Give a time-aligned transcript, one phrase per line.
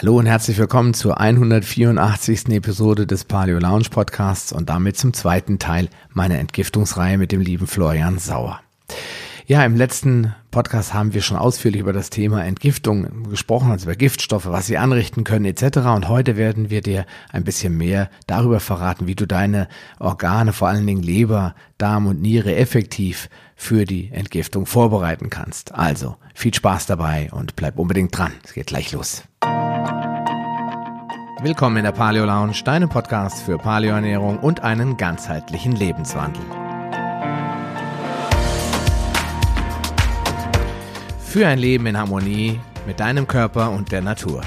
[0.00, 2.50] Hallo und herzlich willkommen zur 184.
[2.50, 7.66] Episode des Paleo Lounge Podcasts und damit zum zweiten Teil meiner Entgiftungsreihe mit dem lieben
[7.66, 8.60] Florian Sauer.
[9.46, 13.96] Ja, im letzten Podcast haben wir schon ausführlich über das Thema Entgiftung gesprochen, also über
[13.96, 15.78] Giftstoffe, was sie anrichten können etc.
[15.78, 19.66] Und heute werden wir dir ein bisschen mehr darüber verraten, wie du deine
[19.98, 25.74] Organe, vor allen Dingen Leber, Darm und Niere effektiv für die Entgiftung vorbereiten kannst.
[25.74, 28.30] Also viel Spaß dabei und bleib unbedingt dran.
[28.44, 29.24] Es geht gleich los.
[31.40, 36.42] Willkommen in der Paleo Lounge, deinem Podcast für Paleoernährung und einen ganzheitlichen Lebenswandel.
[41.20, 44.42] Für ein Leben in Harmonie mit deinem Körper und der Natur.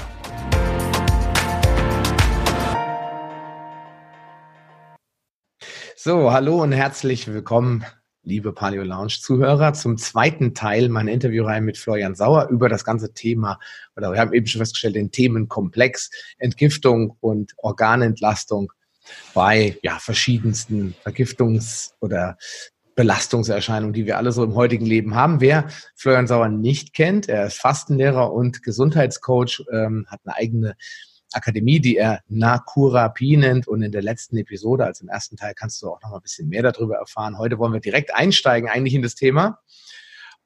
[5.96, 7.86] So, hallo und herzlich willkommen
[8.24, 13.12] liebe Paleo Lounge Zuhörer, zum zweiten Teil meiner Interviewreihe mit Florian Sauer über das ganze
[13.14, 13.58] Thema,
[13.96, 18.72] oder wir haben eben schon festgestellt, den Themenkomplex Entgiftung und Organentlastung
[19.34, 22.36] bei ja, verschiedensten Vergiftungs- oder
[22.94, 25.40] Belastungserscheinungen, die wir alle so im heutigen Leben haben.
[25.40, 30.76] Wer Florian Sauer nicht kennt, er ist Fastenlehrer und Gesundheitscoach, ähm, hat eine eigene
[31.34, 33.68] Akademie, die er Nakurapie nennt.
[33.68, 36.22] Und in der letzten Episode, also im ersten Teil, kannst du auch noch mal ein
[36.22, 37.38] bisschen mehr darüber erfahren.
[37.38, 39.60] Heute wollen wir direkt einsteigen eigentlich in das Thema.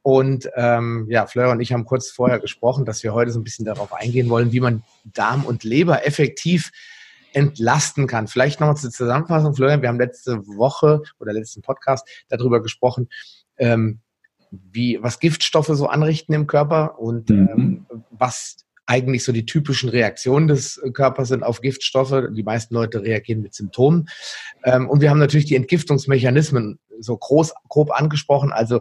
[0.03, 3.45] Und ähm, ja, Fleur und ich haben kurz vorher gesprochen, dass wir heute so ein
[3.45, 6.70] bisschen darauf eingehen wollen, wie man Darm und Leber effektiv
[7.33, 8.29] entlasten kann.
[8.29, 13.09] Vielleicht nochmal zur Zusammenfassung, Florian, wir haben letzte Woche oder letzten Podcast darüber gesprochen,
[13.59, 14.01] ähm,
[14.51, 17.48] wie, was Giftstoffe so anrichten im Körper und mhm.
[17.57, 22.15] ähm, was eigentlich so die typischen Reaktionen des Körpers sind auf Giftstoffe.
[22.33, 24.09] Die meisten Leute reagieren mit Symptomen.
[24.65, 28.53] Ähm, und wir haben natürlich die Entgiftungsmechanismen so groß, grob angesprochen.
[28.53, 28.81] Also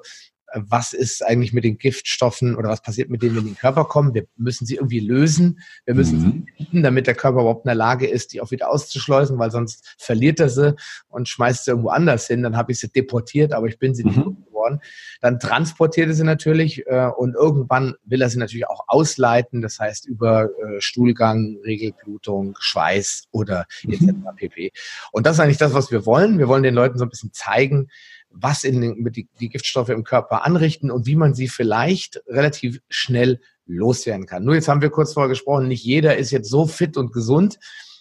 [0.55, 3.59] was ist eigentlich mit den Giftstoffen oder was passiert mit denen, wenn die in den
[3.59, 4.13] Körper kommen.
[4.13, 5.59] Wir müssen sie irgendwie lösen.
[5.85, 6.45] Wir müssen mhm.
[6.57, 9.51] sie finden, damit der Körper überhaupt in der Lage ist, die auch wieder auszuschleusen, weil
[9.51, 10.75] sonst verliert er sie
[11.09, 12.43] und schmeißt sie irgendwo anders hin.
[12.43, 14.17] Dann habe ich sie deportiert, aber ich bin sie nicht
[14.65, 14.81] geworden.
[15.21, 19.79] Dann transportiert er sie natürlich äh, und irgendwann will er sie natürlich auch ausleiten, das
[19.79, 24.01] heißt über äh, Stuhlgang, Regelblutung, Schweiß oder etc.
[24.01, 24.25] Mhm.
[24.35, 24.71] pp.
[25.11, 26.39] Und das ist eigentlich das, was wir wollen.
[26.39, 27.87] Wir wollen den Leuten so ein bisschen zeigen,
[28.29, 32.21] was in den, mit die, die Giftstoffe im Körper anrichten und wie man sie vielleicht
[32.27, 34.43] relativ schnell loswerden kann.
[34.43, 37.57] Nur jetzt haben wir kurz vorher gesprochen, nicht jeder ist jetzt so fit und gesund,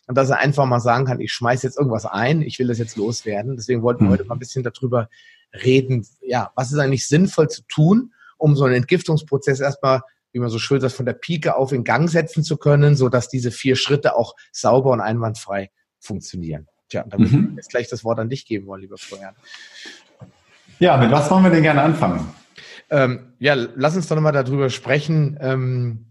[0.07, 2.79] und dass er einfach mal sagen kann, ich schmeiße jetzt irgendwas ein, ich will das
[2.79, 3.57] jetzt loswerden.
[3.57, 4.13] Deswegen wollten wir mhm.
[4.13, 5.09] heute mal ein bisschen darüber
[5.63, 10.51] reden, ja, was ist eigentlich sinnvoll zu tun, um so einen Entgiftungsprozess erstmal, wie man
[10.51, 13.51] so schön sagt, von der Pike auf in Gang setzen zu können, so dass diese
[13.51, 15.71] vier Schritte auch sauber und einwandfrei
[16.01, 16.67] funktionieren.
[16.89, 17.49] Tja, da würde mhm.
[17.51, 19.35] ich jetzt gleich das Wort an dich geben wollen, lieber Florian.
[20.81, 22.35] Ja, mit was wollen wir denn gerne anfangen?
[22.91, 25.39] Ähm, ja, lass uns doch nochmal darüber sprechen.
[25.41, 26.07] Ähm,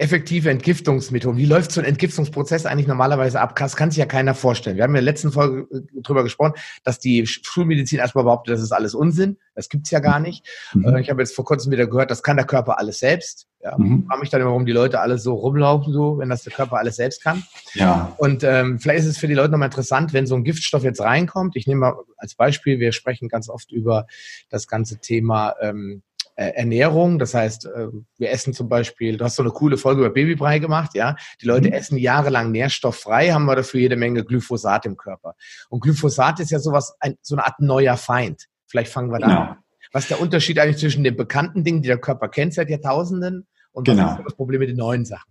[0.00, 1.38] effektive Entgiftungsmethoden.
[1.38, 3.54] Wie läuft so ein Entgiftungsprozess eigentlich normalerweise ab?
[3.56, 4.76] Das kann sich ja keiner vorstellen.
[4.76, 8.62] Wir haben in der letzten Folge äh, darüber gesprochen, dass die Schulmedizin erstmal behauptet, das
[8.62, 9.36] ist alles Unsinn.
[9.54, 10.48] Das gibt's ja gar nicht.
[10.72, 10.86] Mhm.
[10.86, 13.46] Äh, ich habe jetzt vor kurzem wieder gehört, das kann der Körper alles selbst.
[13.62, 14.06] Ja, mhm.
[14.06, 16.78] frage mich dann immer, warum die Leute alle so rumlaufen, so, wenn das der Körper
[16.78, 17.42] alles selbst kann.
[17.74, 18.14] Ja.
[18.16, 21.02] Und ähm, vielleicht ist es für die Leute nochmal interessant, wenn so ein Giftstoff jetzt
[21.02, 21.56] reinkommt.
[21.56, 24.06] Ich nehme mal als Beispiel, wir sprechen ganz oft über
[24.48, 26.09] das ganze Thema ähm, äh,
[26.44, 27.18] Ernährung.
[27.18, 30.58] Das heißt, äh, wir essen zum Beispiel, du hast so eine coole Folge über Babybrei
[30.58, 31.16] gemacht, ja.
[31.40, 31.74] Die Leute mhm.
[31.74, 35.34] essen jahrelang nährstofffrei, haben wir dafür jede Menge Glyphosat im Körper.
[35.68, 38.46] Und Glyphosat ist ja sowas, ein, so eine Art neuer Feind.
[38.66, 39.40] Vielleicht fangen wir da genau.
[39.40, 39.56] an.
[39.92, 43.46] Was ist der Unterschied eigentlich zwischen den bekannten Dingen, die der Körper kennt seit Jahrtausenden,
[43.72, 44.04] und genau.
[44.04, 45.30] was ist das Problem mit den neuen Sachen?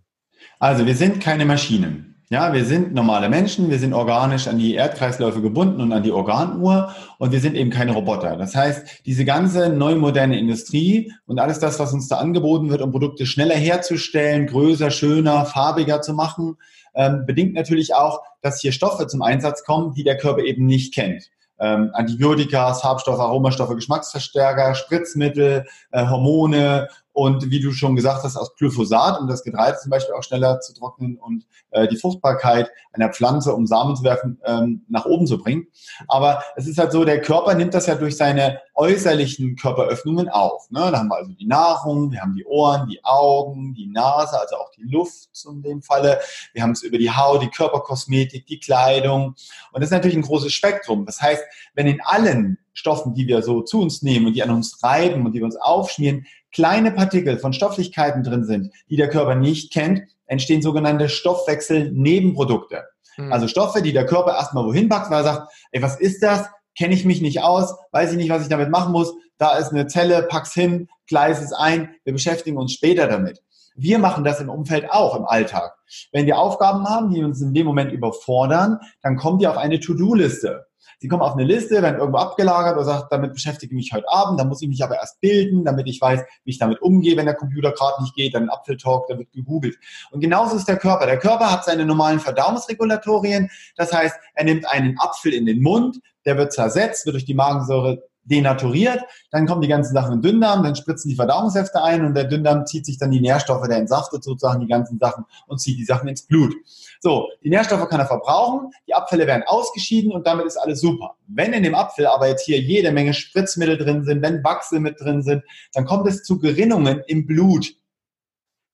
[0.58, 2.09] Also wir sind keine Maschinen.
[2.32, 6.12] Ja, wir sind normale Menschen, wir sind organisch an die Erdkreisläufe gebunden und an die
[6.12, 8.36] Organuhr und wir sind eben keine Roboter.
[8.36, 12.82] Das heißt, diese ganze neu moderne Industrie und alles das, was uns da angeboten wird,
[12.82, 16.56] um Produkte schneller herzustellen, größer, schöner, farbiger zu machen,
[16.94, 20.94] ähm, bedingt natürlich auch, dass hier Stoffe zum Einsatz kommen, die der Körper eben nicht
[20.94, 21.32] kennt.
[21.58, 28.54] Ähm, Antibiotika, Farbstoffe, Aromastoffe, Geschmacksverstärker, Spritzmittel, äh, Hormone und wie du schon gesagt hast, aus
[28.56, 33.10] Glyphosat, um das Getreide zum Beispiel auch schneller zu trocknen und äh, die Fruchtbarkeit einer
[33.10, 35.66] Pflanze, um Samen zu werfen, ähm, nach oben zu bringen.
[36.08, 40.70] Aber es ist halt so, der Körper nimmt das ja durch seine äußerlichen Körperöffnungen auf.
[40.70, 40.88] Ne?
[40.90, 44.56] Da haben wir also die Nahrung, wir haben die Ohren, die Augen, die Nase, also
[44.56, 46.20] auch die Luft in dem Falle.
[46.52, 49.34] Wir haben es über die Haut, die Körperkosmetik, die Kleidung.
[49.72, 51.06] Und das ist natürlich ein großes Spektrum.
[51.06, 51.42] Das heißt,
[51.74, 55.26] wenn in allen Stoffen, die wir so zu uns nehmen und die an uns reiben
[55.26, 59.72] und die wir uns aufschmieren, kleine Partikel von Stofflichkeiten drin sind, die der Körper nicht
[59.72, 62.84] kennt, entstehen sogenannte Stoffwechselnebenprodukte.
[63.16, 63.32] Mhm.
[63.32, 66.46] Also Stoffe, die der Körper erstmal wohin packt, weil er sagt, ey, was ist das?
[66.76, 69.12] Kenne ich mich nicht aus, weiß ich nicht, was ich damit machen muss.
[69.38, 73.40] Da ist eine Zelle, pack's hin, gleis es ein, wir beschäftigen uns später damit.
[73.74, 75.74] Wir machen das im Umfeld auch im Alltag.
[76.12, 79.80] Wenn wir Aufgaben haben, die uns in dem Moment überfordern, dann kommen die auf eine
[79.80, 80.66] To-Do-Liste.
[81.02, 84.06] Sie kommen auf eine Liste, werden irgendwo abgelagert oder sagt, damit beschäftige ich mich heute
[84.10, 87.16] Abend, dann muss ich mich aber erst bilden, damit ich weiß, wie ich damit umgehe,
[87.16, 89.78] wenn der Computer gerade nicht geht, dann Apfeltalk, da wird gegoogelt.
[90.10, 91.06] Und genauso ist der Körper.
[91.06, 93.50] Der Körper hat seine normalen Verdauungsregulatorien.
[93.76, 97.34] Das heißt, er nimmt einen Apfel in den Mund, der wird zersetzt, wird durch die
[97.34, 99.00] Magensäure denaturiert,
[99.30, 102.24] dann kommen die ganzen Sachen in den Dünndarm, dann spritzen die Verdauungssäfte ein und der
[102.24, 105.84] Dünndarm zieht sich dann die Nährstoffe, der entsaftet sozusagen die ganzen Sachen und zieht die
[105.84, 106.54] Sachen ins Blut.
[107.00, 111.16] So, die Nährstoffe kann er verbrauchen, die Abfälle werden ausgeschieden und damit ist alles super.
[111.26, 115.00] Wenn in dem Apfel aber jetzt hier jede Menge Spritzmittel drin sind, wenn Wachse mit
[115.00, 117.74] drin sind, dann kommt es zu Gerinnungen im Blut,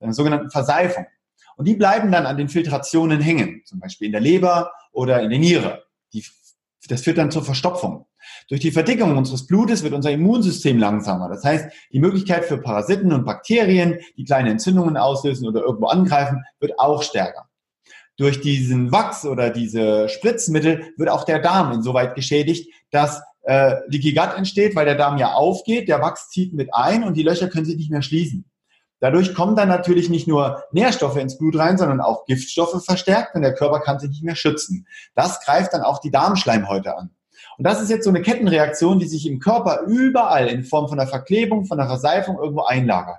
[0.00, 1.06] einer sogenannten Verseifung.
[1.56, 5.30] Und die bleiben dann an den Filtrationen hängen, zum Beispiel in der Leber oder in
[5.30, 5.84] der Niere.
[6.12, 6.24] Die,
[6.88, 8.06] das führt dann zur Verstopfung.
[8.48, 11.28] Durch die Verdickung unseres Blutes wird unser Immunsystem langsamer.
[11.28, 16.42] Das heißt, die Möglichkeit für Parasiten und Bakterien, die kleine Entzündungen auslösen oder irgendwo angreifen,
[16.60, 17.48] wird auch stärker.
[18.16, 24.14] Durch diesen Wachs oder diese Spritzmittel wird auch der Darm insoweit geschädigt, dass äh, Leaky
[24.14, 27.48] Gut entsteht, weil der Darm ja aufgeht, der Wachs zieht mit ein und die Löcher
[27.48, 28.50] können sich nicht mehr schließen.
[29.00, 33.42] Dadurch kommen dann natürlich nicht nur Nährstoffe ins Blut rein, sondern auch Giftstoffe verstärkt und
[33.42, 34.86] der Körper kann sich nicht mehr schützen.
[35.14, 37.10] Das greift dann auch die Darmschleimhäute an.
[37.58, 40.98] Und das ist jetzt so eine Kettenreaktion, die sich im Körper überall in Form von
[40.98, 43.18] einer Verklebung, von einer Verseifung irgendwo einlagert.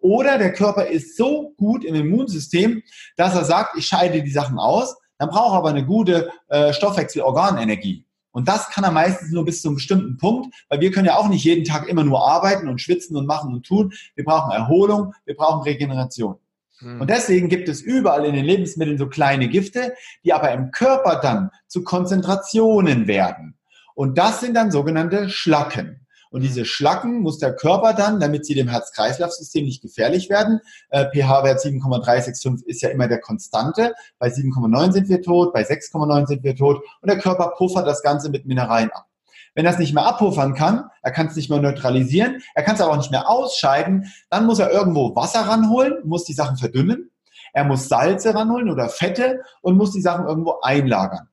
[0.00, 2.82] Oder der Körper ist so gut im Immunsystem,
[3.16, 6.72] dass er sagt, ich scheide die Sachen aus, dann braucht er aber eine gute äh,
[6.72, 8.04] Stoffwechselorganenergie.
[8.32, 11.16] Und das kann er meistens nur bis zu einem bestimmten Punkt, weil wir können ja
[11.16, 13.94] auch nicht jeden Tag immer nur arbeiten und schwitzen und machen und tun.
[14.14, 16.36] Wir brauchen Erholung, wir brauchen Regeneration.
[16.80, 17.00] Hm.
[17.00, 21.18] Und deswegen gibt es überall in den Lebensmitteln so kleine Gifte, die aber im Körper
[21.22, 23.55] dann zu Konzentrationen werden.
[23.96, 26.06] Und das sind dann sogenannte Schlacken.
[26.30, 30.60] Und diese Schlacken muss der Körper dann, damit sie dem Herz-Kreislauf-System nicht gefährlich werden,
[30.90, 36.26] äh, pH-Wert 7,365 ist ja immer der Konstante, bei 7,9 sind wir tot, bei 6,9
[36.26, 39.06] sind wir tot und der Körper puffert das Ganze mit Mineralien ab.
[39.54, 42.74] Wenn er es nicht mehr abpuffern kann, er kann es nicht mehr neutralisieren, er kann
[42.74, 46.58] es aber auch nicht mehr ausscheiden, dann muss er irgendwo Wasser ranholen, muss die Sachen
[46.58, 47.10] verdünnen,
[47.54, 51.30] er muss Salze ranholen oder Fette und muss die Sachen irgendwo einlagern.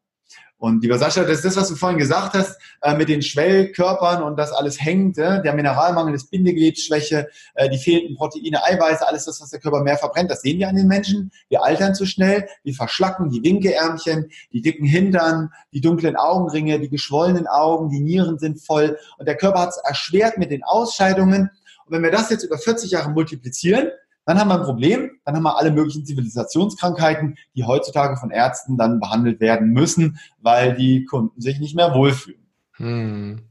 [0.64, 4.24] Und lieber Sascha, das ist das, was du vorhin gesagt hast, äh, mit den Schwellkörpern
[4.24, 9.26] und das alles hängt, äh, der Mineralmangel, das Bindegewebsschwäche, äh, die fehlenden Proteine, Eiweiße, alles
[9.26, 11.32] das, was der Körper mehr verbrennt, das sehen wir an den Menschen.
[11.50, 16.88] Wir altern zu schnell, wir verschlacken die Winkeärmchen, die dicken Hintern, die dunklen Augenringe, die
[16.88, 21.50] geschwollenen Augen, die Nieren sind voll und der Körper hat es erschwert mit den Ausscheidungen.
[21.86, 23.90] Und wenn wir das jetzt über 40 Jahre multiplizieren,
[24.26, 28.78] dann haben wir ein Problem, dann haben wir alle möglichen Zivilisationskrankheiten, die heutzutage von Ärzten
[28.78, 32.48] dann behandelt werden müssen, weil die Kunden sich nicht mehr wohlfühlen.
[32.78, 33.42] Hm.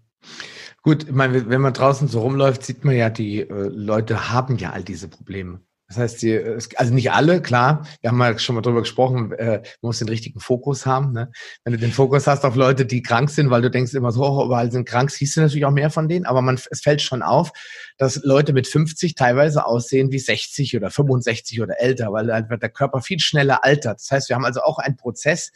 [0.82, 4.56] Gut, ich meine, wenn man draußen so rumläuft, sieht man ja, die äh, Leute haben
[4.58, 5.60] ja all diese Probleme.
[5.92, 6.38] Das heißt, die,
[6.76, 10.08] also nicht alle, klar, wir haben ja schon mal drüber gesprochen, äh, man muss den
[10.08, 11.12] richtigen Fokus haben.
[11.12, 11.30] Ne?
[11.64, 14.24] Wenn du den Fokus hast auf Leute, die krank sind, weil du denkst immer so,
[14.24, 17.02] oh, überall sind krank, siehst du natürlich auch mehr von denen, aber man, es fällt
[17.02, 17.52] schon auf,
[17.98, 22.70] dass Leute mit 50 teilweise aussehen wie 60 oder 65 oder älter, weil halt der
[22.70, 24.00] Körper viel schneller altert.
[24.00, 25.52] Das heißt, wir haben also auch einen Prozess,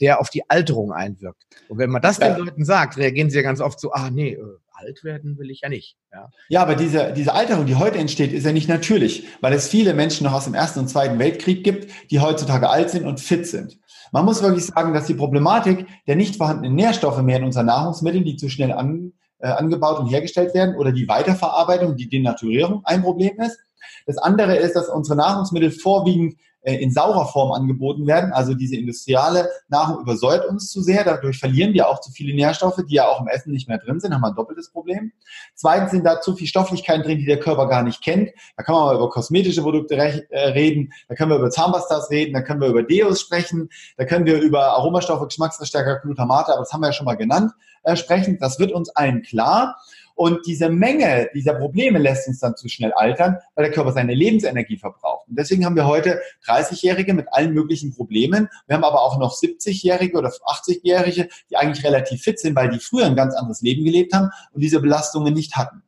[0.00, 1.44] der auf die Alterung einwirkt.
[1.68, 2.28] Und wenn man das ja.
[2.28, 4.38] den Leuten sagt, reagieren sie ja ganz oft so, ah nee, äh,
[4.78, 5.96] alt werden will ich ja nicht.
[6.12, 9.68] Ja, ja aber diese, diese Alterung, die heute entsteht, ist ja nicht natürlich, weil es
[9.68, 13.20] viele Menschen noch aus dem Ersten und Zweiten Weltkrieg gibt, die heutzutage alt sind und
[13.20, 13.78] fit sind.
[14.12, 18.24] Man muss wirklich sagen, dass die Problematik der nicht vorhandenen Nährstoffe mehr in unseren Nahrungsmitteln,
[18.24, 23.02] die zu schnell an, äh, angebaut und hergestellt werden, oder die Weiterverarbeitung, die Denaturierung ein
[23.02, 23.58] Problem ist.
[24.06, 28.32] Das andere ist, dass unsere Nahrungsmittel vorwiegend in saurer Form angeboten werden.
[28.32, 31.04] Also diese industriale Nahrung übersäuert uns zu sehr.
[31.04, 34.00] Dadurch verlieren wir auch zu viele Nährstoffe, die ja auch im Essen nicht mehr drin
[34.00, 34.12] sind.
[34.12, 35.12] Haben wir ein doppeltes Problem.
[35.54, 38.30] Zweitens sind da zu viele Stofflichkeiten drin, die der Körper gar nicht kennt.
[38.56, 40.92] Da kann man mal über kosmetische Produkte äh, reden.
[41.08, 42.34] Da können wir über Zahnpastas reden.
[42.34, 43.68] Da können wir über Deos sprechen.
[43.96, 47.52] Da können wir über Aromastoffe, Geschmacksverstärker, Glutamate, aber das haben wir ja schon mal genannt,
[47.84, 48.38] äh, sprechen.
[48.40, 49.76] Das wird uns allen klar.
[50.18, 54.14] Und diese Menge dieser Probleme lässt uns dann zu schnell altern, weil der Körper seine
[54.14, 55.28] Lebensenergie verbraucht.
[55.28, 58.48] Und deswegen haben wir heute 30-Jährige mit allen möglichen Problemen.
[58.66, 62.80] Wir haben aber auch noch 70-Jährige oder 80-Jährige, die eigentlich relativ fit sind, weil die
[62.80, 65.84] früher ein ganz anderes Leben gelebt haben und diese Belastungen nicht hatten.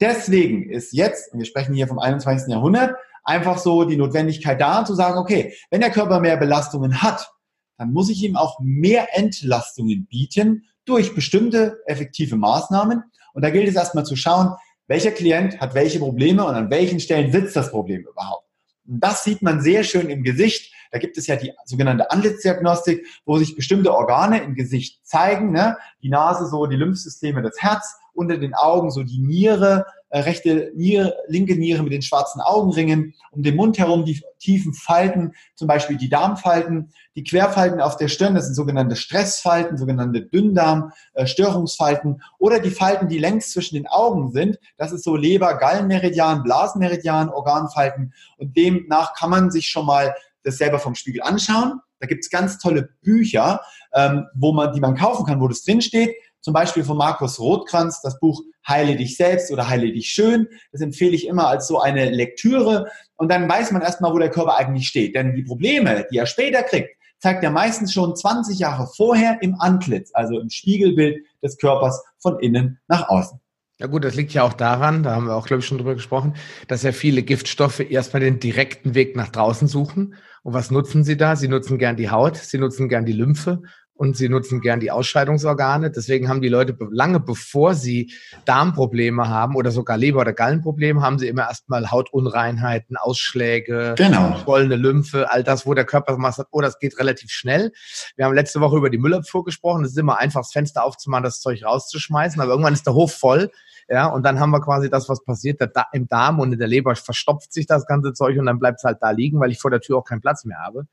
[0.00, 2.50] Deswegen ist jetzt, und wir sprechen hier vom 21.
[2.50, 7.30] Jahrhundert, einfach so die Notwendigkeit da zu sagen, okay, wenn der Körper mehr Belastungen hat,
[7.76, 13.02] dann muss ich ihm auch mehr Entlastungen bieten durch bestimmte effektive Maßnahmen,
[13.34, 14.54] und da gilt es erstmal zu schauen,
[14.86, 18.46] welcher Klient hat welche Probleme und an welchen Stellen sitzt das Problem überhaupt.
[18.86, 20.72] Und das sieht man sehr schön im Gesicht.
[20.92, 25.52] Da gibt es ja die sogenannte Antlitzdiagnostik, wo sich bestimmte Organe im Gesicht zeigen.
[25.52, 25.76] Ne?
[26.02, 29.86] Die Nase so die Lymphsysteme, das Herz, unter den Augen so die Niere,
[30.20, 35.32] rechte Niere, linke Niere mit den schwarzen Augenringen, um den Mund herum die tiefen Falten,
[35.54, 40.92] zum Beispiel die Darmfalten, die Querfalten auf der Stirn, das sind sogenannte Stressfalten, sogenannte Dünndarm,
[41.14, 45.54] äh, Störungsfalten oder die Falten, die längs zwischen den Augen sind, das ist so Leber,
[45.54, 51.80] Gallenmeridian, Blasenmeridian, Organfalten und demnach kann man sich schon mal das selber vom Spiegel anschauen.
[52.00, 53.62] Da gibt es ganz tolle Bücher,
[53.94, 58.02] ähm, wo man, die man kaufen kann, wo das drinsteht zum Beispiel von Markus Rothkranz,
[58.02, 60.46] das Buch Heile dich selbst oder Heile dich schön.
[60.72, 62.86] Das empfehle ich immer als so eine Lektüre.
[63.16, 65.14] Und dann weiß man erstmal, wo der Körper eigentlich steht.
[65.16, 69.58] Denn die Probleme, die er später kriegt, zeigt er meistens schon 20 Jahre vorher im
[69.58, 73.40] Antlitz, also im Spiegelbild des Körpers von innen nach außen.
[73.80, 75.94] Ja gut, das liegt ja auch daran, da haben wir auch, glaube ich, schon drüber
[75.94, 76.34] gesprochen,
[76.68, 80.14] dass ja viele Giftstoffe erstmal den direkten Weg nach draußen suchen.
[80.42, 81.36] Und was nutzen sie da?
[81.36, 83.62] Sie nutzen gern die Haut, sie nutzen gern die Lymphe
[83.96, 85.90] und sie nutzen gern die Ausscheidungsorgane.
[85.90, 88.12] Deswegen haben die Leute lange bevor sie
[88.44, 94.36] Darmprobleme haben oder sogar Leber- oder Gallenprobleme, haben sie immer erstmal Hautunreinheiten, Ausschläge, genau.
[94.46, 97.72] Lymphe, all das, wo der Körper sagt, oh, das geht relativ schnell.
[98.16, 99.84] Wir haben letzte Woche über die Müllabfuhr gesprochen.
[99.84, 103.14] Es ist immer einfach, das Fenster aufzumachen, das Zeug rauszuschmeißen, aber irgendwann ist der Hof
[103.14, 103.50] voll.
[103.88, 106.68] Ja, und dann haben wir quasi das, was passiert, da im Darm und in der
[106.68, 109.58] Leber verstopft sich das ganze Zeug und dann bleibt es halt da liegen, weil ich
[109.58, 110.86] vor der Tür auch keinen Platz mehr habe.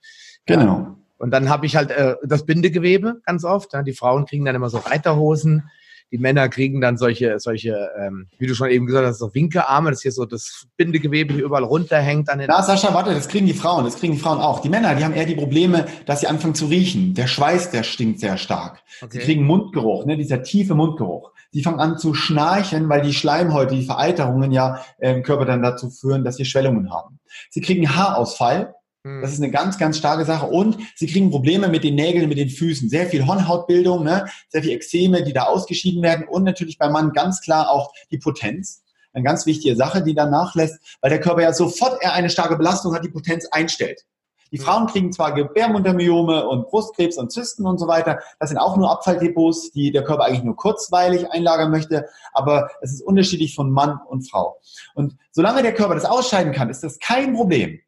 [0.45, 0.65] Genau.
[0.65, 0.97] Ja.
[1.21, 3.73] Und dann habe ich halt äh, das Bindegewebe ganz oft.
[3.73, 3.83] Ja.
[3.83, 5.69] Die Frauen kriegen dann immer so Reiterhosen.
[6.11, 9.91] Die Männer kriegen dann solche, solche, ähm, wie du schon eben gesagt hast, so Winkearme,
[9.91, 12.47] dass hier so das Bindegewebe hier überall runterhängt an den.
[12.49, 14.59] Na, Sascha, warte, das kriegen die Frauen, das kriegen die Frauen auch.
[14.59, 17.13] Die Männer, die haben eher die Probleme, dass sie anfangen zu riechen.
[17.13, 18.81] Der Schweiß, der stinkt sehr stark.
[19.01, 19.11] Okay.
[19.11, 21.31] Sie kriegen Mundgeruch, ne, dieser tiefe Mundgeruch.
[21.51, 25.89] Sie fangen an zu schnarchen, weil die Schleimhäute, die Vereiterungen ja im Körper dann dazu
[25.89, 27.19] führen, dass sie Schwellungen haben.
[27.49, 29.23] Sie kriegen Haarausfall, das hm.
[29.23, 30.45] ist eine ganz, ganz starke Sache.
[30.45, 32.87] Und sie kriegen Probleme mit den Nägeln, mit den Füßen.
[32.89, 34.25] Sehr viel Hornhautbildung, ne?
[34.49, 36.27] sehr viel Ekzeme, die da ausgeschieden werden.
[36.27, 38.83] Und natürlich beim Mann ganz klar auch die Potenz.
[39.13, 42.55] Eine ganz wichtige Sache, die dann nachlässt, weil der Körper ja sofort er eine starke
[42.55, 44.05] Belastung hat, die Potenz einstellt.
[44.51, 44.65] Die hm.
[44.65, 48.19] Frauen kriegen zwar Gebärmuttermyome und Brustkrebs und Zysten und so weiter.
[48.39, 52.07] Das sind auch nur Abfalldepots, die der Körper eigentlich nur kurzweilig einlagern möchte.
[52.33, 54.59] Aber es ist unterschiedlich von Mann und Frau.
[54.93, 57.79] Und solange der Körper das ausscheiden kann, ist das kein Problem.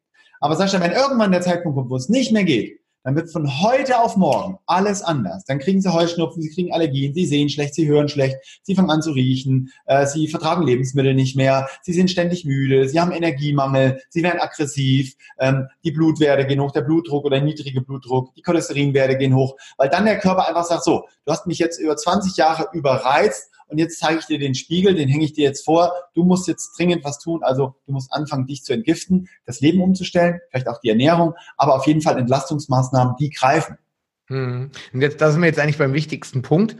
[0.44, 3.62] Aber Sascha, wenn irgendwann der Zeitpunkt kommt, wo es nicht mehr geht, dann wird von
[3.62, 5.46] heute auf morgen alles anders.
[5.46, 8.90] Dann kriegen sie Heuschnupfen, sie kriegen Allergien, sie sehen schlecht, sie hören schlecht, sie fangen
[8.90, 13.12] an zu riechen, äh, sie vertragen Lebensmittel nicht mehr, sie sind ständig müde, sie haben
[13.12, 18.42] Energiemangel, sie werden aggressiv, ähm, die Blutwerte gehen hoch, der Blutdruck oder niedrige Blutdruck, die
[18.42, 21.96] Cholesterinwerte gehen hoch, weil dann der Körper einfach sagt, so, du hast mich jetzt über
[21.96, 25.64] 20 Jahre überreizt und jetzt zeige ich dir den Spiegel, den hänge ich dir jetzt
[25.64, 25.92] vor.
[26.14, 27.42] Du musst jetzt dringend was tun.
[27.42, 31.74] Also du musst anfangen, dich zu entgiften, das Leben umzustellen, vielleicht auch die Ernährung, aber
[31.74, 33.78] auf jeden Fall Entlastungsmaßnahmen, die greifen.
[34.28, 34.70] Hm.
[34.92, 36.76] Und jetzt, da sind wir jetzt eigentlich beim wichtigsten Punkt.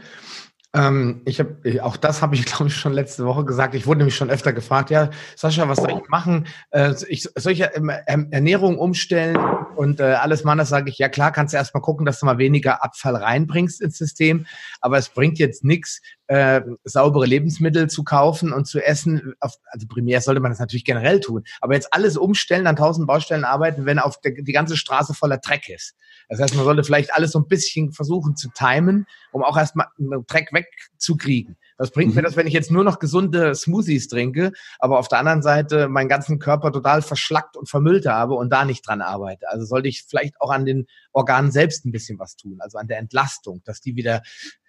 [0.75, 3.75] Ähm, ich habe auch das habe ich glaube ich schon letzte Woche gesagt.
[3.75, 6.47] Ich wurde nämlich schon öfter gefragt, ja Sascha, was soll ich machen?
[6.71, 9.37] Äh, ich, soll ich Ernährung umstellen
[9.75, 10.57] und äh, alles machen?
[10.57, 10.97] Das sage ich.
[10.97, 14.45] Ja klar, kannst du erstmal gucken, dass du mal weniger Abfall reinbringst ins System,
[14.81, 19.33] aber es bringt jetzt nichts, äh, saubere Lebensmittel zu kaufen und zu essen.
[19.39, 23.45] Also primär sollte man das natürlich generell tun, aber jetzt alles umstellen, an tausend Baustellen
[23.45, 25.95] arbeiten, wenn auf der, die ganze Straße voller Dreck ist.
[26.29, 29.87] Das heißt, man sollte vielleicht alles so ein bisschen versuchen zu timen, um auch erstmal
[29.99, 31.57] einen Dreck wegzukriegen.
[31.77, 32.15] Was bringt mhm.
[32.15, 35.87] mir das, wenn ich jetzt nur noch gesunde Smoothies trinke, aber auf der anderen Seite
[35.87, 39.49] meinen ganzen Körper total verschlackt und vermüllt habe und da nicht dran arbeite?
[39.49, 42.87] Also sollte ich vielleicht auch an den Organen selbst ein bisschen was tun, also an
[42.87, 44.21] der Entlastung, dass die wieder,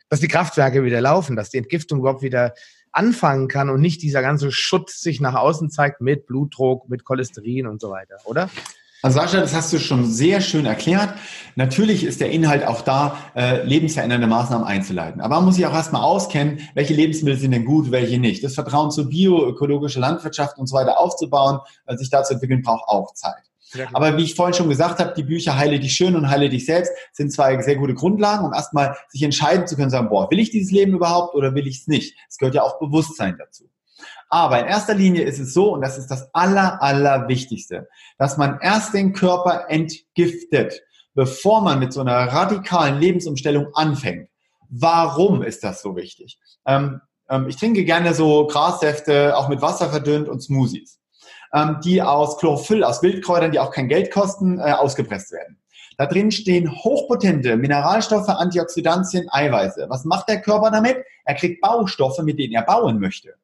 [0.09, 2.55] dass die Kraftwerke wieder laufen, dass die Entgiftung überhaupt wieder
[2.93, 7.67] anfangen kann und nicht dieser ganze Schutt sich nach außen zeigt mit Blutdruck, mit Cholesterin
[7.67, 8.51] und so weiter, oder?
[9.07, 11.15] Also Sascha, das hast du schon sehr schön erklärt.
[11.55, 15.21] Natürlich ist der Inhalt auch da, äh, lebensverändernde Maßnahmen einzuleiten.
[15.21, 18.43] Aber man muss sich auch erstmal auskennen, welche Lebensmittel sind denn gut, welche nicht.
[18.43, 22.89] Das Vertrauen zur bioökologische Landwirtschaft und so weiter aufzubauen, äh, sich da zu entwickeln, braucht
[22.89, 23.45] auch Zeit.
[23.93, 26.67] Aber wie ich vorhin schon gesagt habe, die Bücher Heile dich schön und Heile dich
[26.67, 30.41] selbst sind zwei sehr gute Grundlagen, um erstmal sich entscheiden zu können, sagen, boah, will
[30.41, 32.17] ich dieses Leben überhaupt oder will ich es nicht?
[32.29, 33.71] Es gehört ja auch Bewusstsein dazu.
[34.29, 38.37] Aber in erster Linie ist es so, und das ist das aller, aller Wichtigste, dass
[38.37, 40.83] man erst den Körper entgiftet,
[41.15, 44.29] bevor man mit so einer radikalen Lebensumstellung anfängt.
[44.69, 46.39] Warum ist das so wichtig?
[46.67, 50.99] Ähm, ähm, ich trinke gerne so Grassäfte, auch mit Wasser verdünnt und Smoothies,
[51.55, 55.59] ähm, die aus Chlorophyll, aus Wildkräutern, die auch kein Geld kosten, äh, ausgepresst werden.
[55.99, 59.87] Da drin stehen hochpotente Mineralstoffe, Antioxidantien, Eiweiße.
[59.89, 60.99] Was macht der Körper damit?
[61.25, 63.35] Er kriegt Baustoffe, mit denen er bauen möchte.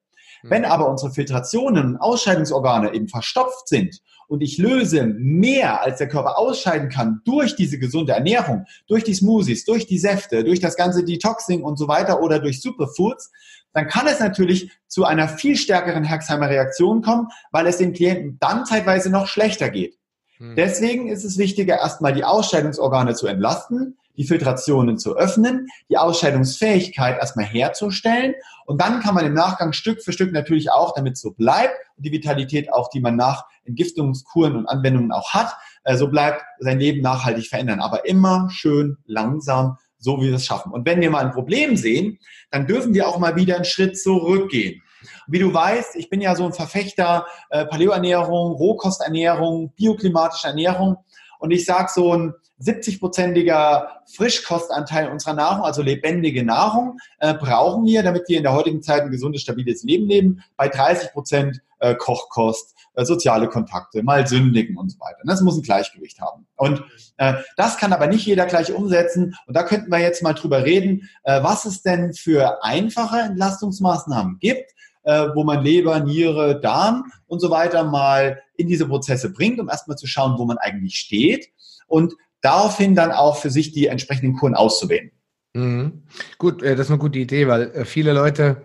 [0.42, 6.08] Wenn aber unsere Filtrationen und Ausscheidungsorgane eben verstopft sind und ich löse mehr, als der
[6.08, 10.76] Körper ausscheiden kann, durch diese gesunde Ernährung, durch die Smoothies, durch die Säfte, durch das
[10.76, 13.30] ganze Detoxing und so weiter oder durch Superfoods,
[13.72, 18.66] dann kann es natürlich zu einer viel stärkeren Herxheimer-Reaktion kommen, weil es den Klienten dann
[18.66, 19.98] zeitweise noch schlechter geht.
[20.38, 20.56] Hm.
[20.56, 27.18] Deswegen ist es wichtiger, erstmal die Ausscheidungsorgane zu entlasten, die Filtrationen zu öffnen, die Ausscheidungsfähigkeit
[27.18, 28.34] erstmal herzustellen
[28.66, 32.12] und dann kann man im Nachgang Stück für Stück natürlich auch, damit so bleibt die
[32.12, 35.54] Vitalität auch, die man nach Entgiftungskuren und Anwendungen auch hat,
[35.84, 37.80] äh, so bleibt, sein Leben nachhaltig verändern.
[37.80, 40.72] Aber immer schön langsam so wie wir es schaffen.
[40.72, 42.18] Und wenn wir mal ein Problem sehen,
[42.50, 44.82] dann dürfen wir auch mal wieder einen Schritt zurückgehen.
[45.28, 50.96] Wie du weißt, ich bin ja so ein Verfechter äh, Paleoernährung, Rohkosternährung, bioklimatische Ernährung.
[51.38, 58.02] Und ich sage so ein 70-prozentiger Frischkostanteil unserer Nahrung, also lebendige Nahrung, äh, brauchen wir,
[58.02, 60.44] damit wir in der heutigen Zeit ein gesundes, stabiles Leben leben.
[60.56, 65.18] Bei 30 Prozent äh, Kochkost, äh, soziale Kontakte, mal sündigen und so weiter.
[65.24, 66.46] Das muss ein Gleichgewicht haben.
[66.56, 66.82] Und
[67.16, 69.36] äh, das kann aber nicht jeder gleich umsetzen.
[69.46, 74.38] Und da könnten wir jetzt mal drüber reden, äh, was es denn für einfache Entlastungsmaßnahmen
[74.38, 79.58] gibt, äh, wo man Leber, Niere, Darm und so weiter mal in diese Prozesse bringt,
[79.58, 81.48] um erstmal zu schauen, wo man eigentlich steht
[81.88, 85.10] und daraufhin dann auch für sich die entsprechenden Kuren auszuwählen.
[85.54, 86.02] Mhm.
[86.38, 88.62] Gut, äh, das ist eine gute Idee, weil äh, viele Leute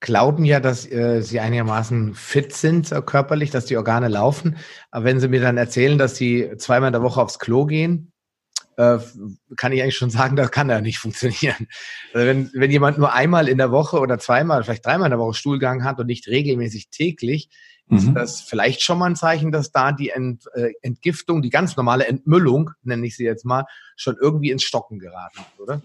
[0.00, 4.56] glauben ja, dass äh, sie einigermaßen fit sind äh, körperlich, dass die Organe laufen.
[4.90, 8.12] Aber wenn sie mir dann erzählen, dass sie zweimal in der Woche aufs Klo gehen,
[8.78, 8.98] äh,
[9.56, 11.68] kann ich eigentlich schon sagen, das kann ja nicht funktionieren.
[12.14, 15.18] Also wenn, wenn jemand nur einmal in der Woche oder zweimal, vielleicht dreimal in der
[15.18, 17.50] Woche Stuhlgang hat und nicht regelmäßig täglich,
[17.90, 17.98] mhm.
[17.98, 21.76] ist das vielleicht schon mal ein Zeichen, dass da die Ent, äh, Entgiftung, die ganz
[21.76, 23.66] normale Entmüllung, nenne ich sie jetzt mal,
[23.96, 25.82] schon irgendwie ins Stocken geraten hat, oder?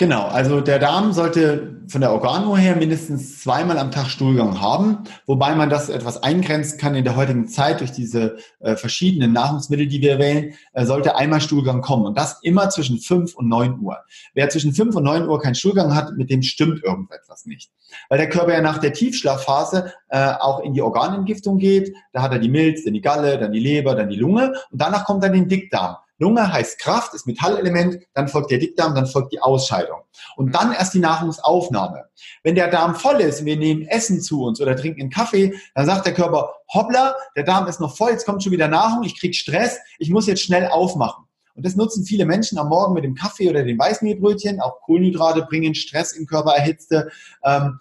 [0.00, 5.00] Genau, also der Darm sollte von der Organuhr her mindestens zweimal am Tag Stuhlgang haben,
[5.26, 9.86] wobei man das etwas eingrenzen kann in der heutigen Zeit durch diese äh, verschiedenen Nahrungsmittel,
[9.86, 13.78] die wir wählen, äh, sollte einmal Stuhlgang kommen und das immer zwischen 5 und 9
[13.80, 13.98] Uhr.
[14.32, 17.70] Wer zwischen 5 und 9 Uhr keinen Stuhlgang hat, mit dem stimmt irgendetwas nicht.
[18.08, 22.32] Weil der Körper ja nach der Tiefschlafphase äh, auch in die Organentgiftung geht, da hat
[22.32, 25.22] er die Milz, dann die Galle, dann die Leber, dann die Lunge und danach kommt
[25.22, 25.96] dann den Dickdarm.
[26.20, 30.00] Lunge heißt Kraft, ist Metallelement, dann folgt der Dickdarm, dann folgt die Ausscheidung.
[30.36, 32.04] Und dann erst die Nahrungsaufnahme.
[32.44, 35.54] Wenn der Darm voll ist und wir nehmen Essen zu uns oder trinken einen Kaffee,
[35.74, 39.02] dann sagt der Körper, hoppla, der Darm ist noch voll, jetzt kommt schon wieder Nahrung,
[39.02, 41.24] ich krieg Stress, ich muss jetzt schnell aufmachen.
[41.54, 44.60] Und das nutzen viele Menschen am Morgen mit dem Kaffee oder dem Weißmehlbrötchen.
[44.60, 47.10] Auch Kohlenhydrate bringen Stress im Körper, erhitzte.
[47.44, 47.80] Ähm,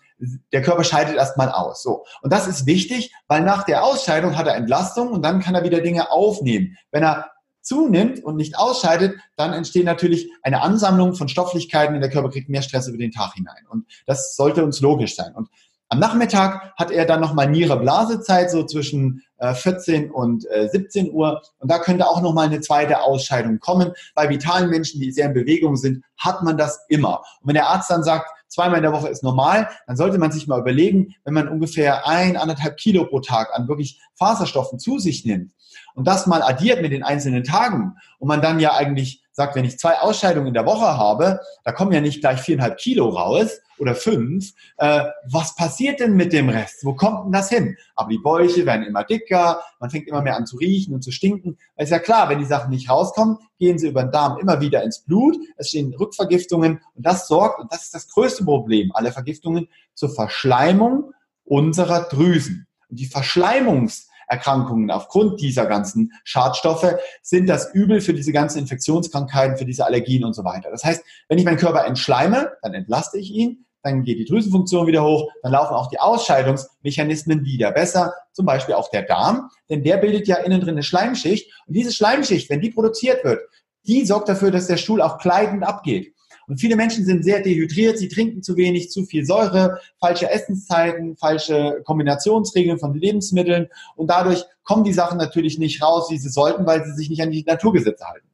[0.52, 1.84] der Körper scheidet erstmal aus.
[1.84, 2.04] So.
[2.22, 5.63] Und das ist wichtig, weil nach der Ausscheidung hat er Entlastung und dann kann er
[5.63, 6.78] wieder Dinge aufnehmen.
[6.92, 7.32] Wenn er
[7.70, 12.50] zunimmt und nicht ausscheidet, dann entsteht natürlich eine Ansammlung von Stofflichkeiten und der Körper kriegt
[12.50, 13.64] mehr Stress über den Tag hinein.
[13.70, 15.36] Und das sollte uns logisch sein.
[15.36, 15.50] Und
[15.88, 21.42] am Nachmittag hat er dann nochmal Niere-Blase-Zeit, so zwischen 14 äh, und 17 äh, Uhr.
[21.60, 23.94] Und da könnte auch nochmal eine zweite Ausscheidung kommen.
[24.16, 27.20] Bei vitalen Menschen, die sehr in Bewegung sind, hat man das immer.
[27.42, 30.32] Und wenn der Arzt dann sagt, zweimal in der Woche ist normal, dann sollte man
[30.32, 35.00] sich mal überlegen, wenn man ungefähr ein, anderthalb Kilo pro Tag an wirklich Faserstoffen zu
[35.00, 35.54] sich nimmt,
[35.95, 39.63] und das mal addiert mit den einzelnen Tagen und man dann ja eigentlich sagt, wenn
[39.63, 43.62] ich zwei Ausscheidungen in der Woche habe, da kommen ja nicht gleich viereinhalb Kilo raus
[43.78, 44.52] oder fünf.
[44.78, 46.84] Äh, was passiert denn mit dem Rest?
[46.84, 47.78] Wo kommt denn das hin?
[47.95, 51.12] Aber die Bäuche werden immer dicker, man fängt immer mehr an zu riechen und zu
[51.12, 51.58] stinken.
[51.78, 54.60] Weil ist ja klar, wenn die Sachen nicht rauskommen, gehen sie über den Darm immer
[54.60, 55.38] wieder ins Blut.
[55.56, 60.10] Es stehen Rückvergiftungen und das sorgt, und das ist das größte Problem aller Vergiftungen, zur
[60.13, 61.13] Verschleimung
[61.45, 62.67] unserer Drüsen.
[62.89, 69.58] Und die Verschleimungs Erkrankungen aufgrund dieser ganzen Schadstoffe sind das übel für diese ganzen Infektionskrankheiten,
[69.58, 70.70] für diese Allergien und so weiter.
[70.72, 74.88] Das heißt, wenn ich meinen Körper entschleime, dann entlaste ich ihn, dann geht die Drüsenfunktion
[74.88, 79.84] wieder hoch, dann laufen auch die Ausscheidungsmechanismen wieder besser, zum Beispiel auch der Darm, denn
[79.84, 83.42] der bildet ja innen drin eine Schleimschicht und diese Schleimschicht, wenn die produziert wird,
[83.88, 86.13] die sorgt dafür, dass der Stuhl auch kleidend abgeht.
[86.50, 91.16] Und viele Menschen sind sehr dehydriert, sie trinken zu wenig, zu viel Säure, falsche Essenszeiten,
[91.16, 93.68] falsche Kombinationsregeln von Lebensmitteln.
[93.96, 97.22] Und dadurch kommen die Sachen natürlich nicht raus, wie sie sollten, weil sie sich nicht
[97.22, 98.26] an die Naturgesetze halten.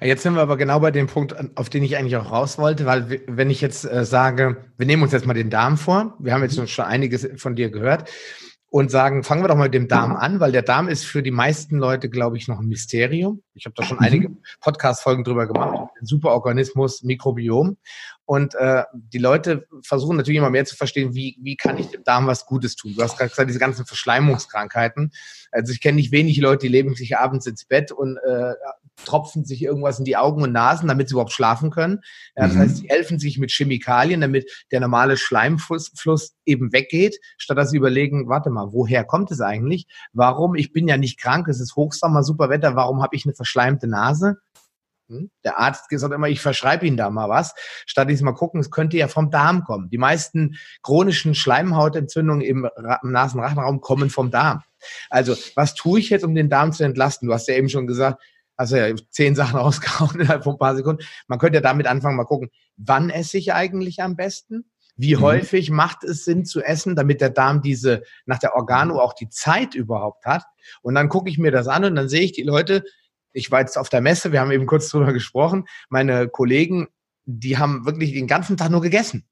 [0.00, 2.84] Jetzt sind wir aber genau bei dem Punkt, auf den ich eigentlich auch raus wollte,
[2.84, 6.34] weil wenn ich jetzt äh, sage, wir nehmen uns jetzt mal den Darm vor, wir
[6.34, 8.10] haben jetzt schon einiges von dir gehört
[8.72, 11.22] und sagen, fangen wir doch mal mit dem Darm an, weil der Darm ist für
[11.22, 13.42] die meisten Leute, glaube ich, noch ein Mysterium.
[13.52, 14.04] Ich habe da schon mhm.
[14.04, 14.30] einige
[14.62, 17.76] Podcast-Folgen drüber gemacht, Superorganismus, Mikrobiom.
[18.32, 22.02] Und äh, die Leute versuchen natürlich immer mehr zu verstehen, wie, wie kann ich dem
[22.02, 22.94] Darm was Gutes tun.
[22.96, 25.12] Du hast gerade gesagt, diese ganzen Verschleimungskrankheiten.
[25.50, 28.54] Also ich kenne nicht wenig Leute, die legen sich abends ins Bett und äh,
[29.04, 32.00] tropfen sich irgendwas in die Augen und Nasen, damit sie überhaupt schlafen können.
[32.34, 32.58] Ja, das mhm.
[32.60, 37.76] heißt, sie helfen sich mit Chemikalien, damit der normale Schleimfluss eben weggeht, statt dass sie
[37.76, 39.86] überlegen, warte mal, woher kommt es eigentlich?
[40.14, 40.54] Warum?
[40.54, 43.88] Ich bin ja nicht krank, es ist Hochsommer, super Wetter, warum habe ich eine verschleimte
[43.88, 44.38] Nase?
[45.12, 45.30] Hm?
[45.44, 47.54] Der Arzt gesagt immer, ich verschreibe Ihnen da mal was,
[47.86, 49.90] statt ich mal gucken, es könnte ja vom Darm kommen.
[49.90, 52.68] Die meisten chronischen Schleimhautentzündungen im,
[53.02, 54.62] im Nasenrachenraum kommen vom Darm.
[55.10, 57.28] Also, was tue ich jetzt, um den Darm zu entlasten?
[57.28, 58.22] Du hast ja eben schon gesagt,
[58.56, 61.04] also ja zehn Sachen rausgehauen innerhalb von ein paar Sekunden.
[61.28, 64.64] Man könnte ja damit anfangen, mal gucken, wann esse ich eigentlich am besten?
[64.96, 65.20] Wie mhm.
[65.20, 69.28] häufig macht es Sinn zu essen, damit der Darm diese nach der Organuhr auch die
[69.28, 70.44] Zeit überhaupt hat?
[70.82, 72.84] Und dann gucke ich mir das an und dann sehe ich die Leute,
[73.32, 76.88] ich war jetzt auf der Messe, wir haben eben kurz drüber gesprochen, meine Kollegen,
[77.24, 79.26] die haben wirklich den ganzen Tag nur gegessen.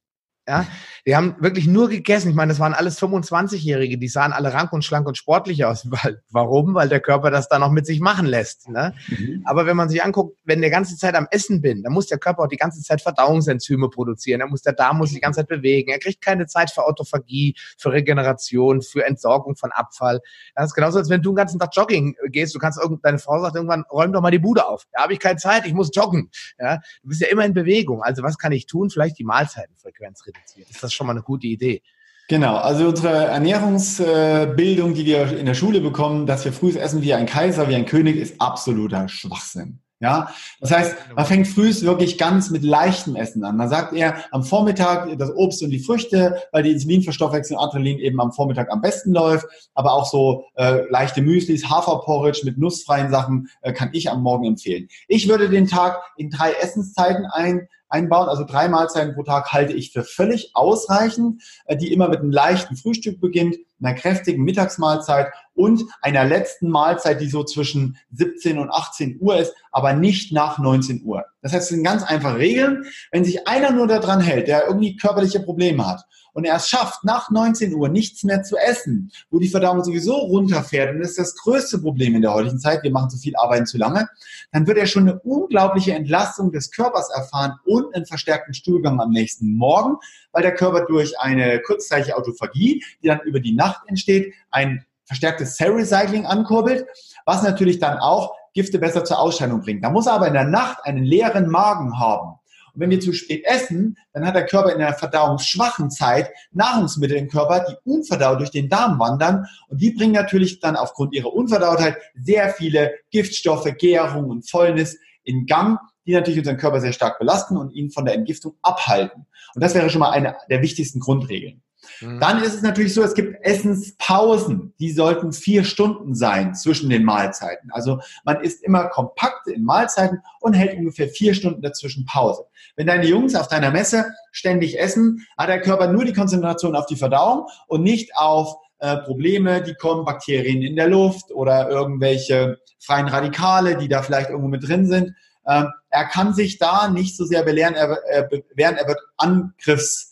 [0.49, 0.67] Ja,
[1.07, 2.31] die haben wirklich nur gegessen.
[2.31, 5.87] Ich meine, das waren alles 25-Jährige, die sahen alle rank und schlank und sportlich aus.
[5.91, 6.75] Weil, warum?
[6.75, 8.69] Weil der Körper das dann noch mit sich machen lässt.
[8.69, 8.95] Ne?
[9.09, 9.43] Mhm.
[9.45, 12.19] Aber wenn man sich anguckt, wenn der ganze Zeit am Essen bin, dann muss der
[12.19, 14.41] Körper auch die ganze Zeit Verdauungsenzyme produzieren.
[14.41, 15.91] Dann muss der Darm muss die ganze Zeit bewegen.
[15.91, 20.21] Er kriegt keine Zeit für Autophagie, für Regeneration, für Entsorgung von Abfall.
[20.55, 22.55] Das ist genauso, als wenn du den ganzen Tag Jogging gehst.
[22.55, 24.85] Du kannst deine Frau sagt irgendwann, räum doch mal die Bude auf.
[24.93, 26.31] Da habe ich keine Zeit, ich muss joggen.
[26.59, 26.79] Ja?
[27.03, 28.03] Du bist ja immer in Bewegung.
[28.03, 28.91] Also was kann ich tun?
[28.91, 30.69] Vielleicht die Mahlzeitenfrequenz reduzieren.
[30.91, 31.83] Ist schon mal eine gute Idee?
[32.29, 37.15] Genau, also unsere Ernährungsbildung, die wir in der Schule bekommen, dass wir früh essen wie
[37.15, 39.81] ein Kaiser, wie ein König, ist absoluter Schwachsinn.
[40.03, 43.57] Ja, das heißt, man fängt früh wirklich ganz mit leichtem Essen an.
[43.57, 48.19] Man sagt eher am Vormittag das Obst und die Früchte, weil die Insulinverstoffwechslung Adrenalin eben
[48.19, 49.47] am Vormittag am besten läuft.
[49.75, 54.47] Aber auch so äh, leichte Müslis, Haferporridge mit nussfreien Sachen äh, kann ich am Morgen
[54.47, 54.89] empfehlen.
[55.07, 58.29] Ich würde den Tag in drei Essenszeiten ein einbauen.
[58.29, 62.31] Also drei Mahlzeiten pro Tag halte ich für völlig ausreichend, äh, die immer mit einem
[62.31, 68.71] leichten Frühstück beginnt, einer kräftigen Mittagsmahlzeit und einer letzten Mahlzeit, die so zwischen 17 und
[68.71, 71.25] 18 Uhr ist, aber nicht nach 19 Uhr.
[71.43, 72.85] Das heißt, es sind ganz einfache Regeln.
[73.11, 77.05] Wenn sich einer nur daran hält, der irgendwie körperliche Probleme hat und er es schafft,
[77.05, 81.19] nach 19 Uhr nichts mehr zu essen, wo die Verdauung sowieso runterfährt, und das ist
[81.19, 84.09] das größte Problem in der heutigen Zeit, wir machen zu viel Arbeiten zu lange,
[84.53, 89.11] dann wird er schon eine unglaubliche Entlastung des Körpers erfahren und einen verstärkten Stuhlgang am
[89.11, 89.97] nächsten Morgen,
[90.33, 95.57] weil der Körper durch eine kurzzeitige Autophagie, die dann über die Nacht entsteht, ein verstärktes
[95.57, 96.87] Cell Recycling ankurbelt,
[97.25, 99.85] was natürlich dann auch Gifte besser zur Ausscheidung bringt.
[99.85, 102.40] Da muss er aber in der Nacht einen leeren Magen haben.
[102.75, 107.17] Und wenn wir zu spät essen, dann hat der Körper in der verdauungsschwachen Zeit Nahrungsmittel
[107.17, 109.47] im Körper, die unverdaut durch den Darm wandern.
[109.69, 115.47] Und die bringen natürlich dann aufgrund ihrer Unverdautheit sehr viele Giftstoffe, Gärung und Fäulnis in
[115.47, 119.27] Gang, die natürlich unseren Körper sehr stark belasten und ihn von der Entgiftung abhalten.
[119.55, 121.63] Und das wäre schon mal eine der wichtigsten Grundregeln.
[122.01, 122.21] Mhm.
[122.21, 124.75] Dann ist es natürlich so, es gibt Essenspausen.
[124.79, 127.71] Die sollten vier Stunden sein zwischen den Mahlzeiten.
[127.73, 132.45] Also man isst immer kompakt in Mahlzeiten und hält ungefähr vier Stunden dazwischen Pause.
[132.77, 136.87] Wenn deine Jungs auf deiner Messe ständig essen, hat der Körper nur die Konzentration auf
[136.87, 142.59] die Verdauung und nicht auf äh, Probleme, die kommen, Bakterien in der Luft oder irgendwelche
[142.79, 145.15] freien Radikale, die da vielleicht irgendwo mit drin sind.
[145.47, 150.10] Ähm, er kann sich da nicht so sehr belehren, er, er, bewähren, er wird Angriffs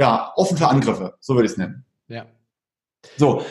[0.00, 1.84] ja, offen für Angriffe, so würde ich es nennen.
[2.08, 2.24] Ja.
[3.18, 3.44] So,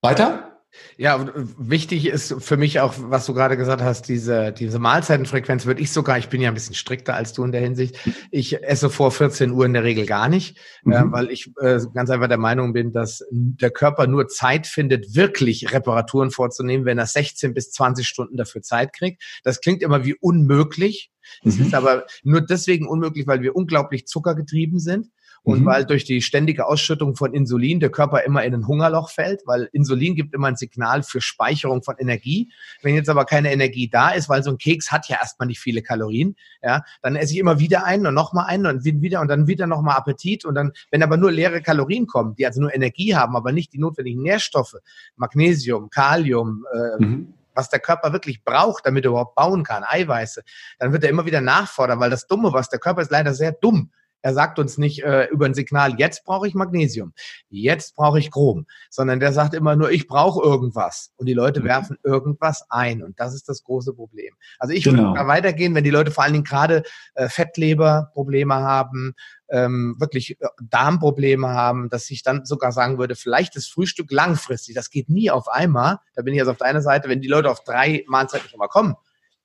[0.00, 0.50] weiter?
[0.96, 5.80] Ja, wichtig ist für mich auch, was du gerade gesagt hast, diese, diese Mahlzeitenfrequenz würde
[5.80, 7.98] ich sogar, ich bin ja ein bisschen strikter als du in der Hinsicht,
[8.30, 10.92] ich esse vor 14 Uhr in der Regel gar nicht, mhm.
[10.92, 15.14] äh, weil ich äh, ganz einfach der Meinung bin, dass der Körper nur Zeit findet,
[15.16, 19.22] wirklich Reparaturen vorzunehmen, wenn er 16 bis 20 Stunden dafür Zeit kriegt.
[19.42, 21.10] Das klingt immer wie unmöglich.
[21.44, 21.66] Es mhm.
[21.66, 25.08] ist aber nur deswegen unmöglich, weil wir unglaublich zuckergetrieben sind.
[25.44, 25.66] Und mhm.
[25.66, 29.68] weil durch die ständige Ausschüttung von Insulin der Körper immer in ein Hungerloch fällt, weil
[29.72, 32.50] Insulin gibt immer ein Signal für Speicherung von Energie.
[32.82, 35.60] Wenn jetzt aber keine Energie da ist, weil so ein Keks hat ja erstmal nicht
[35.60, 39.28] viele Kalorien, ja, dann esse ich immer wieder einen und nochmal einen und wieder und
[39.28, 42.74] dann wieder nochmal Appetit und dann, wenn aber nur leere Kalorien kommen, die also nur
[42.74, 44.76] Energie haben, aber nicht die notwendigen Nährstoffe,
[45.16, 50.42] Magnesium, Kalium, äh, mhm was der Körper wirklich braucht, damit er überhaupt bauen kann, Eiweiße,
[50.80, 53.52] dann wird er immer wieder nachfordern, weil das Dumme, was der Körper ist leider sehr
[53.52, 53.92] dumm.
[54.24, 57.12] Er sagt uns nicht äh, über ein Signal, jetzt brauche ich Magnesium,
[57.50, 61.12] jetzt brauche ich Chrom, sondern der sagt immer nur, ich brauche irgendwas.
[61.18, 61.64] Und die Leute mhm.
[61.64, 63.02] werfen irgendwas ein.
[63.02, 64.34] Und das ist das große Problem.
[64.58, 65.02] Also ich genau.
[65.02, 69.12] würde da weitergehen, wenn die Leute vor allen Dingen gerade äh, Fettleberprobleme haben,
[69.50, 74.74] ähm, wirklich äh, Darmprobleme haben, dass ich dann sogar sagen würde, vielleicht das Frühstück langfristig,
[74.74, 75.98] das geht nie auf einmal.
[76.14, 78.58] Da bin ich also auf der einen Seite, wenn die Leute auf drei Mahlzeiten schon
[78.58, 78.94] mal kommen,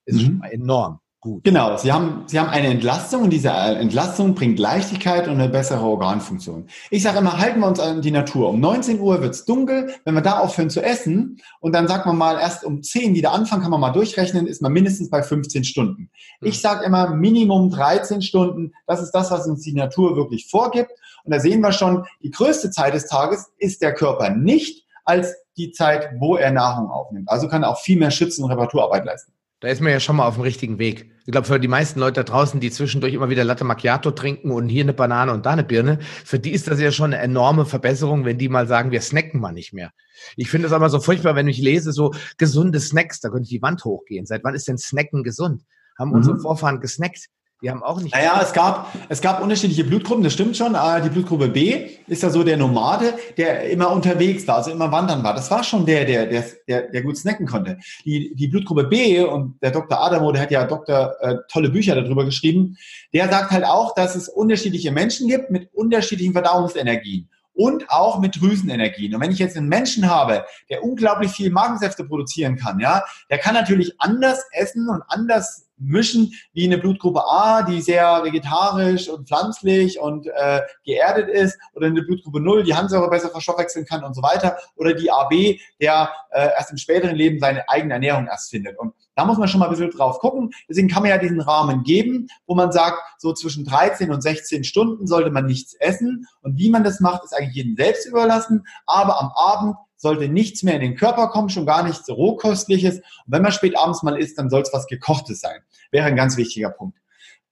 [0.06, 0.20] ist mhm.
[0.20, 1.00] schon mal enorm.
[1.22, 1.44] Gut.
[1.44, 5.82] Genau, Sie haben, Sie haben eine Entlastung und diese Entlastung bringt Leichtigkeit und eine bessere
[5.82, 6.66] Organfunktion.
[6.88, 8.48] Ich sage immer, halten wir uns an die Natur.
[8.48, 12.16] Um 19 Uhr wird's dunkel, wenn wir da aufhören zu essen und dann sagt man
[12.16, 15.64] mal erst um 10 wieder anfangen, kann man mal durchrechnen, ist man mindestens bei 15
[15.64, 16.10] Stunden.
[16.40, 16.60] Ich hm.
[16.62, 20.92] sage immer Minimum 13 Stunden, das ist das, was uns die Natur wirklich vorgibt.
[21.24, 25.34] Und da sehen wir schon, die größte Zeit des Tages ist der Körper nicht als
[25.58, 27.28] die Zeit, wo er Nahrung aufnimmt.
[27.28, 29.32] Also kann er auch viel mehr Schützen- und Reparaturarbeit leisten.
[29.60, 31.12] Da ist man ja schon mal auf dem richtigen Weg.
[31.26, 34.50] Ich glaube, für die meisten Leute da draußen, die zwischendurch immer wieder Latte Macchiato trinken
[34.50, 37.22] und hier eine Banane und da eine Birne, für die ist das ja schon eine
[37.22, 39.90] enorme Verbesserung, wenn die mal sagen, wir snacken mal nicht mehr.
[40.36, 43.50] Ich finde es aber so furchtbar, wenn ich lese, so gesunde Snacks, da könnte ich
[43.50, 44.24] die Wand hochgehen.
[44.24, 45.62] Seit wann ist denn Snacken gesund?
[45.98, 46.16] Haben mhm.
[46.16, 47.26] unsere Vorfahren gesnackt?
[47.62, 48.14] Die haben auch nicht.
[48.14, 50.74] Naja, es gab, es gab unterschiedliche Blutgruppen, das stimmt schon.
[50.74, 54.90] Ah, die Blutgruppe B ist ja so der Nomade, der immer unterwegs war, also immer
[54.90, 55.34] wandern war.
[55.34, 57.78] Das war schon der, der, der, der, der gut snacken konnte.
[58.04, 60.02] Die, die Blutgruppe B und der Dr.
[60.02, 62.78] Adamo, der hat ja Doktor, äh, tolle Bücher darüber geschrieben,
[63.12, 68.40] der sagt halt auch, dass es unterschiedliche Menschen gibt mit unterschiedlichen Verdauungsenergien und auch mit
[68.40, 69.14] Drüsenenergien.
[69.14, 73.36] Und wenn ich jetzt einen Menschen habe, der unglaublich viel Magensäfte produzieren kann, ja, der
[73.36, 79.26] kann natürlich anders essen und anders mischen wie eine Blutgruppe A, die sehr vegetarisch und
[79.26, 84.14] pflanzlich und äh, geerdet ist, oder eine Blutgruppe 0, die Harnsäure besser verstoffwechseln kann und
[84.14, 88.50] so weiter, oder die AB, der äh, erst im späteren Leben seine eigene Ernährung erst
[88.50, 88.78] findet.
[88.78, 90.50] Und da muss man schon mal ein bisschen drauf gucken.
[90.68, 94.64] Deswegen kann man ja diesen Rahmen geben, wo man sagt, so zwischen 13 und 16
[94.64, 96.26] Stunden sollte man nichts essen.
[96.42, 98.64] Und wie man das macht, ist eigentlich jedem selbst überlassen.
[98.86, 102.96] Aber am Abend sollte nichts mehr in den Körper kommen, schon gar nichts Rohkostliches.
[102.96, 105.60] Und wenn man spät abends mal isst, dann soll es was Gekochtes sein.
[105.90, 106.98] Wäre ein ganz wichtiger Punkt.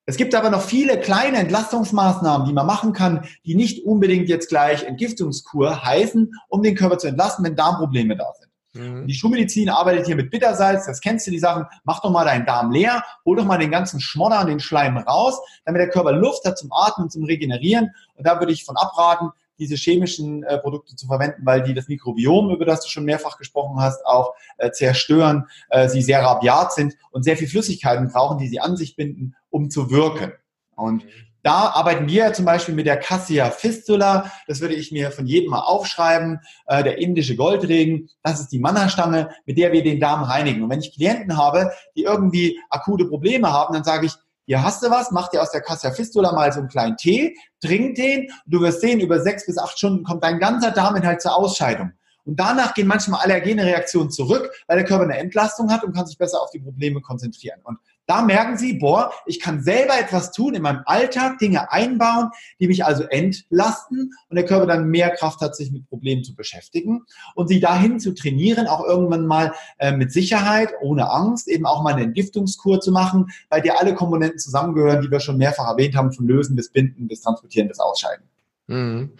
[0.06, 4.48] Es gibt aber noch viele kleine Entlastungsmaßnahmen, die man machen kann, die nicht unbedingt jetzt
[4.48, 8.48] gleich Entgiftungskur heißen, um den Körper zu entlasten, wenn Darmprobleme da sind.
[8.72, 9.06] Mhm.
[9.06, 12.46] Die Schulmedizin arbeitet hier mit Bittersalz, das kennst du, die Sachen, mach doch mal deinen
[12.46, 16.12] Darm leer, hol doch mal den ganzen Schmodder und den Schleim raus, damit der Körper
[16.12, 17.90] Luft hat zum Atmen, zum Regenerieren.
[18.14, 21.88] Und da würde ich von abraten, diese chemischen äh, Produkte zu verwenden, weil die das
[21.88, 26.72] Mikrobiom, über das du schon mehrfach gesprochen hast, auch äh, zerstören, äh, sie sehr rabiat
[26.72, 30.32] sind und sehr viel Flüssigkeiten brauchen, die sie an sich binden, um zu wirken.
[30.76, 31.04] Und
[31.42, 34.30] da arbeiten wir zum Beispiel mit der Cassia Fistula.
[34.48, 36.40] Das würde ich mir von jedem mal aufschreiben.
[36.66, 40.62] Äh, der indische Goldregen, das ist die Mannerstange, mit der wir den Darm reinigen.
[40.62, 44.12] Und wenn ich Klienten habe, die irgendwie akute Probleme haben, dann sage ich,
[44.48, 47.36] hier hast du was, mach dir aus der Cassia Fistula mal so einen kleinen Tee,
[47.60, 51.36] trink den, du wirst sehen, über sechs bis acht Stunden kommt dein ganzer Darminhalt zur
[51.36, 51.92] Ausscheidung.
[52.24, 56.06] Und danach gehen manchmal allergene Reaktionen zurück, weil der Körper eine Entlastung hat und kann
[56.06, 57.60] sich besser auf die Probleme konzentrieren.
[57.62, 57.76] Und
[58.08, 62.66] da merken Sie, boah, ich kann selber etwas tun in meinem Alltag, Dinge einbauen, die
[62.66, 67.02] mich also entlasten und der Körper dann mehr Kraft hat, sich mit Problemen zu beschäftigen
[67.34, 71.82] und Sie dahin zu trainieren, auch irgendwann mal äh, mit Sicherheit, ohne Angst, eben auch
[71.82, 75.94] mal eine Entgiftungskur zu machen, bei der alle Komponenten zusammengehören, die wir schon mehrfach erwähnt
[75.94, 78.24] haben, von Lösen bis Binden bis Transportieren bis Ausscheiden.
[78.68, 79.12] Mhm.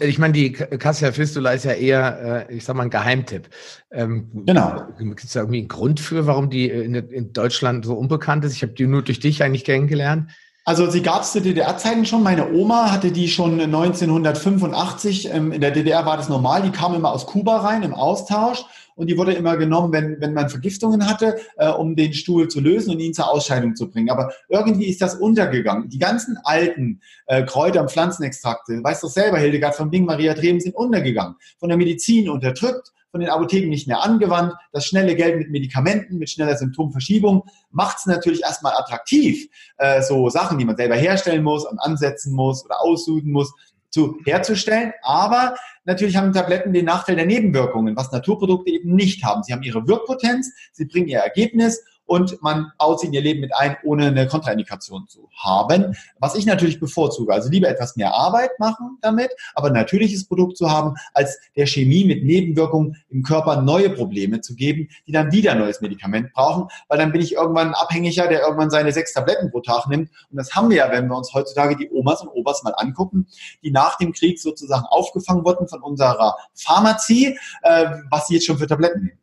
[0.00, 3.48] Ich meine, die Cassia Fistula ist ja eher, äh, ich sag mal, ein Geheimtipp.
[3.90, 4.84] Ähm, genau.
[4.98, 8.54] Gibt es da irgendwie einen Grund für, warum die in, Deutschland so unbekannt ist?
[8.54, 10.30] Ich habe die nur durch dich eigentlich kennengelernt.
[10.64, 12.22] Also sie gab es zu DDR-Zeiten schon.
[12.22, 15.32] Meine Oma hatte die schon 1985.
[15.32, 16.62] Ähm, in der DDR war das normal.
[16.62, 18.64] Die kam immer aus Kuba rein im Austausch
[19.02, 22.60] und die wurde immer genommen, wenn, wenn man Vergiftungen hatte, äh, um den Stuhl zu
[22.60, 24.10] lösen und ihn zur Ausscheidung zu bringen.
[24.10, 25.88] Aber irgendwie ist das untergegangen.
[25.88, 30.60] Die ganzen alten äh, Kräuter- und Pflanzenextrakte, weißt du selber, Hildegard von Bing, Maria Treven,
[30.60, 31.34] sind untergegangen.
[31.58, 34.54] Von der Medizin unterdrückt, von den Apotheken nicht mehr angewandt.
[34.70, 40.28] Das schnelle Geld mit Medikamenten, mit schneller Symptomverschiebung macht es natürlich erstmal attraktiv, äh, so
[40.28, 43.52] Sachen, die man selber herstellen muss und ansetzen muss oder aussuden muss,
[43.90, 44.92] zu herzustellen.
[45.02, 49.42] Aber natürlich haben Tabletten den Nachteil der Nebenwirkungen, was Naturprodukte eben nicht haben.
[49.42, 53.40] Sie haben ihre Wirkpotenz, sie bringen ihr Ergebnis und man baut sie in ihr Leben
[53.40, 55.96] mit ein, ohne eine Kontraindikation zu haben.
[56.18, 57.32] Was ich natürlich bevorzuge.
[57.32, 61.66] Also lieber etwas mehr Arbeit machen damit, aber ein natürliches Produkt zu haben, als der
[61.66, 66.32] Chemie mit Nebenwirkungen im Körper neue Probleme zu geben, die dann wieder ein neues Medikament
[66.32, 69.86] brauchen, weil dann bin ich irgendwann ein Abhängiger, der irgendwann seine sechs Tabletten pro Tag
[69.88, 70.10] nimmt.
[70.30, 73.26] Und das haben wir ja, wenn wir uns heutzutage die Omas und Opas mal angucken,
[73.62, 78.58] die nach dem Krieg sozusagen aufgefangen wurden von unserer Pharmazie, äh, was sie jetzt schon
[78.58, 79.21] für Tabletten nehmen.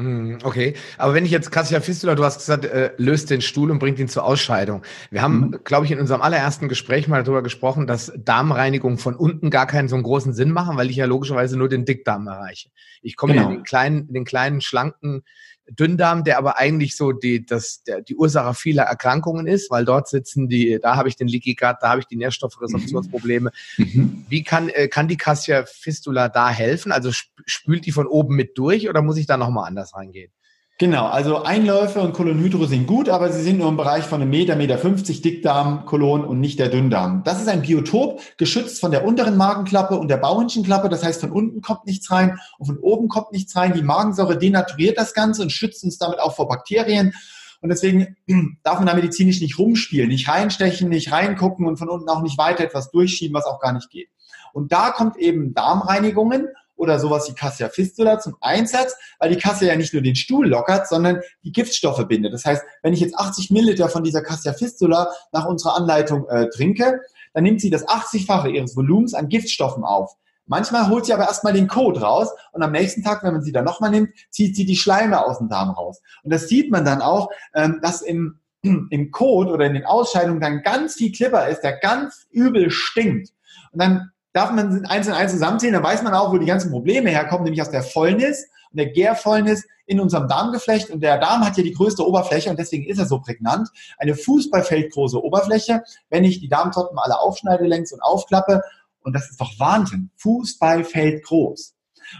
[0.00, 3.70] Hm, okay, aber wenn ich jetzt Cassia Fistula, du hast gesagt, äh, löst den Stuhl
[3.70, 4.82] und bringt ihn zur Ausscheidung.
[5.10, 5.58] Wir haben, mhm.
[5.62, 9.88] glaube ich, in unserem allerersten Gespräch mal darüber gesprochen, dass Darmreinigung von unten gar keinen
[9.88, 12.70] so einen großen Sinn machen, weil ich ja logischerweise nur den Dickdarm erreiche.
[13.02, 13.48] Ich komme genau.
[13.48, 15.22] in den kleinen, in den kleinen, schlanken
[15.70, 20.08] Dünndarm, der aber eigentlich so die, das, der, die Ursache vieler Erkrankungen ist, weil dort
[20.08, 23.50] sitzen die, da habe ich den Leaky Gut, da habe ich die Nährstoffresorptionsprobleme.
[23.76, 24.24] Mhm.
[24.28, 26.92] Wie kann, äh, kann die Cassia Fistula da helfen?
[26.92, 30.32] Also spült die von oben mit durch oder muss ich da nochmal anders reingehen?
[30.80, 34.30] Genau, also Einläufe und Kolonhydro sind gut, aber sie sind nur im Bereich von einem
[34.30, 37.22] Meter, Meter 50 Dickdarm, Kolon und nicht der Dünndarm.
[37.22, 40.88] Das ist ein Biotop, geschützt von der unteren Magenklappe und der Bauchenklappe.
[40.88, 43.74] Das heißt, von unten kommt nichts rein und von oben kommt nichts rein.
[43.74, 47.12] Die Magensäure denaturiert das Ganze und schützt uns damit auch vor Bakterien.
[47.60, 48.16] Und deswegen
[48.62, 52.38] darf man da medizinisch nicht rumspielen, nicht reinstechen, nicht reingucken und von unten auch nicht
[52.38, 54.08] weiter etwas durchschieben, was auch gar nicht geht.
[54.54, 56.48] Und da kommt eben Darmreinigungen
[56.80, 60.48] oder sowas wie Cassia Fistula zum Einsatz, weil die Cassia ja nicht nur den Stuhl
[60.48, 62.32] lockert, sondern die Giftstoffe bindet.
[62.32, 66.48] Das heißt, wenn ich jetzt 80 Milliliter von dieser Cassia Fistula nach unserer Anleitung äh,
[66.48, 67.00] trinke,
[67.34, 70.16] dann nimmt sie das 80-fache ihres Volumens an Giftstoffen auf.
[70.46, 73.52] Manchmal holt sie aber erstmal den Code raus und am nächsten Tag, wenn man sie
[73.52, 76.02] dann nochmal nimmt, zieht sie die Schleime aus dem Darm raus.
[76.24, 80.40] Und das sieht man dann auch, ähm, dass im, im Code oder in den Ausscheidungen
[80.40, 83.30] dann ganz viel Klipper ist, der ganz übel stinkt.
[83.70, 86.70] Und dann darf man eins und eins zusammenzählen, dann weiß man auch, wo die ganzen
[86.70, 90.90] Probleme herkommen, nämlich aus der Fäulnis und der Gärfäulnis in unserem Darmgeflecht.
[90.90, 93.68] Und der Darm hat ja die größte Oberfläche und deswegen ist er so prägnant.
[93.98, 98.62] Eine Fußballfeldgroße Oberfläche, wenn ich die Darmtoppen alle aufschneide längs und aufklappe.
[99.02, 100.10] Und das ist doch Wahnsinn.
[100.16, 101.74] Fußballfeld groß.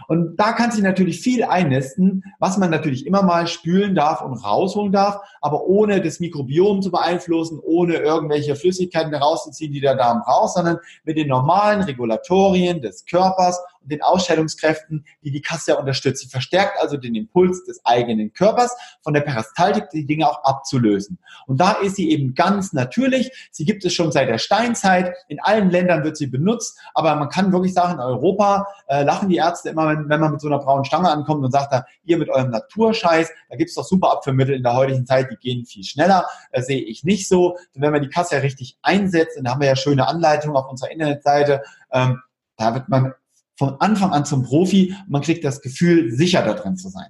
[0.07, 4.33] Und da kann sich natürlich viel einnisten, was man natürlich immer mal spülen darf und
[4.33, 10.21] rausholen darf, aber ohne das Mikrobiom zu beeinflussen, ohne irgendwelche Flüssigkeiten herauszuziehen, die der Darm
[10.25, 16.21] braucht, sondern mit den normalen Regulatorien des Körpers und den Ausscheidungskräften, die die Kasse unterstützt.
[16.21, 21.19] Sie verstärkt also den Impuls des eigenen Körpers, von der Peristaltik die Dinge auch abzulösen.
[21.47, 23.49] Und da ist sie eben ganz natürlich.
[23.51, 25.13] Sie gibt es schon seit der Steinzeit.
[25.27, 29.29] In allen Ländern wird sie benutzt, aber man kann wirklich sagen, in Europa äh, lachen
[29.29, 31.85] die Ärzte immer, wenn, wenn man mit so einer braunen Stange ankommt und sagt, da,
[32.03, 35.37] ihr mit eurem Naturscheiß, da gibt es doch super Abführmittel in der heutigen Zeit, die
[35.37, 37.55] gehen viel schneller, äh, sehe ich nicht so.
[37.55, 40.69] Und wenn man die Kasse richtig einsetzt, und da haben wir ja schöne Anleitungen auf
[40.69, 42.21] unserer Internetseite, ähm,
[42.57, 43.13] da wird man
[43.61, 44.95] von Anfang an zum Profi.
[45.07, 47.09] Man kriegt das Gefühl, sicher da drin zu sein.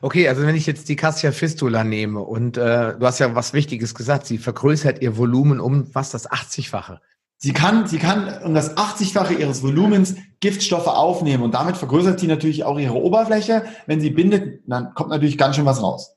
[0.00, 3.52] Okay, also wenn ich jetzt die Cassia Fistula nehme und äh, du hast ja was
[3.52, 7.00] Wichtiges gesagt, sie vergrößert ihr Volumen um was das 80-fache.
[7.36, 12.28] Sie kann, sie kann um das 80-fache ihres Volumens Giftstoffe aufnehmen und damit vergrößert sie
[12.28, 13.64] natürlich auch ihre Oberfläche.
[13.86, 16.16] Wenn sie bindet, dann kommt natürlich ganz schön was raus.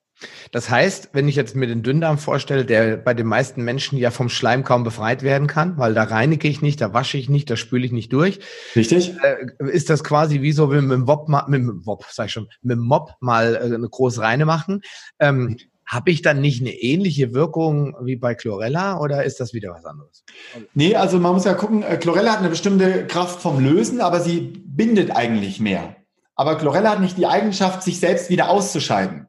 [0.51, 4.11] Das heißt, wenn ich jetzt mir den Dünndarm vorstelle, der bei den meisten Menschen ja
[4.11, 7.49] vom Schleim kaum befreit werden kann, weil da reinige ich nicht, da wasche ich nicht,
[7.49, 8.39] da spüle ich nicht durch.
[8.75, 9.15] Richtig.
[9.23, 12.47] Äh, ist das quasi wie so mit dem Wop, mit dem Wop, sag ich schon,
[12.61, 14.81] mit dem Mob mal äh, eine große Reine machen.
[15.19, 15.57] Ähm,
[15.91, 19.83] habe ich dann nicht eine ähnliche Wirkung wie bei Chlorella oder ist das wieder was
[19.83, 20.23] anderes?
[20.73, 24.21] Nee, also man muss ja gucken, äh, Chlorella hat eine bestimmte Kraft vom Lösen, aber
[24.21, 25.97] sie bindet eigentlich mehr.
[26.35, 29.27] Aber Chlorella hat nicht die Eigenschaft, sich selbst wieder auszuscheiden.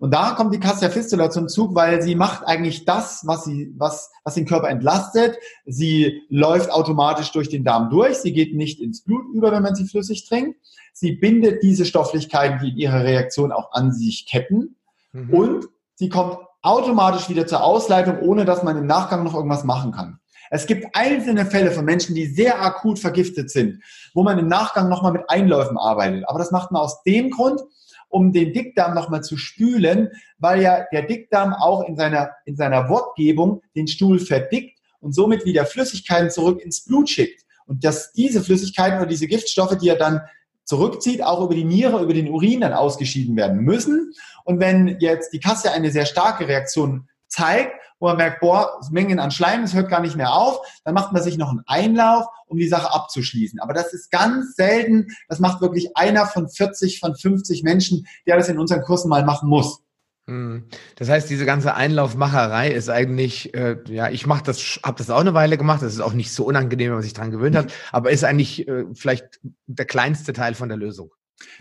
[0.00, 3.70] Und da kommt die Cassia Fistula zum Zug, weil sie macht eigentlich das, was sie,
[3.76, 5.36] was, was den Körper entlastet.
[5.66, 8.16] Sie läuft automatisch durch den Darm durch.
[8.16, 10.58] Sie geht nicht ins Blut über, wenn man sie flüssig trinkt.
[10.94, 14.76] Sie bindet diese Stofflichkeiten, die in ihrer Reaktion auch an sich ketten.
[15.12, 15.34] Mhm.
[15.34, 19.92] Und sie kommt automatisch wieder zur Ausleitung, ohne dass man im Nachgang noch irgendwas machen
[19.92, 20.18] kann.
[20.50, 23.82] Es gibt einzelne Fälle von Menschen, die sehr akut vergiftet sind,
[24.14, 26.26] wo man im Nachgang nochmal mit Einläufen arbeitet.
[26.26, 27.60] Aber das macht man aus dem Grund,
[28.10, 32.88] um den Dickdarm nochmal zu spülen, weil ja der Dickdarm auch in seiner, in seiner
[32.90, 37.44] Wortgebung den Stuhl verdickt und somit wieder Flüssigkeiten zurück ins Blut schickt.
[37.66, 40.20] Und dass diese Flüssigkeiten oder diese Giftstoffe, die er dann
[40.64, 44.12] zurückzieht, auch über die Niere, über den Urin dann ausgeschieden werden müssen.
[44.44, 49.20] Und wenn jetzt die Kasse eine sehr starke Reaktion zeigt, wo man merkt, boah, Mengen
[49.20, 52.26] an Schleim, es hört gar nicht mehr auf, dann macht man sich noch einen Einlauf,
[52.46, 53.60] um die Sache abzuschließen.
[53.60, 58.36] Aber das ist ganz selten, das macht wirklich einer von 40, von 50 Menschen, der
[58.36, 59.82] das in unseren Kursen mal machen muss.
[60.26, 60.64] Hm.
[60.96, 65.20] Das heißt, diese ganze Einlaufmacherei ist eigentlich, äh, ja, ich mache das, habe das auch
[65.20, 65.82] eine Weile gemacht.
[65.82, 68.66] Das ist auch nicht so unangenehm, wenn man sich dran gewöhnt hat, aber ist eigentlich
[68.66, 71.10] äh, vielleicht der kleinste Teil von der Lösung.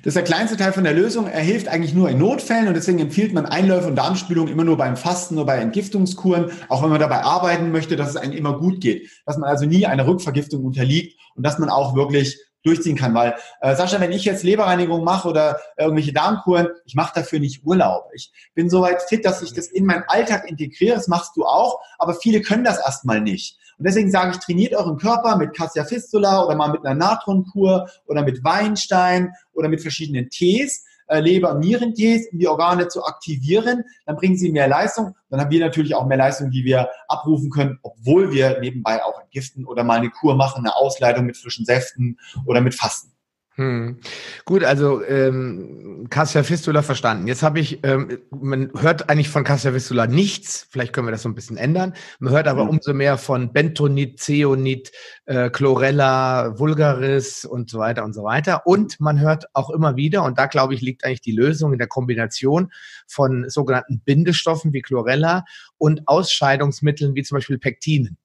[0.04, 1.28] Das ist der kleinste Teil von der Lösung.
[1.28, 4.78] Er hilft eigentlich nur in Notfällen und deswegen empfiehlt man Einläufe und Darmspülung immer nur
[4.78, 8.58] beim Fasten oder bei Entgiftungskuren, auch wenn man dabei arbeiten möchte, dass es einem immer
[8.58, 12.98] gut geht, dass man also nie einer Rückvergiftung unterliegt und dass man auch wirklich durchziehen
[12.98, 13.14] kann.
[13.14, 17.66] Weil, äh, Sascha, wenn ich jetzt Leberreinigung mache oder irgendwelche Darmkuren, ich mache dafür nicht
[17.66, 18.06] Urlaub.
[18.14, 20.96] Ich bin soweit fit, dass ich das in meinen Alltag integriere.
[20.96, 23.59] Das machst du auch, aber viele können das erstmal nicht.
[23.80, 27.90] Und deswegen sage ich, trainiert euren Körper mit Cassia Fistula oder mal mit einer Natronkur
[28.08, 33.06] oder mit Weinstein oder mit verschiedenen Tees, äh, Leber- und Nierentees, um die Organe zu
[33.06, 33.86] aktivieren.
[34.06, 35.16] Dann bringen sie mehr Leistung.
[35.30, 39.22] Dann haben wir natürlich auch mehr Leistung, die wir abrufen können, obwohl wir nebenbei auch
[39.22, 43.14] entgiften oder mal eine Kur machen, eine Ausleitung mit frischen Säften oder mit Fasten.
[43.60, 43.98] Hm.
[44.46, 47.28] Gut, also ähm, Cassia Fistula verstanden.
[47.28, 51.24] Jetzt habe ich, ähm, man hört eigentlich von Cassia Fistula nichts, vielleicht können wir das
[51.24, 51.94] so ein bisschen ändern.
[52.20, 52.70] Man hört aber mhm.
[52.70, 54.94] umso mehr von Bentonit, Zeonit,
[55.26, 58.66] äh, Chlorella, Vulgaris und so weiter und so weiter.
[58.66, 61.80] Und man hört auch immer wieder, und da glaube ich, liegt eigentlich die Lösung in
[61.80, 62.72] der Kombination
[63.08, 65.44] von sogenannten Bindestoffen wie Chlorella
[65.78, 68.18] und Ausscheidungsmitteln wie zum Beispiel Pektinen.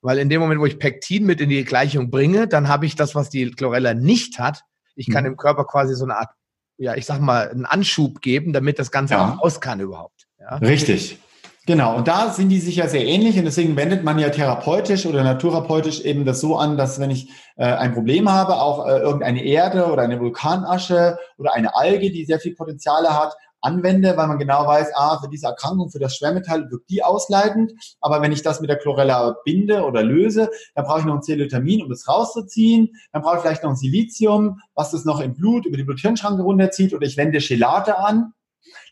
[0.00, 2.94] Weil in dem Moment, wo ich Pektin mit in die Gleichung bringe, dann habe ich
[2.94, 4.62] das, was die Chlorella nicht hat,
[4.96, 5.28] ich kann mhm.
[5.28, 6.30] dem Körper quasi so eine Art,
[6.78, 9.34] ja, ich sag mal, einen Anschub geben, damit das Ganze ja.
[9.34, 10.26] auch aus kann überhaupt.
[10.40, 10.56] Ja?
[10.56, 11.20] Richtig.
[11.66, 15.04] Genau, und da sind die sich ja sehr ähnlich und deswegen wendet man ja therapeutisch
[15.04, 18.98] oder naturtherapeutisch eben das so an, dass wenn ich äh, ein Problem habe, auch äh,
[18.98, 24.26] irgendeine Erde oder eine Vulkanasche oder eine Alge, die sehr viel Potenziale hat, anwende, weil
[24.26, 27.72] man genau weiß, ah, für diese Erkrankung, für das Schwermetall wirkt die ausleitend.
[28.00, 31.22] Aber wenn ich das mit der Chlorella binde oder löse, dann brauche ich noch ein
[31.22, 32.90] Cellotamin, um das rauszuziehen.
[33.12, 36.42] Dann brauche ich vielleicht noch ein Silizium, was das noch im Blut über die Bluthirnschranke
[36.42, 36.94] runterzieht.
[36.94, 38.32] Oder ich wende Chelate an.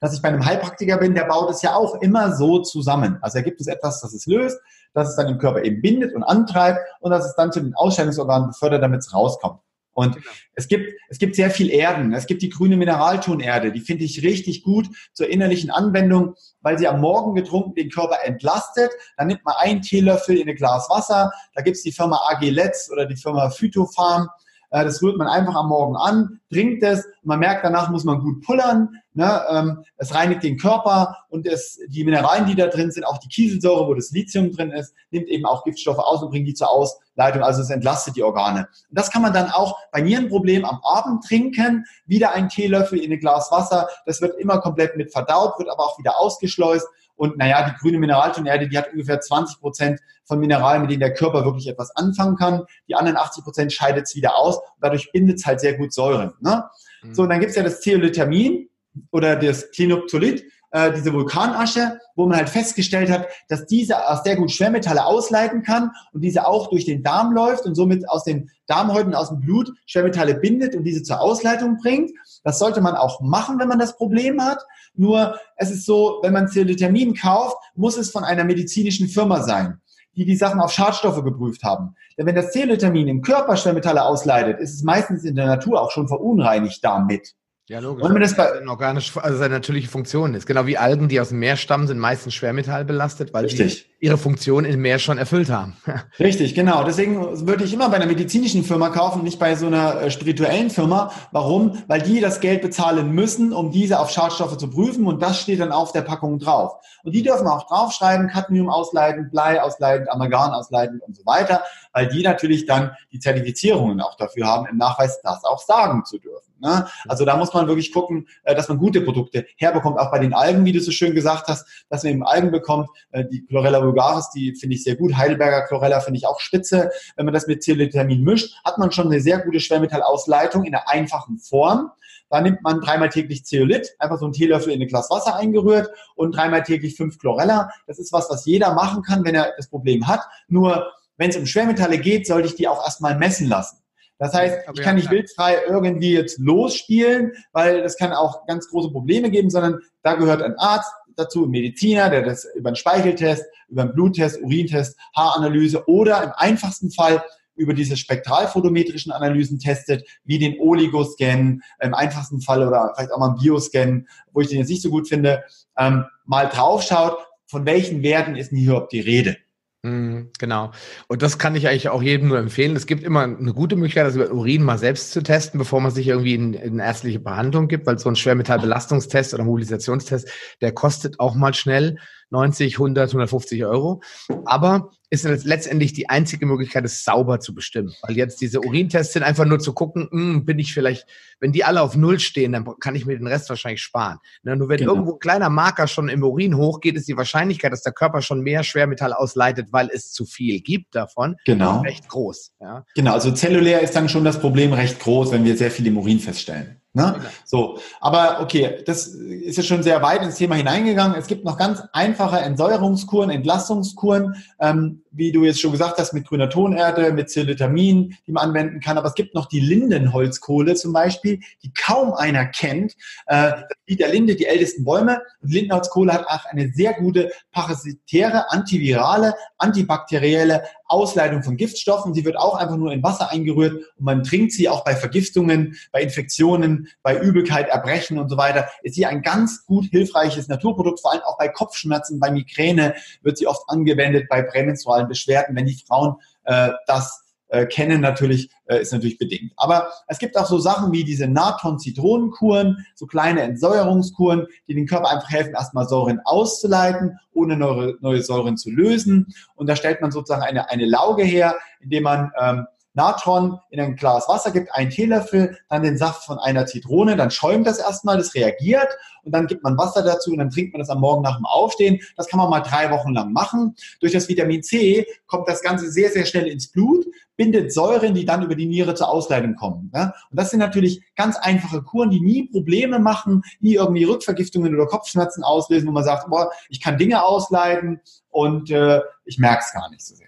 [0.01, 3.19] Dass ich bei einem Heilpraktiker bin, der baut es ja auch immer so zusammen.
[3.23, 4.59] Also er gibt es etwas, das es löst,
[4.93, 7.75] das es dann im Körper eben bindet und antreibt und das es dann zu den
[7.75, 9.61] Ausscheidungsorganen befördert, damit es rauskommt.
[9.95, 10.27] Und genau.
[10.55, 12.13] es gibt, es gibt sehr viel Erden.
[12.13, 16.89] Es gibt die grüne Mineraltonerde, die finde ich richtig gut zur innerlichen Anwendung, weil sie
[16.89, 18.91] am Morgen getrunken den Körper entlastet.
[19.17, 21.33] Dann nimmt man einen Teelöffel in ein Glas Wasser.
[21.55, 24.29] Da gibt's die Firma AG Letz oder die Firma Phytofarm.
[24.75, 27.07] Äh, das rührt man einfach am Morgen an, trinkt es.
[27.23, 28.89] Man merkt, danach muss man gut pullern.
[29.13, 29.41] Ne?
[29.49, 33.29] Ähm, es reinigt den Körper und es, die Mineralien, die da drin sind, auch die
[33.29, 36.71] Kieselsäure, wo das Lithium drin ist, nimmt eben auch Giftstoffe aus und bringt die zur
[36.71, 37.43] Ausleitung.
[37.45, 38.67] Also es entlastet die Organe.
[38.89, 41.85] Und das kann man dann auch bei Nierenproblemen am Abend trinken.
[42.07, 43.89] Wieder ein Teelöffel in ein Glas Wasser.
[44.07, 46.89] Das wird immer komplett mit verdaut, wird aber auch wieder ausgeschleust.
[47.17, 51.15] Und naja, die grüne Mineraltonerde, die hat ungefähr 20 Prozent von Mineralien, mit denen der
[51.15, 52.63] Körper wirklich etwas anfangen kann.
[52.89, 54.57] Die anderen 80 Prozent scheidet es wieder aus.
[54.57, 56.33] Und dadurch bindet es halt sehr gut Säuren.
[56.41, 56.65] Ne?
[57.03, 57.15] Mhm.
[57.15, 58.69] So, und dann gibt's ja das Zeolithamin
[59.11, 60.45] oder das Klinoptolit,
[60.75, 63.95] äh, diese Vulkanasche, wo man halt festgestellt hat, dass diese
[64.25, 68.25] sehr gut Schwermetalle ausleiten kann und diese auch durch den Darm läuft und somit aus
[68.25, 72.11] den Darmhäuten, aus dem Blut Schwermetalle bindet und diese zur Ausleitung bringt.
[72.43, 74.59] Das sollte man auch machen, wenn man das Problem hat.
[74.95, 79.81] Nur es ist so, wenn man Celitamin kauft, muss es von einer medizinischen Firma sein
[80.17, 81.97] die die Sachen auf Schadstoffe geprüft haben.
[82.17, 85.91] Denn wenn das Celitamin im Körper Schwermetalle ausleitet, ist es meistens in der Natur auch
[85.91, 87.35] schon verunreinigt damit.
[87.67, 88.07] Ja, logisch.
[88.07, 90.47] Wir das bei organisch, also seine natürliche Funktion ist.
[90.47, 93.91] Genau wie Algen, die aus dem Meer stammen, sind meistens schwermetallbelastet, weil Richtig.
[94.05, 95.79] Ihre Funktion im Meer schon erfüllt haben.
[96.21, 96.85] Richtig, genau.
[96.85, 100.69] Deswegen würde ich immer bei einer medizinischen Firma kaufen, nicht bei so einer äh, spirituellen
[100.69, 101.11] Firma.
[101.33, 101.83] Warum?
[101.87, 105.61] Weil die das Geld bezahlen müssen, um diese auf Schadstoffe zu prüfen und das steht
[105.61, 106.75] dann auf der Packung drauf.
[107.03, 111.63] Und die dürfen auch draufschreiben, Cadmium ausleitend, Blei ausleitend, Amalgam ausleitend und so weiter,
[111.95, 116.19] weil die natürlich dann die Zertifizierungen auch dafür haben, im Nachweis das auch sagen zu
[116.19, 116.55] dürfen.
[116.65, 116.87] Ne?
[117.07, 120.33] Also da muss man wirklich gucken, äh, dass man gute Produkte herbekommt, auch bei den
[120.33, 122.89] Algen, wie du so schön gesagt hast, dass man eben Algen bekommt.
[123.11, 125.17] Äh, die Chlorella vulgaris, die finde ich sehr gut.
[125.17, 126.91] Heidelberger Chlorella finde ich auch spitze.
[127.17, 130.89] Wenn man das mit Celitamin mischt, hat man schon eine sehr gute Schwermetallausleitung in einer
[130.89, 131.91] einfachen Form.
[132.31, 135.91] Da nimmt man dreimal täglich Zeolit, einfach so ein Teelöffel in ein Glas Wasser eingerührt
[136.17, 137.71] und dreimal täglich fünf Chlorella.
[137.87, 140.21] Das ist was, was jeder machen kann, wenn er das Problem hat.
[140.49, 143.79] Nur wenn es um Schwermetalle geht, sollte ich die auch erstmal messen lassen.
[144.19, 148.91] Das heißt, ich kann nicht wildfrei irgendwie jetzt losspielen, weil das kann auch ganz große
[148.91, 153.83] Probleme geben, sondern da gehört ein Arzt dazu, Mediziner, der das über einen Speicheltest, über
[153.83, 157.23] einen Bluttest, Urintest, Haaranalyse oder im einfachsten Fall
[157.57, 163.31] über diese spektralphotometrischen Analysen testet, wie den Oligoscan im einfachsten Fall oder vielleicht auch mal
[163.31, 165.45] einen Bioscan, wo ich den jetzt nicht so gut finde,
[165.79, 169.37] ähm, mal draufschaut, von welchen Werten ist denn hier überhaupt die Rede.
[169.85, 170.71] Mhm, genau.
[171.09, 172.75] Und das kann ich eigentlich auch jedem nur empfehlen.
[172.75, 175.91] Es gibt immer eine gute Möglichkeit, das über Urin mal selbst zu testen, bevor man
[175.91, 180.27] sich irgendwie in, in ärztliche Behandlung gibt, weil so ein Schwermetallbelastungstest oder Mobilisationstest,
[180.63, 181.99] der kostet auch mal schnell
[182.31, 184.01] 90, 100, 150 Euro.
[184.47, 187.95] Aber ist letztendlich die einzige Möglichkeit, es sauber zu bestimmen.
[188.03, 191.07] Weil jetzt diese Urintests sind einfach nur zu gucken, mh, hm, bin ich vielleicht,
[191.41, 194.19] wenn die alle auf Null stehen, dann kann ich mir den Rest wahrscheinlich sparen.
[194.43, 194.93] Ne, nur wenn genau.
[194.93, 198.41] irgendwo ein kleiner Marker schon im Urin hochgeht, ist die Wahrscheinlichkeit, dass der Körper schon
[198.41, 201.81] mehr Schwermetall ausleitet, weil es zu viel gibt davon, genau.
[201.81, 202.53] recht groß.
[202.61, 202.85] Ja.
[202.95, 205.97] Genau, also zellulär ist dann schon das Problem recht groß, wenn wir sehr viel im
[205.97, 206.81] Urin feststellen.
[206.97, 207.13] Ne?
[207.17, 207.29] Genau.
[207.45, 211.19] So, aber okay, das ist ja schon sehr weit ins Thema hineingegangen.
[211.19, 216.27] Es gibt noch ganz einfache Entsäuerungskuren, Entlastungskuren, ähm, wie du jetzt schon gesagt hast, mit
[216.27, 218.99] grüner Tonerde, mit Zilitamin, die man anwenden kann.
[218.99, 222.95] Aber es gibt noch die Lindenholzkohle zum Beispiel, die kaum einer kennt.
[223.27, 223.53] Äh,
[223.87, 225.21] wie der Linde, die ältesten Bäume.
[225.41, 232.15] Und Lindenholzkohle hat auch eine sehr gute parasitäre, antivirale, antibakterielle Ausleitung von Giftstoffen.
[232.15, 235.77] Sie wird auch einfach nur in Wasser eingerührt und man trinkt sie auch bei Vergiftungen,
[235.93, 238.69] bei Infektionen, bei Übelkeit, Erbrechen und so weiter.
[238.83, 243.39] Ist sie ein ganz gut hilfreiches Naturprodukt, vor allem auch bei Kopfschmerzen, bei Migräne wird
[243.39, 248.81] sie oft angewendet, bei prämenstrualen Beschwerden, wenn die Frauen äh, das äh, kennen natürlich, äh,
[248.81, 249.53] ist natürlich bedingt.
[249.57, 255.11] Aber es gibt auch so Sachen wie diese Natron-Zitronenkuren, so kleine Entsäuerungskuren, die den Körper
[255.11, 259.33] einfach helfen, erstmal Säuren auszuleiten, ohne neue, neue Säuren zu lösen.
[259.55, 263.97] Und da stellt man sozusagen eine, eine Lauge her, indem man ähm, Natron in ein
[263.97, 268.17] Glas Wasser gibt, ein Teelöffel, dann den Saft von einer Zitrone, dann schäumt das erstmal,
[268.17, 268.89] das reagiert
[269.25, 271.47] und dann gibt man Wasser dazu und dann trinkt man das am Morgen nach dem
[271.47, 272.01] Aufstehen.
[272.17, 273.75] Das kann man mal drei Wochen lang machen.
[274.01, 277.05] Durch das Vitamin C kommt das Ganze sehr, sehr schnell ins Blut,
[277.37, 279.91] bindet Säuren, die dann über die Niere zur Ausleitung kommen.
[279.93, 284.87] Und das sind natürlich ganz einfache Kuren, die nie Probleme machen, nie irgendwie Rückvergiftungen oder
[284.87, 289.73] Kopfschmerzen auslösen, wo man sagt, boah, ich kann Dinge ausleiten und äh, ich merke es
[289.73, 290.27] gar nicht so sehr.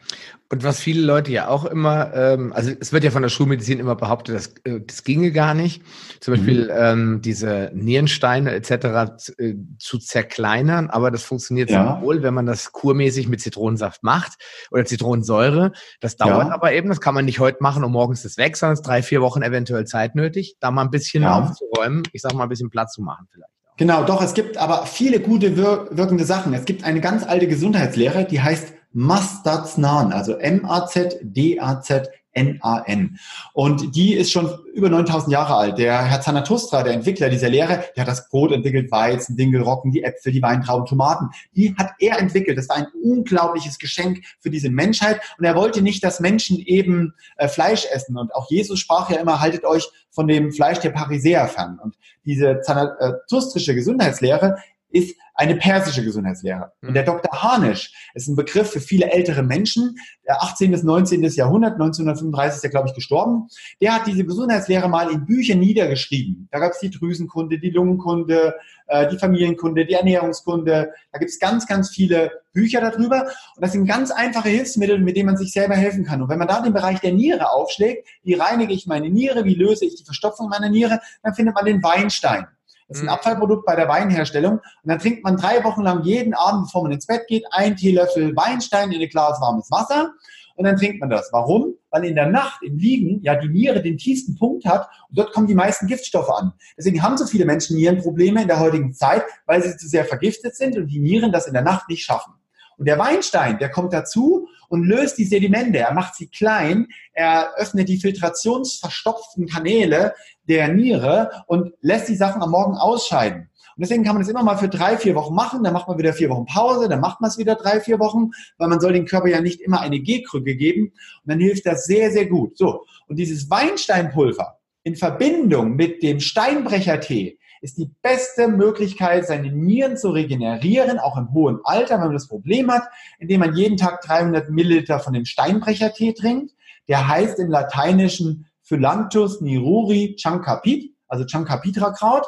[0.49, 3.81] Und was viele Leute ja auch immer, ähm, also es wird ja von der Schulmedizin
[3.81, 5.83] immer behauptet, das, äh, das ginge gar nicht.
[6.21, 6.37] Zum mhm.
[6.37, 9.17] Beispiel ähm, diese Nierensteine etc.
[9.19, 11.95] Zu, äh, zu zerkleinern, aber das funktioniert ja.
[11.95, 14.35] sehr wohl, wenn man das kurmäßig mit Zitronensaft macht
[14.71, 15.73] oder Zitronensäure.
[16.01, 16.55] Das dauert ja.
[16.55, 18.87] aber eben, das kann man nicht heute machen und morgens ist weg, sondern es ist
[18.87, 21.39] drei, vier Wochen eventuell Zeit nötig, da mal ein bisschen ja.
[21.39, 23.51] aufzuräumen, ich sag mal ein bisschen Platz zu machen vielleicht.
[23.77, 26.55] Genau, doch, es gibt aber viele gute wir wirkende Sachen.
[26.55, 33.19] Es gibt eine ganz alte Gesundheitslehre, die heißt Mastatsnan, also M-A-Z-D-A-Z N-A-N.
[33.53, 35.79] Und die ist schon über 9000 Jahre alt.
[35.79, 40.03] Der Herr Zanatustra, der Entwickler dieser Lehre, der hat das Brot entwickelt, Weizen, Dingelrocken, die
[40.03, 41.31] Äpfel, die Weintrauben, Tomaten.
[41.55, 42.59] Die hat er entwickelt.
[42.59, 45.21] Das war ein unglaubliches Geschenk für diese Menschheit.
[45.39, 48.17] Und er wollte nicht, dass Menschen eben äh, Fleisch essen.
[48.17, 51.79] Und auch Jesus sprach ja immer, haltet euch von dem Fleisch der Parisäer fern.
[51.83, 54.57] Und diese zanatustrische Gesundheitslehre
[54.91, 56.73] ist eine persische Gesundheitslehre.
[56.83, 57.19] Und der mhm.
[57.19, 57.43] Dr.
[57.43, 60.71] Harnisch ist ein Begriff für viele ältere Menschen, der 18.
[60.71, 61.23] bis 19.
[61.23, 63.49] Jahrhundert, 1935 ist er, glaube ich, gestorben.
[63.81, 66.49] Der hat diese Gesundheitslehre mal in Büchern niedergeschrieben.
[66.51, 68.55] Da gab es die Drüsenkunde, die Lungenkunde,
[68.87, 70.93] äh, die Familienkunde, die Ernährungskunde.
[71.13, 73.25] Da gibt es ganz, ganz viele Bücher darüber.
[73.57, 76.23] Und das sind ganz einfache Hilfsmittel, mit denen man sich selber helfen kann.
[76.23, 79.55] Und wenn man da den Bereich der Niere aufschlägt, wie reinige ich meine Niere, wie
[79.55, 82.47] löse ich die Verstopfung meiner Niere, dann findet man den Weinstein.
[82.89, 83.13] Das ist ein mhm.
[83.15, 84.55] Abfallprodukt bei der Weinherstellung.
[84.55, 87.77] Und dann trinkt man drei Wochen lang jeden Abend, bevor man ins Bett geht, ein
[87.77, 90.13] Teelöffel Weinstein in ein Glas warmes Wasser.
[90.57, 91.29] Und dann trinkt man das.
[91.33, 91.75] Warum?
[91.91, 95.33] Weil in der Nacht im Liegen ja die Niere den tiefsten Punkt hat und dort
[95.33, 96.53] kommen die meisten Giftstoffe an.
[96.79, 100.57] Deswegen haben so viele Menschen Nierenprobleme in der heutigen Zeit, weil sie zu sehr vergiftet
[100.57, 102.33] sind und die Nieren das in der Nacht nicht schaffen.
[102.79, 105.79] Und der Weinstein, der kommt dazu und löst die Sedimente.
[105.79, 110.15] Er macht sie klein, er öffnet die filtrationsverstopften Kanäle
[110.49, 113.51] der Niere und lässt die Sachen am Morgen ausscheiden.
[113.77, 115.99] Und deswegen kann man das immer mal für drei, vier Wochen machen, dann macht man
[115.99, 118.95] wieder vier Wochen Pause, dann macht man es wieder drei, vier Wochen, weil man soll
[118.95, 120.87] dem Körper ja nicht immer eine G-Krücke geben.
[120.87, 122.57] Und dann hilft das sehr, sehr gut.
[122.57, 122.87] So.
[123.07, 130.11] Und dieses Weinsteinpulver in Verbindung mit dem Steinbrechertee ist die beste Möglichkeit, seine Nieren zu
[130.11, 132.85] regenerieren, auch im hohen Alter, wenn man das Problem hat,
[133.19, 136.55] indem man jeden Tag 300 Milliliter von dem Steinbrechertee trinkt.
[136.89, 142.27] Der heißt im Lateinischen Phylanthus niruri chancapit, also Chancapitra Kraut.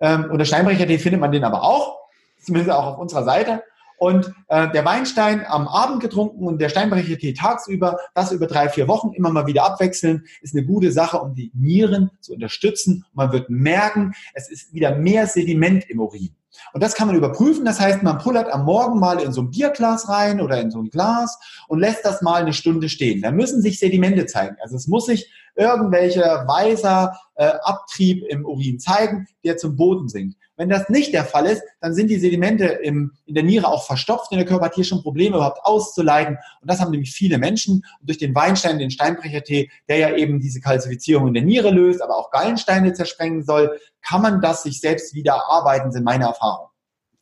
[0.00, 1.98] Ähm, unter Steinbrechertee findet man den aber auch,
[2.40, 3.62] zumindest auch auf unserer Seite.
[4.04, 8.86] Und äh, der Weinstein am Abend getrunken und der Steinbrechertee tagsüber, das über drei, vier
[8.86, 13.06] Wochen immer mal wieder abwechseln, ist eine gute Sache, um die Nieren zu unterstützen.
[13.14, 16.36] Man wird merken, es ist wieder mehr Sediment im Urin.
[16.74, 17.64] Und das kann man überprüfen.
[17.64, 20.80] Das heißt, man pullert am Morgen mal in so ein Bierglas rein oder in so
[20.80, 23.22] ein Glas und lässt das mal eine Stunde stehen.
[23.22, 24.56] Da müssen sich Sedimente zeigen.
[24.60, 30.36] Also es muss sich irgendwelcher weißer äh, Abtrieb im Urin zeigen, der zum Boden sinkt.
[30.56, 33.86] Wenn das nicht der Fall ist, dann sind die Sedimente im, in der Niere auch
[33.86, 36.38] verstopft und der Körper hat hier schon Probleme überhaupt auszuleiten.
[36.60, 37.84] Und das haben nämlich viele Menschen.
[38.00, 42.02] Und durch den Weinstein, den Steinbrechertee, der ja eben diese Kalzifizierung in der Niere löst,
[42.02, 46.73] aber auch Gallensteine zersprengen soll, kann man das sich selbst wieder erarbeiten, sind meine Erfahrungen.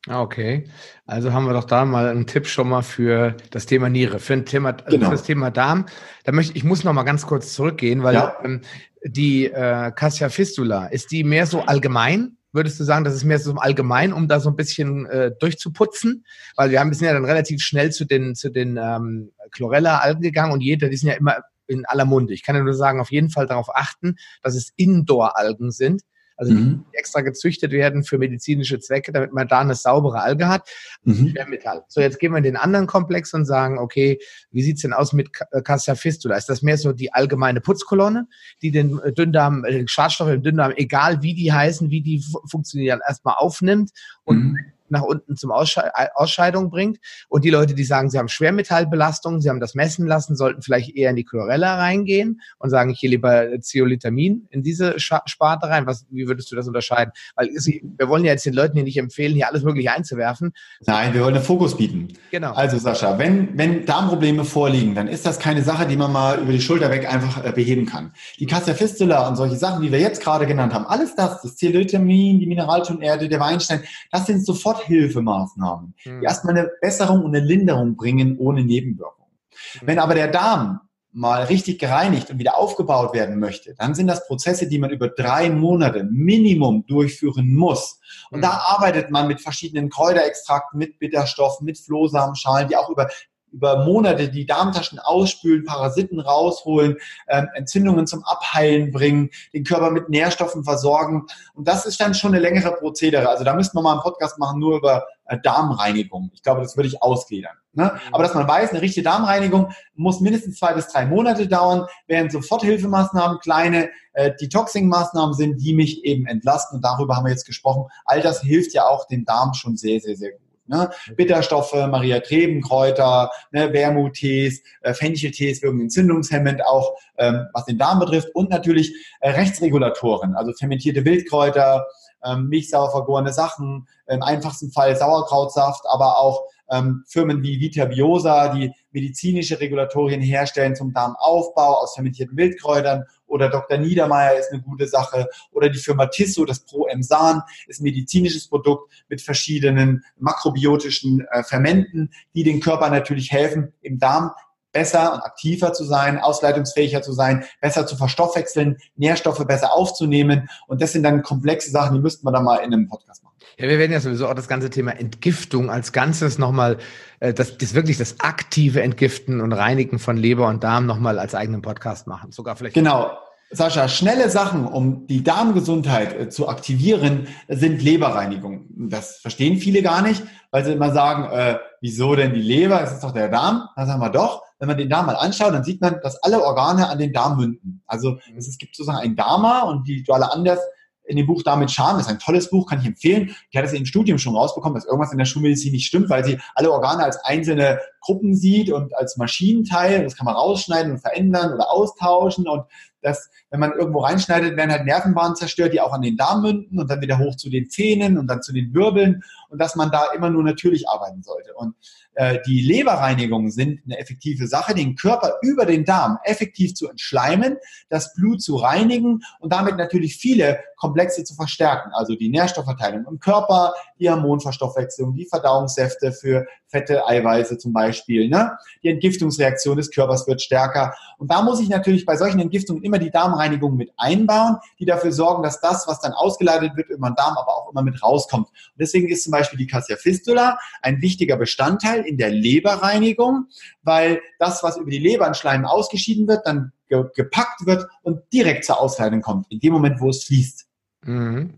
[0.08, 0.64] Ah, okay,
[1.06, 4.32] also haben wir doch da mal einen Tipp schon mal für das Thema Niere, für,
[4.32, 5.06] ein Thema, genau.
[5.06, 5.86] für das Thema Darm.
[6.24, 8.36] Da möchte ich muss noch mal ganz kurz zurückgehen, weil ja.
[8.42, 8.62] ähm,
[9.04, 13.38] die äh, Cassia Fistula ist die mehr so allgemein würdest du sagen, das ist mehr
[13.38, 16.24] so allgemein, um da so ein bisschen äh, durchzuputzen?
[16.56, 20.52] Weil wir haben sind ja dann relativ schnell zu den, zu den ähm, Chlorella-Algen gegangen
[20.52, 22.34] und jeder, die sind ja immer in aller Munde.
[22.34, 26.02] Ich kann ja nur sagen, auf jeden Fall darauf achten, dass es Indoor-Algen sind
[26.42, 26.84] also mhm.
[26.92, 30.68] die extra gezüchtet werden für medizinische Zwecke, damit man da eine saubere Alge hat.
[31.04, 31.28] Mhm.
[31.28, 31.84] Schwermetall.
[31.86, 34.18] So, jetzt gehen wir in den anderen Komplex und sagen, okay,
[34.50, 36.36] wie sieht's denn aus mit äh, Cassia fistula?
[36.36, 38.26] Ist das mehr so die allgemeine Putzkolonne,
[38.60, 42.24] die den äh, Dünndarm, äh, den Schadstoffe im Dünndarm, egal wie die heißen, wie die
[42.50, 43.90] funktionieren, erstmal aufnimmt
[44.24, 44.58] und mhm
[44.92, 46.98] nach unten zum Aussche Ausscheidung bringt.
[47.28, 50.94] Und die Leute, die sagen, sie haben Schwermetallbelastung, sie haben das messen lassen, sollten vielleicht
[50.94, 55.86] eher in die Chlorella reingehen und sagen, ich gehe lieber Zeolitamin in diese Sparte rein.
[55.86, 57.12] Was, wie würdest du das unterscheiden?
[57.34, 60.52] Weil wir wollen ja jetzt den Leuten hier nicht empfehlen, hier alles Mögliche einzuwerfen.
[60.86, 62.08] Nein, wir wollen einen Fokus bieten.
[62.30, 62.52] Genau.
[62.52, 66.52] Also Sascha, wenn, wenn Darmprobleme vorliegen, dann ist das keine Sache, die man mal über
[66.52, 68.12] die Schulter weg einfach äh, beheben kann.
[68.38, 71.56] Die Cassia Fistula und solche Sachen, die wir jetzt gerade genannt haben, alles das, das
[71.56, 74.44] Zeolitamin, die Mineraltonerde, der Weinstein, das sind
[74.82, 76.20] Soforthilfemaßnahmen, mhm.
[76.20, 79.32] die erstmal eine Besserung und eine Linderung bringen ohne Nebenwirkungen.
[79.80, 79.86] Mhm.
[79.86, 80.80] Wenn aber der Darm
[81.14, 85.08] mal richtig gereinigt und wieder aufgebaut werden möchte, dann sind das Prozesse, die man über
[85.08, 88.00] drei Monate Minimum durchführen muss.
[88.30, 88.42] Und mhm.
[88.42, 93.08] da arbeitet man mit verschiedenen Kräuterextrakten, mit Bitterstoffen, mit Flohsamenschalen, die auch über
[93.52, 96.96] über Monate die Darmtaschen ausspülen, Parasiten rausholen,
[97.28, 101.26] ähm, Entzündungen zum Abheilen bringen, den Körper mit Nährstoffen versorgen.
[101.54, 103.28] Und das ist dann schon eine längere Prozedere.
[103.28, 106.30] Also da müssten wir mal einen Podcast machen nur über äh, Darmreinigung.
[106.34, 107.56] Ich glaube, das würde ich ausgliedern.
[107.74, 107.84] Ne?
[107.84, 108.14] Mhm.
[108.14, 112.32] Aber dass man weiß, eine richtige Darmreinigung muss mindestens zwei bis drei Monate dauern, während
[112.32, 116.76] Soforthilfemaßnahmen kleine äh, Detoxing-Maßnahmen sind, die mich eben entlasten.
[116.76, 117.86] Und darüber haben wir jetzt gesprochen.
[118.04, 120.40] All das hilft ja auch dem Darm schon sehr, sehr, sehr gut.
[120.72, 120.90] Ne?
[121.16, 128.34] Bitterstoffe, Maria Grebenkräuter, ne, Wermuttees, äh, Fencheltees wirken entzündungshemmend auch, ähm, was den Darm betrifft
[128.34, 131.86] und natürlich äh, Rechtsregulatoren, also fermentierte Wildkräuter,
[132.24, 138.48] ähm, milchsauer vergorene Sachen, im einfachsten Fall Sauerkrautsaft, aber auch ähm, Firmen wie Vita Biosa,
[138.48, 143.78] die medizinische Regulatorien herstellen zum Darmaufbau aus fermentierten Wildkräutern oder Dr.
[143.78, 148.92] Niedermeyer ist eine gute Sache oder die Firma Tissot, das Pro-Emsan ist ein medizinisches Produkt
[149.08, 154.32] mit verschiedenen makrobiotischen äh, Fermenten, die den Körper natürlich helfen, im Darm
[154.72, 160.48] besser und aktiver zu sein, ausleitungsfähiger zu sein, besser zu verstoffwechseln, Nährstoffe besser aufzunehmen.
[160.66, 163.31] Und das sind dann komplexe Sachen, die müssten wir dann mal in einem Podcast machen.
[163.58, 166.78] Ja, wir werden ja sowieso auch das ganze Thema Entgiftung als Ganzes nochmal,
[167.20, 171.34] äh, das, das wirklich das aktive Entgiften und Reinigen von Leber und Darm nochmal als
[171.34, 172.32] eigenen Podcast machen.
[172.32, 172.74] Sogar vielleicht.
[172.74, 173.10] Genau.
[173.54, 178.64] Sascha, schnelle Sachen, um die Darmgesundheit äh, zu aktivieren, sind Leberreinigung.
[178.88, 182.82] Das verstehen viele gar nicht, weil sie immer sagen, äh, wieso denn die Leber?
[182.82, 183.68] Es ist doch der Darm.
[183.76, 186.42] Dann sagen wir doch, wenn man den Darm mal anschaut, dann sieht man, dass alle
[186.42, 187.82] Organe an den Darm münden.
[187.86, 190.60] Also es gibt sozusagen ein Dharma und die Duale Anders
[191.04, 193.34] in dem Buch Damit das ist ein tolles Buch, kann ich empfehlen.
[193.52, 196.24] Die hat es im Studium schon rausbekommen, dass irgendwas in der Schulmedizin nicht stimmt, weil
[196.24, 200.04] sie alle Organe als einzelne Gruppen sieht und als Maschinenteil.
[200.04, 202.64] Das kann man rausschneiden und verändern oder austauschen und
[203.02, 206.78] dass, wenn man irgendwo reinschneidet, werden halt Nervenbahnen zerstört, die auch an den Darm münden
[206.78, 209.22] und dann wieder hoch zu den Zähnen und dann zu den Wirbeln
[209.52, 211.54] und dass man da immer nur natürlich arbeiten sollte.
[211.54, 211.74] Und
[212.14, 217.56] äh, die Leberreinigungen sind eine effektive Sache, den Körper über den Darm effektiv zu entschleimen,
[217.88, 221.90] das Blut zu reinigen und damit natürlich viele Komplexe zu verstärken.
[221.94, 228.28] Also die Nährstoffverteilung im Körper, die Hormonverstoffwechslung, die Verdauungssäfte für Fette, Eiweiße zum Beispiel.
[228.28, 228.50] Ne?
[228.82, 230.94] Die Entgiftungsreaktion des Körpers wird stärker.
[231.18, 235.12] Und da muss ich natürlich bei solchen Entgiftungen immer die Darmreinigung mit einbauen, die dafür
[235.12, 238.48] sorgen, dass das, was dann ausgeleitet wird, über den Darm aber auch immer mit rauskommt.
[238.48, 243.46] Und deswegen ist zum Beispiel die Cassia Fistula ein wichtiger Bestandteil in der Leberreinigung,
[243.82, 248.20] weil das, was über die Leber an Schleim ausgeschieden wird, dann ge gepackt wird und
[248.32, 250.66] direkt zur Ausleitung kommt, in dem Moment, wo es fließt.
[251.04, 251.54] Mhm.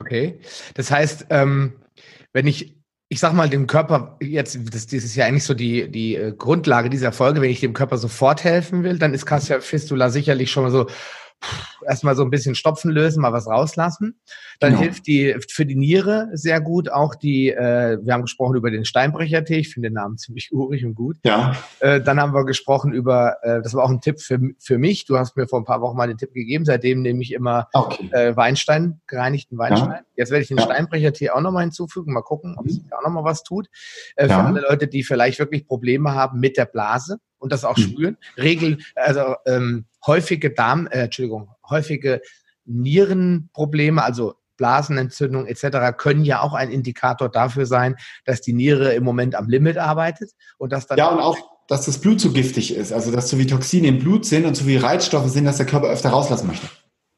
[0.00, 0.38] Okay.
[0.74, 1.74] Das heißt, ähm,
[2.32, 2.76] wenn ich,
[3.08, 6.32] ich sag mal, dem Körper jetzt, das, das ist ja eigentlich so die, die äh,
[6.36, 10.50] Grundlage dieser Folge, wenn ich dem Körper sofort helfen will, dann ist Cassia Fistula sicherlich
[10.50, 10.86] schon mal so,
[11.86, 14.20] erstmal so ein bisschen Stopfen lösen, mal was rauslassen.
[14.60, 14.82] Dann genau.
[14.82, 18.84] hilft die für die Niere sehr gut auch die, äh, wir haben gesprochen über den
[18.84, 21.16] Steinbrechertee, ich finde den Namen ziemlich urig und gut.
[21.24, 21.56] Ja.
[21.80, 25.06] Äh, dann haben wir gesprochen über, äh, das war auch ein Tipp für, für mich,
[25.06, 27.68] du hast mir vor ein paar Wochen mal den Tipp gegeben, seitdem nehme ich immer
[27.72, 28.08] okay.
[28.12, 29.90] äh, Weinstein, gereinigten Weinstein.
[29.90, 30.00] Ja.
[30.16, 30.64] Jetzt werde ich den ja.
[30.64, 33.68] Steinbrechertee auch nochmal hinzufügen, mal gucken, ob sich auch nochmal was tut.
[34.16, 34.40] Äh, ja.
[34.40, 37.82] Für alle Leute, die vielleicht wirklich Probleme haben mit der Blase und das auch mhm.
[37.82, 38.16] spüren.
[38.36, 42.20] Regel, also ähm, häufige Darm, äh, Entschuldigung, häufige
[42.64, 45.96] Nierenprobleme, also Blasenentzündung etc.
[45.96, 50.32] können ja auch ein Indikator dafür sein, dass die Niere im Moment am Limit arbeitet
[50.58, 51.36] und dass dann ja und auch
[51.68, 54.54] dass das Blut zu giftig ist, also dass zu viele Toxine im Blut sind und
[54.54, 56.66] zu viele Reizstoffe sind, dass der Körper öfter rauslassen möchte.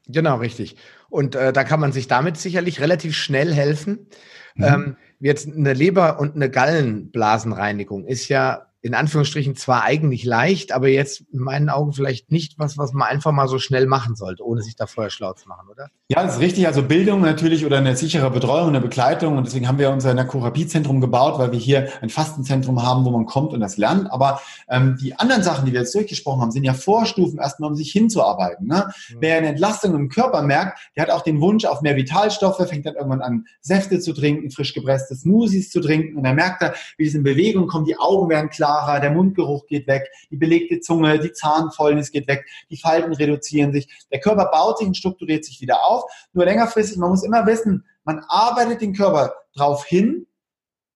[0.07, 0.75] Genau, richtig.
[1.09, 4.07] Und äh, da kann man sich damit sicherlich relativ schnell helfen.
[4.55, 4.63] Mhm.
[4.63, 10.87] Ähm, jetzt eine Leber- und eine Gallenblasenreinigung ist ja in Anführungsstrichen zwar eigentlich leicht, aber
[10.87, 14.43] jetzt in meinen Augen vielleicht nicht was, was man einfach mal so schnell machen sollte,
[14.43, 15.89] ohne sich da vorher schlau zu machen, oder?
[16.09, 16.67] Ja, das ist richtig.
[16.67, 19.37] Also Bildung natürlich oder eine sichere Betreuung, eine Begleitung.
[19.37, 23.25] Und deswegen haben wir unser Therapie-Zentrum gebaut, weil wir hier ein Fastenzentrum haben, wo man
[23.25, 24.11] kommt und das lernt.
[24.11, 27.77] Aber ähm, die anderen Sachen, die wir jetzt durchgesprochen haben, sind ja Vorstufen erstmal, um
[27.77, 28.67] sich hinzuarbeiten.
[28.67, 28.87] Ne?
[28.87, 29.17] Mhm.
[29.21, 32.85] Wer eine Entlastung im Körper merkt, der hat auch den Wunsch auf mehr Vitalstoffe, fängt
[32.85, 36.17] dann irgendwann an, Säfte zu trinken, frisch gepresste Smoothies zu trinken.
[36.17, 39.67] Und dann merkt er, wie es in Bewegung kommt, die Augen werden klarer, der Mundgeruch
[39.67, 44.45] geht weg, die belegte Zunge, die Zahnfäulnis geht weg, die Falten reduzieren sich, der Körper
[44.45, 46.03] baut sich und strukturiert sich wieder auf.
[46.33, 50.27] Nur längerfristig, man muss immer wissen, man arbeitet den Körper darauf hin,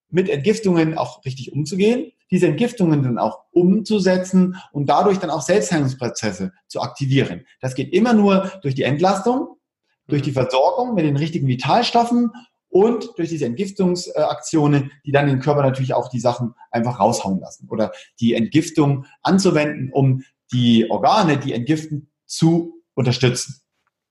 [0.10, 6.54] mit Entgiftungen auch richtig umzugehen, diese Entgiftungen dann auch umzusetzen und dadurch dann auch Selbstheilungsprozesse
[6.68, 7.46] zu aktivieren.
[7.60, 9.58] Das geht immer nur durch die Entlastung,
[10.08, 12.32] durch die Versorgung mit den richtigen Vitalstoffen
[12.76, 17.70] und durch diese Entgiftungsaktionen, die dann den Körper natürlich auch die Sachen einfach raushauen lassen
[17.70, 23.62] oder die Entgiftung anzuwenden, um die Organe, die entgiften, zu unterstützen.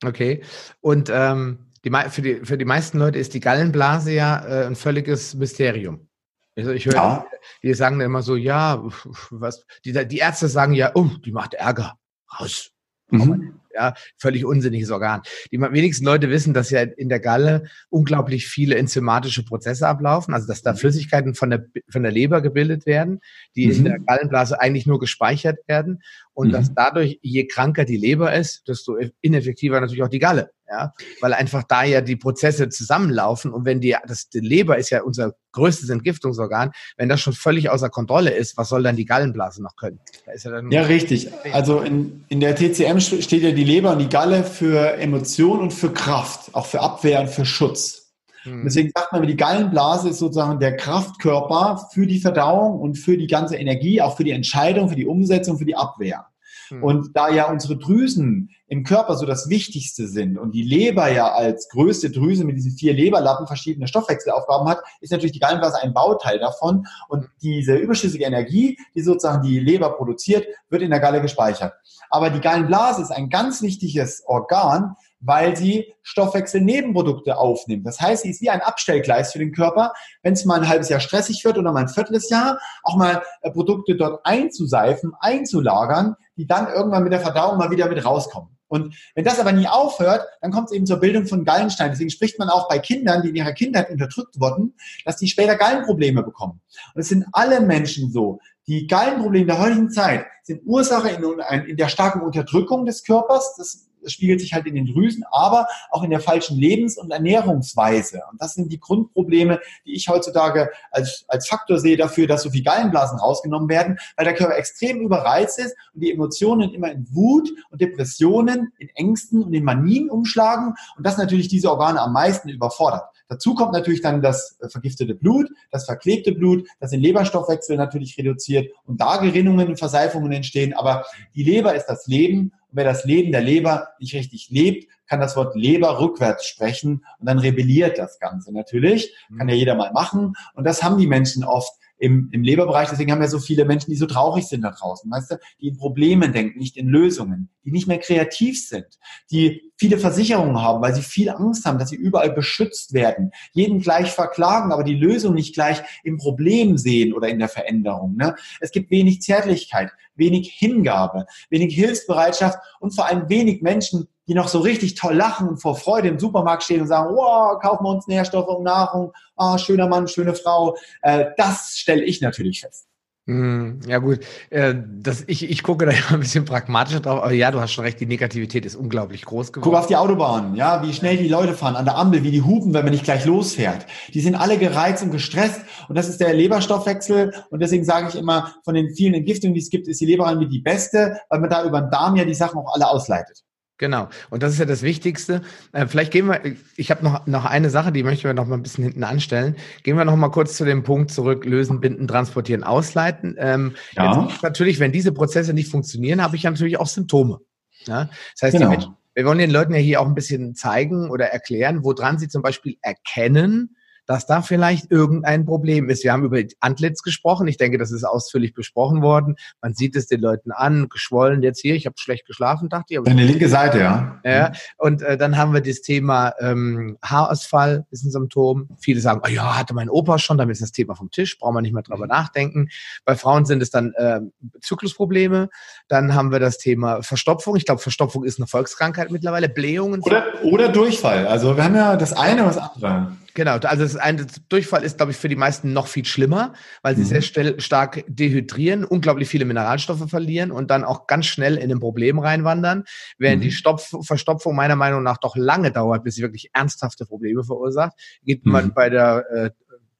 [0.02, 0.42] Okay.
[0.80, 4.76] Und ähm, die, für, die, für die meisten Leute ist die Gallenblase ja äh, ein
[4.76, 6.08] völliges Mysterium.
[6.56, 7.26] Also ich höre, ja.
[7.62, 8.82] die sagen immer so, ja,
[9.30, 11.98] was, die, die Ärzte sagen ja, oh, die macht Ärger.
[12.40, 12.70] Raus.
[13.10, 15.22] Mhm ja, völlig unsinniges Organ.
[15.52, 20.46] Die wenigsten Leute wissen, dass ja in der Galle unglaublich viele enzymatische Prozesse ablaufen, also
[20.46, 20.76] dass da mhm.
[20.76, 23.20] Flüssigkeiten von der, von der Leber gebildet werden,
[23.56, 23.72] die mhm.
[23.72, 26.02] in der Gallenblase eigentlich nur gespeichert werden
[26.32, 26.52] und mhm.
[26.52, 31.32] dass dadurch, je kranker die Leber ist, desto ineffektiver natürlich auch die Galle ja, weil
[31.32, 35.34] einfach da ja die Prozesse zusammenlaufen und wenn die, das, die Leber ist ja unser
[35.52, 39.76] größtes Entgiftungsorgan, wenn das schon völlig außer Kontrolle ist, was soll dann die Gallenblase noch
[39.76, 40.00] können?
[40.26, 41.30] Ja, ja, richtig.
[41.52, 45.72] Also in, in der TCM steht ja die Leber und die Galle für Emotion und
[45.72, 48.12] für Kraft, auch für Abwehr und für Schutz.
[48.42, 48.62] Hm.
[48.64, 53.28] Deswegen sagt man, die Gallenblase ist sozusagen der Kraftkörper für die Verdauung und für die
[53.28, 56.26] ganze Energie, auch für die Entscheidung, für die Umsetzung, für die Abwehr.
[56.68, 56.82] Hm.
[56.82, 61.32] Und da ja unsere Drüsen im Körper so das Wichtigste sind und die Leber ja
[61.32, 65.94] als größte Drüse mit diesen vier Leberlappen verschiedene Stoffwechselaufgaben hat, ist natürlich die Gallenblase ein
[65.94, 66.86] Bauteil davon.
[67.08, 71.72] Und diese überschüssige Energie, die sozusagen die Leber produziert, wird in der Galle gespeichert.
[72.10, 77.86] Aber die Gallenblase ist ein ganz wichtiges Organ, weil sie Stoffwechselnebenprodukte aufnimmt.
[77.86, 80.88] Das heißt, sie ist wie ein Abstellgleis für den Körper, wenn es mal ein halbes
[80.88, 86.46] Jahr stressig wird oder mal ein Vierteljahr, auch mal äh, Produkte dort einzuseifen, einzulagern, die
[86.46, 88.53] dann irgendwann mit der Verdauung mal wieder mit rauskommen.
[88.68, 91.92] Und wenn das aber nie aufhört, dann kommt es eben zur Bildung von Gallensteinen.
[91.92, 95.56] Deswegen spricht man auch bei Kindern, die in ihrer Kindheit unterdrückt wurden, dass die später
[95.56, 96.60] Gallenprobleme bekommen.
[96.94, 98.40] Und es sind alle Menschen so.
[98.66, 103.54] Die Gallenprobleme der heutigen Zeit sind Ursache in, in der starken Unterdrückung des Körpers.
[103.56, 107.10] Das das spiegelt sich halt in den Drüsen, aber auch in der falschen Lebens- und
[107.10, 108.22] Ernährungsweise.
[108.30, 112.50] Und das sind die Grundprobleme, die ich heutzutage als, als Faktor sehe dafür, dass so
[112.50, 117.06] viel Gallenblasen rausgenommen werden, weil der Körper extrem überreizt ist und die Emotionen immer in
[117.12, 122.12] Wut und Depressionen, in Ängsten und in Manien umschlagen und das natürlich diese Organe am
[122.12, 123.04] meisten überfordert.
[123.28, 128.16] Dazu kommt natürlich dann das äh, vergiftete Blut, das verklebte Blut, das den Leberstoffwechsel natürlich
[128.18, 130.74] reduziert und da Gerinnungen und Verseifungen entstehen.
[130.74, 134.88] Aber die Leber ist das Leben und wer das Leben der Leber nicht richtig lebt,
[135.06, 139.14] kann das Wort Leber rückwärts sprechen und dann rebelliert das Ganze natürlich.
[139.38, 140.32] Kann ja jeder mal machen.
[140.54, 142.88] Und das haben die Menschen oft im, im Leberbereich.
[142.90, 145.68] Deswegen haben wir so viele Menschen, die so traurig sind da draußen, weißt du, die
[145.68, 148.86] in Problemen denken, nicht in Lösungen, die nicht mehr kreativ sind,
[149.30, 153.80] die viele Versicherungen haben, weil sie viel Angst haben, dass sie überall beschützt werden, jeden
[153.80, 158.16] gleich verklagen, aber die Lösung nicht gleich im Problem sehen oder in der Veränderung.
[158.16, 158.34] Ne?
[158.60, 164.48] Es gibt wenig Zärtlichkeit, wenig Hingabe, wenig Hilfsbereitschaft und vor allem wenig Menschen, die noch
[164.48, 167.90] so richtig toll lachen und vor Freude im Supermarkt stehen und sagen, wow, kaufen wir
[167.90, 170.76] uns Nährstoffe und Nahrung, ah, schöner Mann, schöne Frau.
[171.02, 172.86] Äh, das stelle ich natürlich fest.
[173.26, 174.20] Hm, ja gut,
[174.50, 177.72] äh, das, ich, ich gucke da immer ein bisschen pragmatischer drauf, aber ja, du hast
[177.72, 179.70] schon recht, die Negativität ist unglaublich groß geworden.
[179.70, 182.42] Guck auf die Autobahn, ja, wie schnell die Leute fahren an der Ampel, wie die
[182.42, 183.86] hupen, wenn man nicht gleich losfährt.
[184.12, 188.14] Die sind alle gereizt und gestresst und das ist der Leberstoffwechsel und deswegen sage ich
[188.14, 191.48] immer, von den vielen Entgiftungen, die es gibt, ist die Leber die beste, weil man
[191.48, 193.42] da über den Darm ja die Sachen auch alle ausleitet.
[193.78, 194.08] Genau.
[194.30, 195.42] Und das ist ja das Wichtigste.
[195.72, 196.40] Äh, vielleicht gehen wir,
[196.76, 199.56] ich habe noch, noch eine Sache, die möchten wir noch mal ein bisschen hinten anstellen.
[199.82, 203.34] Gehen wir noch mal kurz zu dem Punkt zurück, lösen, binden, transportieren, ausleiten.
[203.38, 204.28] Ähm, ja.
[204.42, 207.40] Natürlich, wenn diese Prozesse nicht funktionieren, habe ich natürlich auch Symptome.
[207.86, 208.10] Ja?
[208.34, 208.70] Das heißt, genau.
[208.70, 212.28] Menschen, wir wollen den Leuten ja hier auch ein bisschen zeigen oder erklären, woran sie
[212.28, 213.76] zum Beispiel erkennen,
[214.06, 216.04] dass da vielleicht irgendein Problem ist.
[216.04, 217.48] Wir haben über Antlitz gesprochen.
[217.48, 219.36] Ich denke, das ist ausführlich besprochen worden.
[219.62, 221.74] Man sieht es den Leuten an, geschwollen jetzt hier.
[221.74, 223.00] Ich habe schlecht geschlafen, dachte ich.
[223.02, 224.20] Deine linke Seite, ja.
[224.24, 224.52] Ja.
[224.76, 228.68] Und äh, dann haben wir das Thema ähm, Haarausfall ist ein Symptom.
[228.78, 231.54] Viele sagen, oh ja, hatte mein Opa schon, damit ist das Thema vom Tisch, brauchen
[231.54, 232.08] wir nicht mehr drüber mhm.
[232.08, 232.68] nachdenken.
[233.04, 234.20] Bei Frauen sind es dann äh,
[234.60, 235.48] Zyklusprobleme.
[235.88, 237.56] Dann haben wir das Thema Verstopfung.
[237.56, 239.48] Ich glaube, Verstopfung ist eine Volkskrankheit mittlerweile.
[239.48, 240.00] Blähungen.
[240.02, 241.26] Oder, oder Durchfall.
[241.26, 243.16] Also wir haben ja das eine oder das andere.
[243.34, 246.94] Genau, also das eine Durchfall ist, glaube ich, für die meisten noch viel schlimmer, weil
[246.94, 247.20] sie mhm.
[247.20, 252.20] sehr stark dehydrieren, unglaublich viele Mineralstoffe verlieren und dann auch ganz schnell in ein Problem
[252.20, 252.84] reinwandern,
[253.18, 253.42] während mhm.
[253.42, 257.94] die Stopf Verstopfung meiner Meinung nach doch lange dauert, bis sie wirklich ernsthafte Probleme verursacht.
[258.22, 258.52] Geht mhm.
[258.52, 259.50] man bei der äh,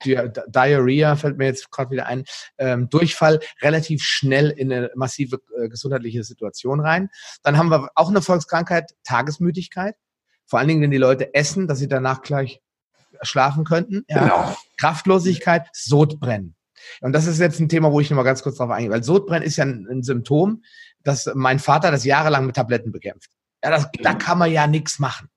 [0.05, 2.25] Diarrhea fällt mir jetzt gerade wieder ein,
[2.59, 7.09] ähm, Durchfall relativ schnell in eine massive äh, gesundheitliche Situation rein.
[7.43, 9.97] Dann haben wir auch eine Volkskrankheit, Tagesmüdigkeit.
[10.47, 12.61] Vor allen Dingen, wenn die Leute essen, dass sie danach gleich
[13.25, 14.05] schlafen könnten.
[14.09, 14.21] Ja.
[14.21, 14.57] Genau.
[14.79, 16.55] Kraftlosigkeit, Sodbrennen.
[17.01, 19.47] Und das ist jetzt ein Thema, wo ich nochmal ganz kurz drauf eingehe, weil Sodbrennen
[19.47, 20.63] ist ja ein, ein Symptom,
[21.03, 23.31] dass mein Vater das jahrelang mit Tabletten bekämpft.
[23.63, 24.25] Ja, das, da genau.
[24.25, 25.29] kann man ja nichts machen.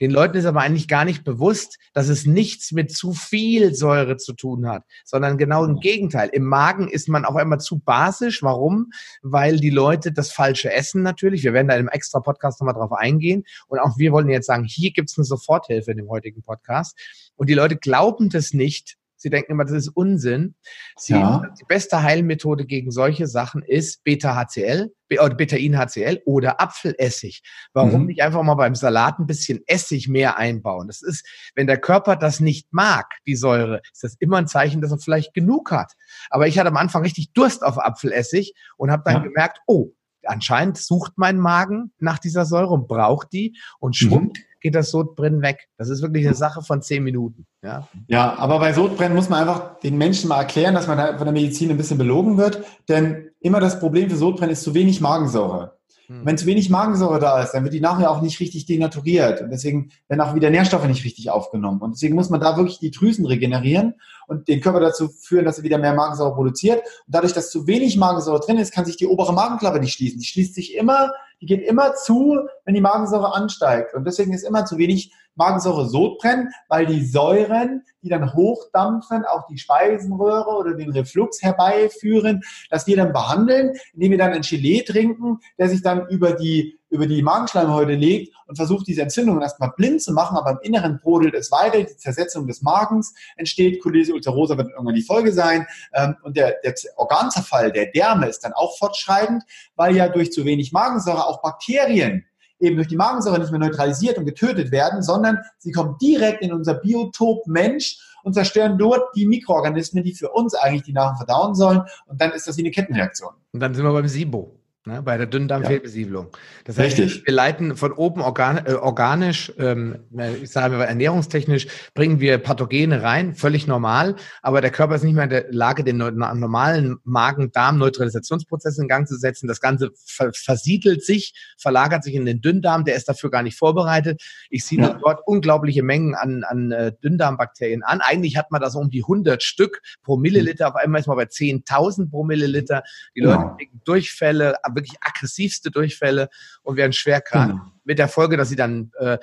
[0.00, 4.16] Den Leuten ist aber eigentlich gar nicht bewusst, dass es nichts mit zu viel Säure
[4.16, 6.28] zu tun hat, sondern genau im Gegenteil.
[6.32, 8.42] Im Magen ist man auf einmal zu basisch.
[8.42, 8.90] Warum?
[9.22, 11.44] Weil die Leute das Falsche essen natürlich.
[11.44, 13.44] Wir werden da im extra Podcast nochmal drauf eingehen.
[13.68, 16.98] Und auch wir wollen jetzt sagen, hier gibt es eine Soforthilfe in dem heutigen Podcast.
[17.40, 20.54] Und die Leute glauben das nicht, Sie denken immer, das ist Unsinn.
[20.96, 21.42] Sie, ja.
[21.60, 27.42] Die beste Heilmethode gegen solche Sachen ist Beta-HCL oder Betain-HCL oder Apfelessig.
[27.74, 28.06] Warum mhm.
[28.06, 30.86] nicht einfach mal beim Salat ein bisschen Essig mehr einbauen?
[30.86, 34.80] Das ist, wenn der Körper das nicht mag, die Säure, ist das immer ein Zeichen,
[34.80, 35.92] dass er vielleicht genug hat.
[36.30, 39.22] Aber ich hatte am Anfang richtig Durst auf Apfelessig und habe dann ja.
[39.22, 39.92] gemerkt, oh,
[40.24, 44.32] anscheinend sucht mein Magen nach dieser Säure und braucht die und schwupp mhm.
[44.60, 45.68] geht das Sodbrennen weg.
[45.76, 47.46] Das ist wirklich eine Sache von zehn Minuten.
[47.62, 51.16] Ja, ja aber bei Sodbrennen muss man einfach den Menschen mal erklären, dass man da
[51.16, 54.74] von der Medizin ein bisschen belogen wird, denn immer das Problem für Sodbrennen ist zu
[54.74, 55.79] wenig Magensäure.
[56.10, 56.26] Hm.
[56.26, 59.42] Wenn zu wenig Magensäure da ist, dann wird die nachher auch nicht richtig denaturiert.
[59.42, 61.80] Und deswegen werden auch wieder Nährstoffe nicht richtig aufgenommen.
[61.80, 63.94] Und deswegen muss man da wirklich die Drüsen regenerieren
[64.26, 66.80] und den Körper dazu führen, dass er wieder mehr Magensäure produziert.
[66.80, 70.18] Und dadurch, dass zu wenig Magensäure drin ist, kann sich die obere Magenklappe nicht schließen.
[70.18, 73.94] Die schließt sich immer, die geht immer zu, wenn die Magensäure ansteigt.
[73.94, 79.46] Und deswegen ist immer zu wenig Magensäure Sodbrennen, weil die Säuren, die dann hochdampfen, auch
[79.46, 84.82] die Speisenröhre oder den Reflux herbeiführen, dass wir dann behandeln, indem wir dann ein Gelee
[84.82, 89.72] trinken, der sich dann über die über die Magenschleimhäute legt und versucht, diese Entzündungen erstmal
[89.76, 94.12] blind zu machen, aber im Inneren brodelt es weiter, die Zersetzung des Magens entsteht, Colitis
[94.12, 95.66] ulcerosa wird irgendwann die Folge sein.
[95.94, 99.44] Ähm, und der, der Organzerfall der Därme ist dann auch fortschreitend,
[99.76, 102.26] weil ja durch zu wenig Magensäure auch Bakterien
[102.60, 106.52] eben durch die Magensäure nicht mehr neutralisiert und getötet werden, sondern sie kommen direkt in
[106.52, 111.54] unser Biotop Mensch und zerstören dort die Mikroorganismen, die für uns eigentlich die Nahrung verdauen
[111.54, 111.82] sollen.
[112.06, 113.32] Und dann ist das wie eine Kettenreaktion.
[113.52, 116.28] Und dann sind wir beim SIBO ne, bei der Dünndarmfehlbesiedlung.
[116.32, 116.38] Ja.
[116.64, 117.26] Das heißt, Richtig.
[117.26, 119.98] wir leiten von oben organ, äh, organisch, ähm,
[120.42, 125.14] ich sage mal ernährungstechnisch, bringen wir Pathogene rein, völlig normal, aber der Körper ist nicht
[125.14, 129.46] mehr in der Lage, den normalen Magen-Darm-Neutralisationsprozess in Gang zu setzen.
[129.48, 133.58] Das Ganze ver versiedelt sich, verlagert sich in den Dünndarm, der ist dafür gar nicht
[133.58, 134.22] vorbereitet.
[134.48, 134.98] Ich sehe ja.
[135.02, 138.00] dort unglaubliche Mengen an, an äh, Dünndarmbakterien an.
[138.00, 141.16] Eigentlich hat man da so um die 100 Stück pro Milliliter, auf einmal ist man
[141.16, 142.82] bei 10.000 pro Milliliter.
[143.14, 143.54] Die Leute ja.
[143.56, 146.28] kriegen Durchfälle, wirklich aggressivste Durchfälle
[146.62, 147.54] und werden schwer krank.
[147.54, 147.72] Mhm.
[147.84, 149.18] Mit der Folge, dass sie dann äh,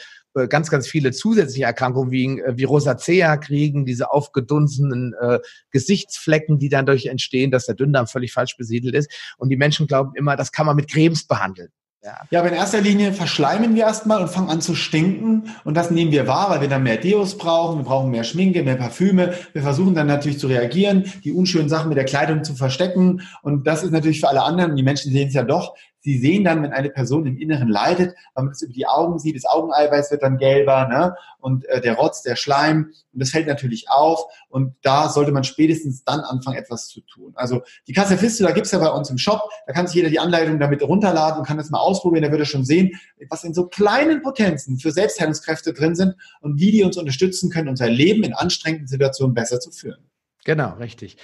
[0.50, 5.40] ganz, ganz viele zusätzliche Erkrankungen wie, äh, wie Rosacea kriegen, diese aufgedunsenen äh,
[5.72, 9.12] Gesichtsflecken, die dann durch entstehen, dass der Dünndarm völlig falsch besiedelt ist.
[9.38, 11.70] Und die Menschen glauben immer, das kann man mit Cremes behandeln.
[12.04, 12.40] Ja.
[12.40, 15.50] aber in erster Linie verschleimen wir erstmal und fangen an zu stinken.
[15.64, 18.64] Und das nehmen wir wahr, weil wir dann mehr Deos brauchen, wir brauchen mehr Schminke,
[18.64, 19.34] mehr Parfüme.
[19.54, 23.22] Wir versuchen dann natürlich zu reagieren, die unschönen Sachen mit der Kleidung zu verstecken.
[23.42, 25.76] Und das ist natürlich für alle anderen, die Menschen sehen es ja doch,
[26.08, 29.20] Sie sehen dann, wenn eine Person im Inneren leidet, weil man das über die Augen
[29.20, 31.14] sieht, das Augeneiweiß wird dann gelber ne?
[31.42, 35.44] und äh, der Rotz, der Schleim und das fällt natürlich auf und da sollte man
[35.44, 37.34] spätestens dann anfangen, etwas zu tun.
[37.36, 40.20] Also die Kasse Fistula gibt's ja bei uns im Shop, da kann sich jeder die
[40.20, 42.92] Anleitung damit runterladen und kann das mal ausprobieren, da wird er schon sehen,
[43.30, 47.68] was in so kleinen Potenzen für Selbstheilungskräfte drin sind und wie die uns unterstützen können,
[47.68, 50.06] unser Leben in anstrengenden Situationen besser zu führen.
[50.46, 51.18] Genau, richtig.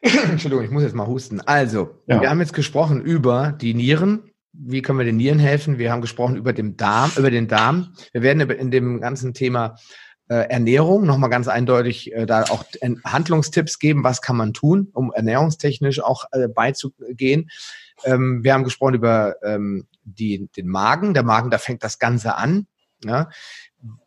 [0.30, 1.40] Entschuldigung, ich muss jetzt mal husten.
[1.40, 2.20] Also, ja.
[2.20, 4.30] wir haben jetzt gesprochen über die Nieren.
[4.52, 5.78] Wie können wir den Nieren helfen?
[5.78, 7.94] Wir haben gesprochen über den Darm, über den Darm.
[8.12, 9.76] Wir werden in dem ganzen Thema
[10.28, 12.64] äh, Ernährung nochmal ganz eindeutig äh, da auch
[13.04, 17.50] Handlungstipps geben, was kann man tun, um ernährungstechnisch auch äh, beizugehen.
[18.04, 21.14] Ähm, wir haben gesprochen über ähm, die, den Magen.
[21.14, 22.66] Der Magen, da fängt das Ganze an.
[23.04, 23.30] Ja?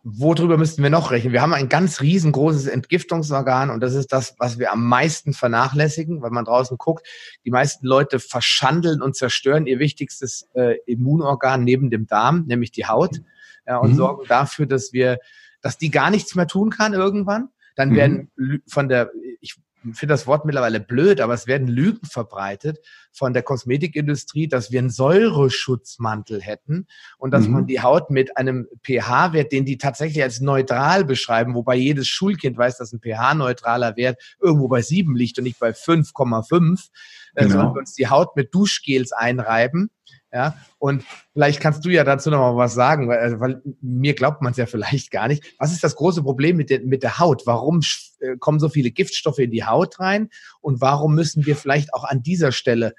[0.03, 1.31] Worüber müssten wir noch rechnen?
[1.31, 6.21] Wir haben ein ganz riesengroßes Entgiftungsorgan und das ist das, was wir am meisten vernachlässigen,
[6.21, 7.07] weil man draußen guckt.
[7.45, 12.85] Die meisten Leute verschandeln und zerstören ihr wichtigstes äh, Immunorgan neben dem Darm, nämlich die
[12.85, 13.21] Haut,
[13.65, 13.95] ja, und mhm.
[13.95, 15.19] sorgen dafür, dass wir,
[15.61, 17.49] dass die gar nichts mehr tun kann irgendwann.
[17.75, 17.95] Dann mhm.
[17.95, 18.31] werden
[18.67, 19.55] von der, ich
[19.93, 22.79] finde das Wort mittlerweile blöd, aber es werden Lügen verbreitet
[23.11, 27.53] von der Kosmetikindustrie, dass wir einen Säureschutzmantel hätten und dass mhm.
[27.53, 32.57] man die Haut mit einem pH-Wert, den die tatsächlich als neutral beschreiben, wobei jedes Schulkind
[32.57, 36.89] weiß, dass ein pH-neutraler Wert irgendwo bei sieben liegt und nicht bei 5,5,
[37.33, 37.53] äh, genau.
[37.53, 39.89] sollen wir uns die Haut mit Duschgels einreiben
[40.33, 41.03] ja, und
[41.33, 44.51] vielleicht kannst du ja dazu noch mal was sagen, weil, also, weil mir glaubt man
[44.51, 45.43] es ja vielleicht gar nicht.
[45.59, 47.43] Was ist das große Problem mit der, mit der Haut?
[47.45, 47.81] Warum
[48.19, 50.29] äh, kommen so viele Giftstoffe in die Haut rein?
[50.61, 52.93] Und warum müssen wir vielleicht auch an dieser Stelle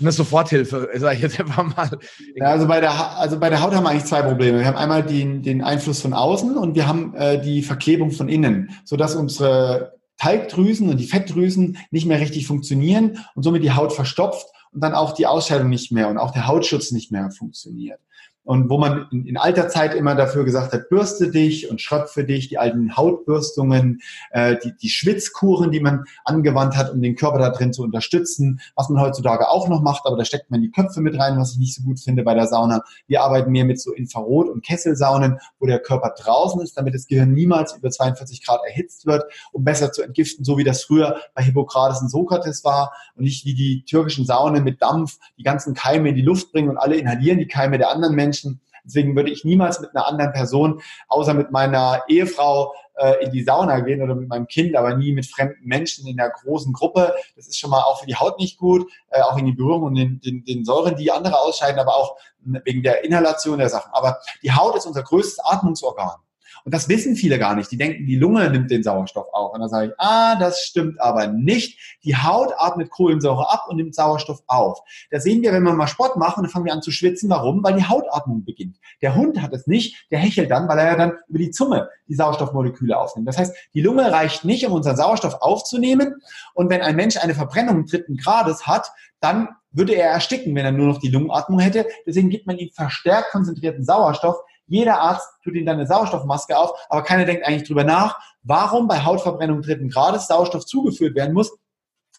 [0.00, 1.90] eine Soforthilfe, sage ich jetzt einfach mal.
[2.34, 4.58] Ja, also, bei der, also bei der Haut haben wir eigentlich zwei Probleme.
[4.58, 8.28] Wir haben einmal den, den Einfluss von außen und wir haben äh, die Verklebung von
[8.28, 13.92] innen, sodass unsere Talgdrüsen und die Fettdrüsen nicht mehr richtig funktionieren und somit die Haut
[13.92, 18.00] verstopft dann auch die Ausscheidung nicht mehr und auch der Hautschutz nicht mehr funktioniert
[18.44, 22.24] und wo man in, in, alter Zeit immer dafür gesagt hat, bürste dich und schröpfe
[22.24, 27.38] dich, die alten Hautbürstungen, äh, die, die Schwitzkuren, die man angewandt hat, um den Körper
[27.38, 30.70] da drin zu unterstützen, was man heutzutage auch noch macht, aber da steckt man die
[30.70, 32.82] Köpfe mit rein, was ich nicht so gut finde bei der Sauna.
[33.06, 37.06] Wir arbeiten mehr mit so Infrarot- und Kesselsaunen, wo der Körper draußen ist, damit das
[37.06, 41.18] Gehirn niemals über 42 Grad erhitzt wird, um besser zu entgiften, so wie das früher
[41.34, 45.72] bei Hippokrates und Sokrates war und nicht wie die türkischen Saunen mit Dampf die ganzen
[45.72, 48.60] Keime in die Luft bringen und alle inhalieren die Keime der anderen Menschen Menschen.
[48.84, 53.42] Deswegen würde ich niemals mit einer anderen Person, außer mit meiner Ehefrau, äh, in die
[53.42, 57.14] Sauna gehen oder mit meinem Kind, aber nie mit fremden Menschen in einer großen Gruppe.
[57.34, 59.84] Das ist schon mal auch für die Haut nicht gut, äh, auch in die Berührung
[59.84, 63.90] und den, den, den Säuren, die andere ausscheiden, aber auch wegen der Inhalation der Sachen.
[63.92, 66.16] Aber die Haut ist unser größtes Atmungsorgan.
[66.64, 67.70] Und das wissen viele gar nicht.
[67.70, 69.52] Die denken, die Lunge nimmt den Sauerstoff auf.
[69.52, 71.78] Und dann sage ich, ah, das stimmt aber nicht.
[72.04, 74.78] Die Haut atmet Kohlensäure ab und nimmt Sauerstoff auf.
[75.10, 77.28] Da sehen wir, wenn wir mal Sport machen, dann fangen wir an zu schwitzen.
[77.28, 77.62] Warum?
[77.62, 78.78] Weil die Hautatmung beginnt.
[79.02, 81.90] Der Hund hat es nicht, der hechelt dann, weil er ja dann über die Zunge
[82.08, 83.28] die Sauerstoffmoleküle aufnimmt.
[83.28, 86.14] Das heißt, die Lunge reicht nicht, um unseren Sauerstoff aufzunehmen.
[86.54, 88.90] Und wenn ein Mensch eine Verbrennung dritten Grades hat,
[89.20, 91.86] dann würde er ersticken, wenn er nur noch die Lungenatmung hätte.
[92.06, 94.36] Deswegen gibt man ihm verstärkt konzentrierten Sauerstoff,
[94.66, 98.88] jeder Arzt tut ihm dann eine Sauerstoffmaske auf, aber keiner denkt eigentlich drüber nach, warum
[98.88, 101.52] bei Hautverbrennung dritten Grades Sauerstoff zugeführt werden muss,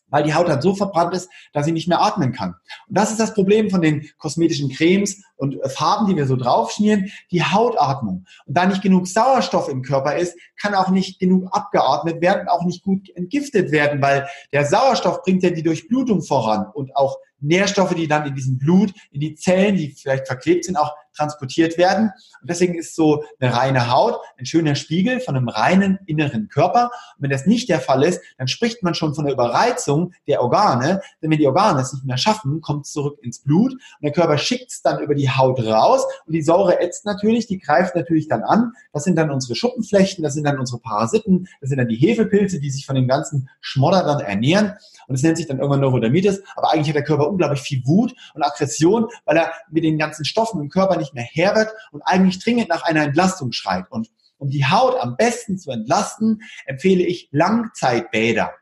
[0.09, 2.55] weil die Haut dann so verbrannt ist, dass sie nicht mehr atmen kann.
[2.87, 6.35] Und das ist das Problem von den kosmetischen Cremes und äh, Farben, die wir so
[6.35, 8.25] draufschmieren, die Hautatmung.
[8.45, 12.63] Und da nicht genug Sauerstoff im Körper ist, kann auch nicht genug abgeatmet werden auch
[12.63, 17.17] nicht gut entgiftet werden, weil der Sauerstoff bringt ja die Durchblutung voran und auch
[17.47, 21.77] Nährstoffe, die dann in diesem Blut, in die Zellen, die vielleicht verklebt sind, auch transportiert
[21.77, 22.11] werden.
[22.41, 26.91] Und deswegen ist so eine reine Haut ein schöner Spiegel von einem reinen inneren Körper.
[27.15, 30.41] Und wenn das nicht der Fall ist, dann spricht man schon von der Überreizung der
[30.41, 31.01] Organe.
[31.21, 34.11] Denn wenn die Organe es nicht mehr schaffen, kommt es zurück ins Blut und der
[34.11, 36.05] Körper schickt es dann über die Haut raus.
[36.25, 38.73] Und die Säure ätzt natürlich, die greift natürlich dann an.
[38.93, 42.59] Das sind dann unsere Schuppenflechten, das sind dann unsere Parasiten, das sind dann die Hefepilze,
[42.59, 44.73] die sich von dem ganzen Schmodder dann ernähren.
[45.07, 46.41] Und es nennt sich dann irgendwann Neurodermitis.
[46.55, 50.25] Aber eigentlich hat der Körper unglaublich viel Wut und Aggression, weil er mit den ganzen
[50.25, 53.85] Stoffen im Körper nicht mehr her wird und eigentlich dringend nach einer Entlastung schreit.
[53.89, 58.53] Und um die Haut am besten zu entlasten, empfehle ich Langzeitbäder.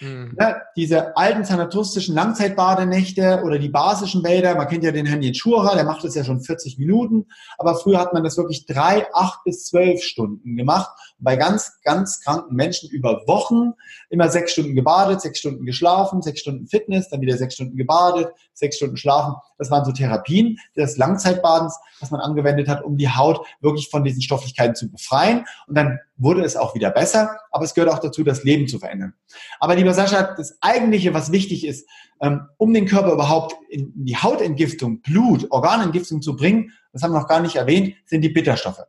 [0.00, 0.36] Mhm.
[0.40, 5.74] Ja, diese alten sanatostischen Langzeitbadenächte oder die basischen Bäder, man kennt ja den Herrn Schurer,
[5.74, 7.26] der macht das ja schon 40 Minuten,
[7.58, 10.90] aber früher hat man das wirklich drei, acht bis zwölf Stunden gemacht.
[11.18, 13.74] Bei ganz, ganz kranken Menschen über Wochen
[14.08, 18.28] immer sechs Stunden gebadet, sechs Stunden geschlafen, sechs Stunden Fitness, dann wieder sechs Stunden gebadet,
[18.54, 19.34] sechs Stunden schlafen.
[19.58, 24.04] Das waren so Therapien des Langzeitbadens, was man angewendet hat, um die Haut wirklich von
[24.04, 25.44] diesen Stofflichkeiten zu befreien.
[25.66, 28.78] Und dann wurde es auch wieder besser, aber es gehört auch dazu, das Leben zu
[28.78, 29.14] verändern.
[29.58, 31.88] Aber lieber Sascha, das eigentliche, was wichtig ist,
[32.20, 37.20] ähm, um den Körper überhaupt in die Hautentgiftung, Blut, Organentgiftung zu bringen, das haben wir
[37.20, 38.82] noch gar nicht erwähnt, sind die Bitterstoffe.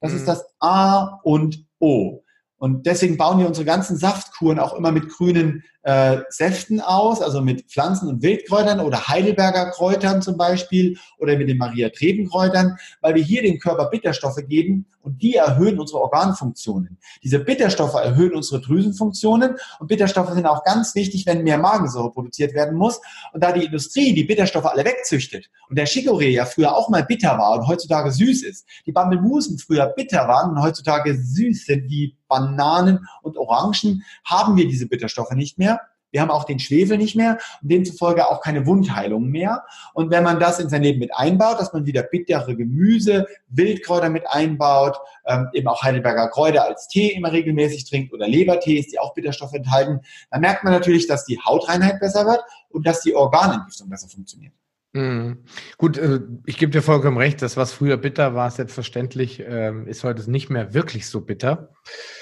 [0.00, 0.18] Das mhm.
[0.18, 2.22] ist das A und O.
[2.60, 7.40] Und deswegen bauen wir unsere ganzen Saftkuren auch immer mit grünen äh, Säften aus, also
[7.40, 13.22] mit Pflanzen- und Wildkräutern oder Heidelberger Kräutern zum Beispiel oder mit den Maria-Treben-Kräutern, weil wir
[13.22, 16.98] hier dem Körper Bitterstoffe geben und die erhöhen unsere Organfunktionen.
[17.22, 22.52] Diese Bitterstoffe erhöhen unsere Drüsenfunktionen und Bitterstoffe sind auch ganz wichtig, wenn mehr Magensäure produziert
[22.52, 23.00] werden muss.
[23.32, 27.04] Und da die Industrie die Bitterstoffe alle wegzüchtet und der Chicorée ja früher auch mal
[27.04, 31.88] bitter war und heutzutage süß ist, die Bambelmusen früher bitter waren und heutzutage süß sind
[31.88, 35.80] wie Bananen und Orangen, haben wir diese Bitterstoffe nicht mehr.
[36.10, 39.64] Wir haben auch den Schwefel nicht mehr und demzufolge auch keine Wundheilung mehr.
[39.94, 44.08] Und wenn man das in sein Leben mit einbaut, dass man wieder bittere Gemüse, Wildkräuter
[44.08, 44.96] mit einbaut,
[45.26, 49.54] ähm, eben auch Heidelberger Kräuter als Tee immer regelmäßig trinkt oder Lebertees, die auch Bitterstoffe
[49.54, 50.00] enthalten,
[50.30, 54.52] dann merkt man natürlich, dass die Hautreinheit besser wird und dass die Organentgiftung besser funktioniert.
[54.94, 55.44] Mhm.
[55.76, 60.02] Gut, äh, ich gebe dir vollkommen recht, das, was früher bitter war, selbstverständlich, ähm, ist
[60.02, 61.70] heute nicht mehr wirklich so bitter.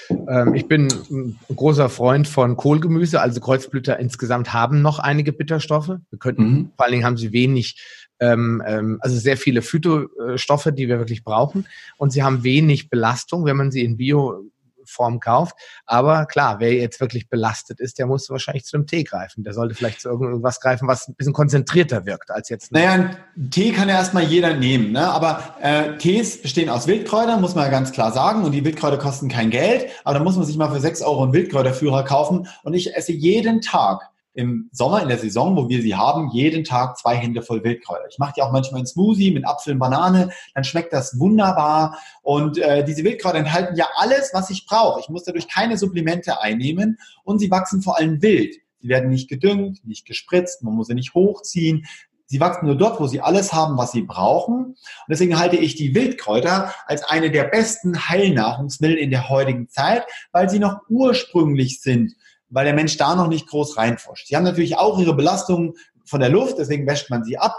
[0.09, 5.87] Ähm, ich bin ein großer Freund von Kohlgemüse, also Kreuzblüter insgesamt haben noch einige Bitterstoffe.
[6.09, 6.71] Wir könnten, mhm.
[6.75, 7.81] vor allen Dingen haben sie wenig,
[8.19, 11.67] ähm, also sehr viele Phytostoffe, die wir wirklich brauchen.
[11.97, 14.43] Und sie haben wenig Belastung, wenn man sie in Bio
[14.87, 15.55] Form kauft.
[15.85, 19.43] Aber klar, wer jetzt wirklich belastet ist, der muss wahrscheinlich zu einem Tee greifen.
[19.43, 22.71] Der sollte vielleicht zu irgendwas greifen, was ein bisschen konzentrierter wirkt als jetzt.
[22.71, 23.11] Naja,
[23.51, 24.91] Tee kann ja erstmal jeder nehmen.
[24.91, 25.07] Ne?
[25.07, 28.43] Aber äh, Tees bestehen aus Wildkräutern, muss man ja ganz klar sagen.
[28.43, 29.87] Und die Wildkräuter kosten kein Geld.
[30.03, 32.47] Aber da muss man sich mal für sechs Euro einen Wildkräuterführer kaufen.
[32.63, 36.63] Und ich esse jeden Tag im Sommer, in der Saison, wo wir sie haben, jeden
[36.63, 38.05] Tag zwei Hände voll Wildkräuter.
[38.07, 41.97] Ich mache die auch manchmal in Smoothie mit Apfel und Banane, dann schmeckt das wunderbar.
[42.21, 44.99] Und äh, diese Wildkräuter enthalten ja alles, was ich brauche.
[44.99, 48.55] Ich muss dadurch keine Supplemente einnehmen und sie wachsen vor allem wild.
[48.79, 51.87] Sie werden nicht gedüngt, nicht gespritzt, man muss sie nicht hochziehen.
[52.27, 54.65] Sie wachsen nur dort, wo sie alles haben, was sie brauchen.
[54.65, 54.77] Und
[55.09, 60.47] deswegen halte ich die Wildkräuter als eine der besten Heilnahrungsmittel in der heutigen Zeit, weil
[60.47, 62.13] sie noch ursprünglich sind
[62.49, 64.27] weil der Mensch da noch nicht groß reinforscht.
[64.27, 65.73] Sie haben natürlich auch ihre Belastungen
[66.05, 67.55] von der Luft, deswegen wäscht man sie ab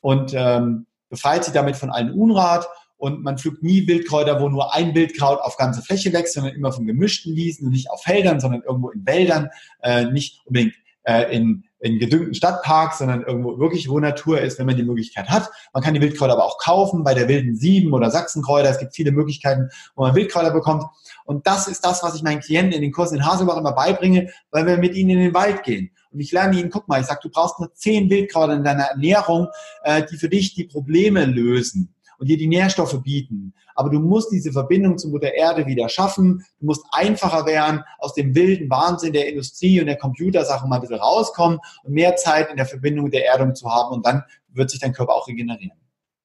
[0.00, 2.68] und ähm, befreit sie damit von allen Unrat.
[2.96, 6.70] Und man pflückt nie Wildkräuter, wo nur ein Wildkraut auf ganze Fläche wächst, sondern immer
[6.70, 9.48] von gemischten Wiesen und nicht auf Feldern, sondern irgendwo in Wäldern,
[9.82, 10.74] äh, nicht unbedingt
[11.04, 15.30] äh, in, in gedüngten Stadtparks, sondern irgendwo wirklich, wo Natur ist, wenn man die Möglichkeit
[15.30, 15.50] hat.
[15.72, 18.68] Man kann die Wildkräuter aber auch kaufen bei der Wilden Sieben oder Sachsenkräuter.
[18.68, 20.84] Es gibt viele Möglichkeiten, wo man Wildkräuter bekommt.
[21.30, 24.32] Und das ist das, was ich meinen Klienten in den Kursen in Haselbach immer beibringe,
[24.50, 25.92] weil wir mit ihnen in den Wald gehen.
[26.10, 28.82] Und ich lerne ihnen, guck mal, ich sage, du brauchst nur zehn Wildkräuter in deiner
[28.86, 29.46] Ernährung,
[29.84, 33.54] äh, die für dich die Probleme lösen und dir die Nährstoffe bieten.
[33.76, 36.44] Aber du musst diese Verbindung zur Mutter Erde wieder schaffen.
[36.58, 40.80] Du musst einfacher werden, aus dem wilden Wahnsinn der Industrie und der Computersachen mal ein
[40.80, 43.94] bisschen rauskommen und mehr Zeit in der Verbindung mit der Erdung zu haben.
[43.94, 45.78] Und dann wird sich dein Körper auch regenerieren.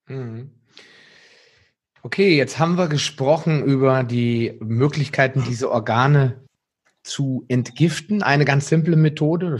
[0.08, 0.50] Mhm.
[2.06, 6.44] Okay, jetzt haben wir gesprochen über die Möglichkeiten, diese Organe
[7.02, 8.22] zu entgiften.
[8.22, 9.60] Eine ganz simple Methode,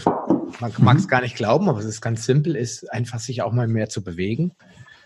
[0.60, 1.08] man mag es mhm.
[1.08, 4.04] gar nicht glauben, aber es ist ganz simpel, ist einfach sich auch mal mehr zu
[4.04, 4.52] bewegen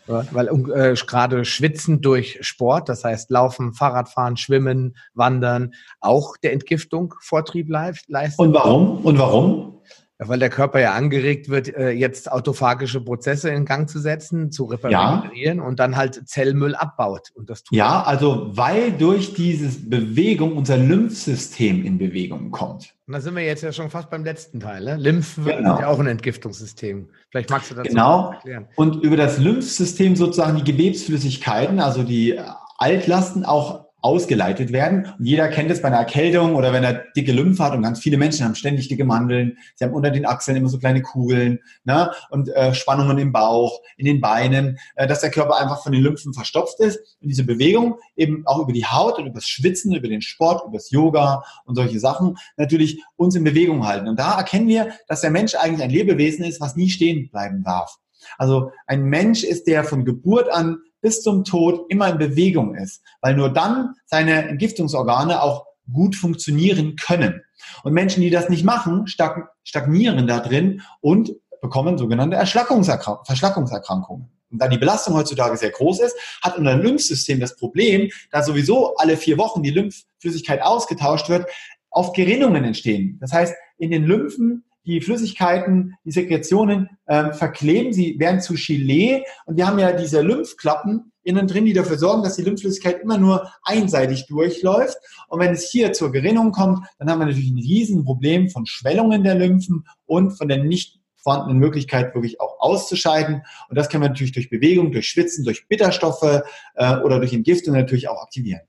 [0.09, 7.13] weil äh, gerade Schwitzen durch Sport, das heißt Laufen, Fahrradfahren, Schwimmen, Wandern, auch der Entgiftung
[7.21, 8.39] Vortrieb leistet.
[8.39, 9.05] Und warum?
[9.05, 9.78] Und warum?
[10.19, 14.51] Ja, weil der Körper ja angeregt wird, äh, jetzt autophagische Prozesse in Gang zu setzen,
[14.51, 15.63] zu reparieren ja.
[15.63, 17.29] und dann halt Zellmüll abbaut.
[17.35, 22.95] Und das tut ja, also weil durch diese Bewegung unser Lymphsystem in Bewegung kommt.
[23.07, 24.83] Und da sind wir jetzt ja schon fast beim letzten Teil.
[24.83, 24.97] Ne?
[24.97, 25.75] Lymph genau.
[25.75, 27.07] ist ja auch ein Entgiftungssystem.
[27.29, 28.31] Vielleicht magst du das genau.
[28.33, 28.67] erklären.
[28.75, 32.37] Und über das Lymphsystem sozusagen die Gewebsflüssigkeiten, also die
[32.77, 35.13] Altlasten auch ausgeleitet werden.
[35.17, 37.99] Und jeder kennt es bei einer Erkältung oder wenn er dicke Lymphe hat und ganz
[37.99, 39.57] viele Menschen haben ständig dicke Mandeln.
[39.75, 42.11] Sie haben unter den Achseln immer so kleine Kugeln ne?
[42.29, 46.01] und äh, Spannungen im Bauch, in den Beinen, äh, dass der Körper einfach von den
[46.01, 47.17] Lymphen verstopft ist.
[47.21, 50.63] Und diese Bewegung eben auch über die Haut und über das Schwitzen, über den Sport,
[50.65, 54.07] über das Yoga und solche Sachen natürlich uns in Bewegung halten.
[54.07, 57.63] Und da erkennen wir, dass der Mensch eigentlich ein Lebewesen ist, was nie stehen bleiben
[57.63, 57.97] darf.
[58.37, 63.01] Also ein Mensch ist, der von Geburt an bis zum Tod immer in Bewegung ist,
[63.21, 67.41] weil nur dann seine Entgiftungsorgane auch gut funktionieren können.
[67.83, 71.31] Und Menschen, die das nicht machen, stagnieren da drin und
[71.61, 74.29] bekommen sogenannte Verschlackungserkrankungen.
[74.51, 78.95] Und da die Belastung heutzutage sehr groß ist, hat unser Lymphsystem das Problem, da sowieso
[78.95, 81.47] alle vier Wochen die Lymphflüssigkeit ausgetauscht wird,
[81.91, 83.17] oft Gerinnungen entstehen.
[83.21, 89.23] Das heißt, in den Lymphen die Flüssigkeiten, die Sekretionen äh, verkleben, sie werden zu Gelee
[89.45, 93.17] und wir haben ja diese Lymphklappen innen drin, die dafür sorgen, dass die Lymphflüssigkeit immer
[93.17, 94.97] nur einseitig durchläuft.
[95.27, 99.23] Und wenn es hier zur Gerinnung kommt, dann haben wir natürlich ein Riesenproblem von Schwellungen
[99.23, 103.43] der Lymphen und von der nicht vorhandenen Möglichkeit, wirklich auch auszuscheiden.
[103.69, 106.41] Und das kann man natürlich durch Bewegung, durch Schwitzen, durch Bitterstoffe
[106.75, 108.61] äh, oder durch Entgiftung natürlich auch aktivieren.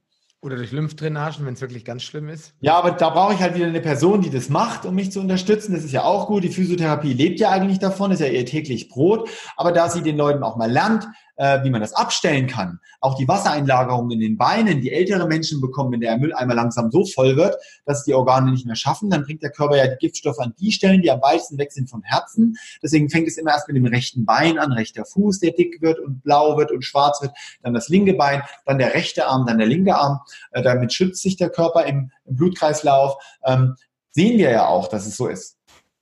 [0.43, 2.55] Oder durch Lymphdrainagen, wenn es wirklich ganz schlimm ist.
[2.61, 5.21] Ja, aber da brauche ich halt wieder eine Person, die das macht, um mich zu
[5.21, 5.75] unterstützen.
[5.75, 6.45] Das ist ja auch gut.
[6.45, 9.29] Die Physiotherapie lebt ja eigentlich davon, ist ja ihr täglich Brot.
[9.59, 11.07] Aber da sie den Leuten auch mal lernt,
[11.41, 12.81] äh, wie man das abstellen kann.
[13.01, 17.07] Auch die Wassereinlagerung in den Beinen, die ältere Menschen bekommen, wenn der Mülleimer langsam so
[17.07, 20.39] voll wird, dass die Organe nicht mehr schaffen, dann bringt der Körper ja die Giftstoffe
[20.39, 22.59] an die Stellen, die am weitesten weg sind vom Herzen.
[22.83, 25.99] Deswegen fängt es immer erst mit dem rechten Bein an, rechter Fuß, der dick wird
[25.99, 27.33] und blau wird und schwarz wird,
[27.63, 30.21] dann das linke Bein, dann der rechte Arm, dann der linke Arm.
[30.51, 33.17] Äh, damit schützt sich der Körper im, im Blutkreislauf.
[33.47, 33.77] Ähm,
[34.11, 35.57] sehen wir ja auch, dass es so ist.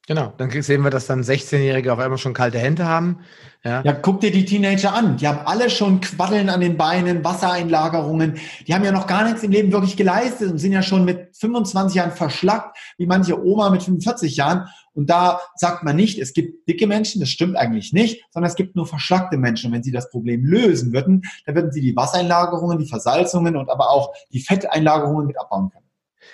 [0.08, 3.18] Genau, dann sehen wir, dass dann 16-Jährige auf einmal schon kalte Hände haben.
[3.62, 3.82] Ja.
[3.82, 5.18] ja, guck dir die Teenager an.
[5.18, 8.38] Die haben alle schon Quaddeln an den Beinen, Wassereinlagerungen.
[8.66, 11.36] Die haben ja noch gar nichts im Leben wirklich geleistet und sind ja schon mit
[11.36, 14.68] 25 Jahren verschlackt, wie manche Oma mit 45 Jahren.
[14.94, 18.56] Und da sagt man nicht, es gibt dicke Menschen, das stimmt eigentlich nicht, sondern es
[18.56, 19.66] gibt nur verschlackte Menschen.
[19.66, 23.68] Und wenn sie das Problem lösen würden, dann würden sie die Wassereinlagerungen, die Versalzungen und
[23.68, 25.87] aber auch die Fetteinlagerungen mit abbauen können.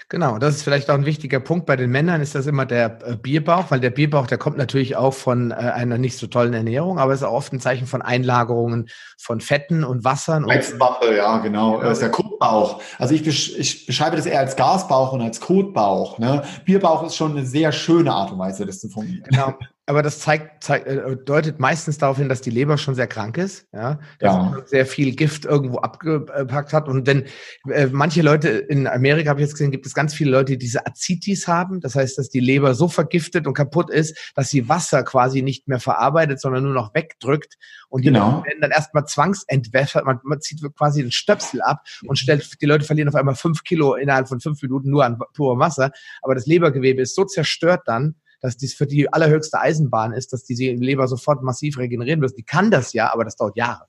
[0.08, 1.66] Genau, das ist vielleicht auch ein wichtiger Punkt.
[1.66, 4.96] Bei den Männern ist das immer der äh, Bierbauch, weil der Bierbauch, der kommt natürlich
[4.96, 8.02] auch von äh, einer nicht so tollen Ernährung, aber ist auch oft ein Zeichen von
[8.02, 8.88] Einlagerungen
[9.18, 10.46] von Fetten und Wassern.
[10.46, 11.80] Weizenwampe, ja, genau.
[11.80, 12.82] Das ist der Kotbauch.
[12.98, 16.18] Also ich, besch ich, beschreibe das eher als Gasbauch und als Kotbauch.
[16.18, 16.42] Ne?
[16.64, 19.24] Bierbauch ist schon eine sehr schöne Art und Weise, das zu formulieren.
[19.28, 19.54] Genau.
[19.86, 23.36] aber das zeigt, zeigt, äh, deutet meistens darauf hin, dass die Leber schon sehr krank
[23.36, 24.62] ist, ja, dass ja.
[24.64, 26.88] sehr viel Gift irgendwo abgepackt hat.
[26.88, 27.24] Und denn
[27.68, 30.58] äh, manche Leute in Amerika habe ich jetzt gesehen, gibt es ganz viele Leute, die
[30.58, 31.80] diese Azitis haben.
[31.80, 35.68] Das heißt, dass die Leber so vergiftet und kaputt ist, dass sie Wasser quasi nicht
[35.68, 37.56] mehr verarbeitet, sondern nur noch wegdrückt.
[37.90, 38.42] Und die genau.
[38.44, 40.06] werden dann erstmal zwangsentwässert.
[40.06, 43.64] Man, man zieht quasi den Stöpsel ab und stellt, die Leute verlieren auf einmal fünf
[43.64, 45.90] Kilo innerhalb von fünf Minuten nur an purem Wasser.
[46.22, 48.14] Aber das Lebergewebe ist so zerstört dann,
[48.44, 52.36] dass dies für die allerhöchste Eisenbahn ist, dass diese Leber sofort massiv regenerieren wird.
[52.36, 53.86] Die kann das ja, aber das dauert Jahre.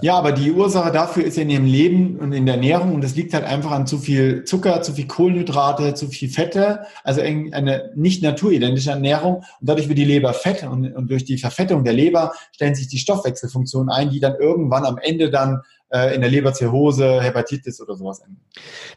[0.00, 3.16] Ja, aber die Ursache dafür ist in ihrem Leben und in der Ernährung und das
[3.16, 7.90] liegt halt einfach an zu viel Zucker, zu viel Kohlenhydrate, zu viel Fette, also eine
[7.96, 11.94] nicht naturidentische Ernährung und dadurch wird die Leber fett und, und durch die Verfettung der
[11.94, 16.30] Leber stellen sich die Stoffwechselfunktionen ein, die dann irgendwann am Ende dann äh, in der
[16.30, 18.40] Leberzirrhose, Hepatitis oder sowas enden.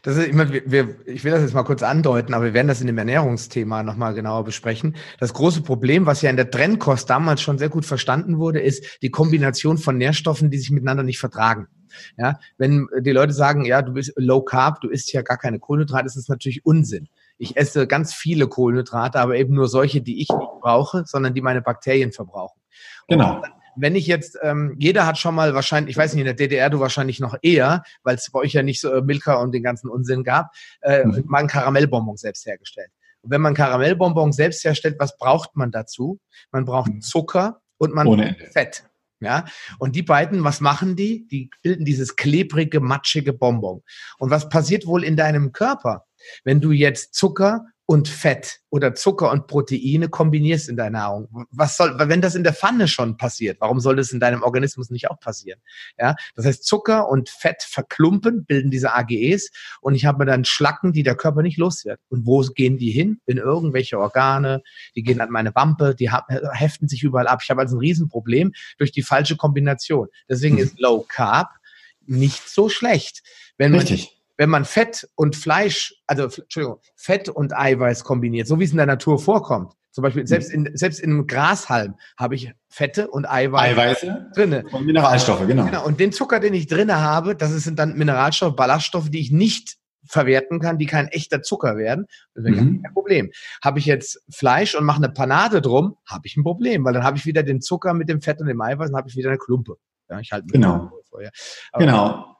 [0.02, 2.80] Das ist immer, wir, ich will das jetzt mal kurz andeuten, aber wir werden das
[2.80, 4.96] in dem Ernährungsthema nochmal genauer besprechen.
[5.18, 9.02] Das große Problem, was ja in der Trennkost damals schon sehr gut verstanden wurde, ist
[9.02, 11.68] die Kombination von Nährstoffen, die sich miteinander nicht vertragen.
[12.16, 15.58] Ja, wenn die Leute sagen, ja, du bist low carb, du isst ja gar keine
[15.58, 17.08] Kohlenhydrate, ist das natürlich Unsinn.
[17.36, 21.42] Ich esse ganz viele Kohlenhydrate, aber eben nur solche, die ich nicht brauche, sondern die
[21.42, 22.58] meine Bakterien verbrauchen.
[23.08, 23.42] Genau.
[23.76, 26.70] Wenn ich jetzt, ähm, jeder hat schon mal wahrscheinlich, ich weiß nicht, in der DDR
[26.70, 29.62] du wahrscheinlich noch eher, weil es bei euch ja nicht so äh, Milka und den
[29.62, 30.50] ganzen Unsinn gab,
[30.82, 31.24] äh, mhm.
[31.26, 32.90] mal ein Karamellbonbon selbst hergestellt.
[33.22, 36.20] Und wenn man Karamellbonbon selbst herstellt, was braucht man dazu?
[36.50, 37.00] Man braucht mhm.
[37.00, 38.84] Zucker und man Ohne braucht Fett.
[39.20, 39.44] Ja,
[39.78, 41.28] und die beiden, was machen die?
[41.28, 43.82] Die bilden dieses klebrige, matschige Bonbon.
[44.18, 46.06] Und was passiert wohl in deinem Körper,
[46.42, 51.46] wenn du jetzt Zucker und Fett oder Zucker und Proteine kombinierst in deiner Nahrung.
[51.50, 54.90] Was soll, wenn das in der Pfanne schon passiert, warum soll das in deinem Organismus
[54.90, 55.60] nicht auch passieren?
[55.98, 59.50] Ja, das heißt, Zucker und Fett verklumpen, bilden diese AGEs
[59.80, 62.00] und ich habe dann Schlacken, die der Körper nicht los wird.
[62.08, 63.20] Und wo gehen die hin?
[63.26, 64.62] In irgendwelche Organe,
[64.94, 67.40] die gehen an meine Wampe, die heften sich überall ab.
[67.42, 70.08] Ich habe also ein Riesenproblem durch die falsche Kombination.
[70.28, 71.50] Deswegen ist Low Carb
[72.06, 73.22] nicht so schlecht.
[73.58, 78.64] Wenn Richtig wenn man Fett und Fleisch, also Entschuldigung, Fett und Eiweiß kombiniert, so wie
[78.64, 82.52] es in der Natur vorkommt, zum Beispiel selbst in, selbst in einem Grashalm habe ich
[82.68, 84.64] Fette und Eiweiß Eiweiße drinne.
[84.72, 85.66] Und Mineralstoffe, genau.
[85.66, 85.86] genau.
[85.86, 89.76] Und den Zucker, den ich drinne habe, das sind dann Mineralstoffe, Ballaststoffe, die ich nicht
[90.04, 92.06] verwerten kann, die kein echter Zucker werden.
[92.34, 92.82] Das ist mhm.
[92.82, 93.30] kein Problem.
[93.62, 97.04] Habe ich jetzt Fleisch und mache eine Panade drum, habe ich ein Problem, weil dann
[97.04, 99.28] habe ich wieder den Zucker mit dem Fett und dem Eiweiß und habe ich wieder
[99.28, 99.76] eine Klumpe.
[100.10, 100.90] Ja, ich halte genau.
[101.78, 102.36] genau.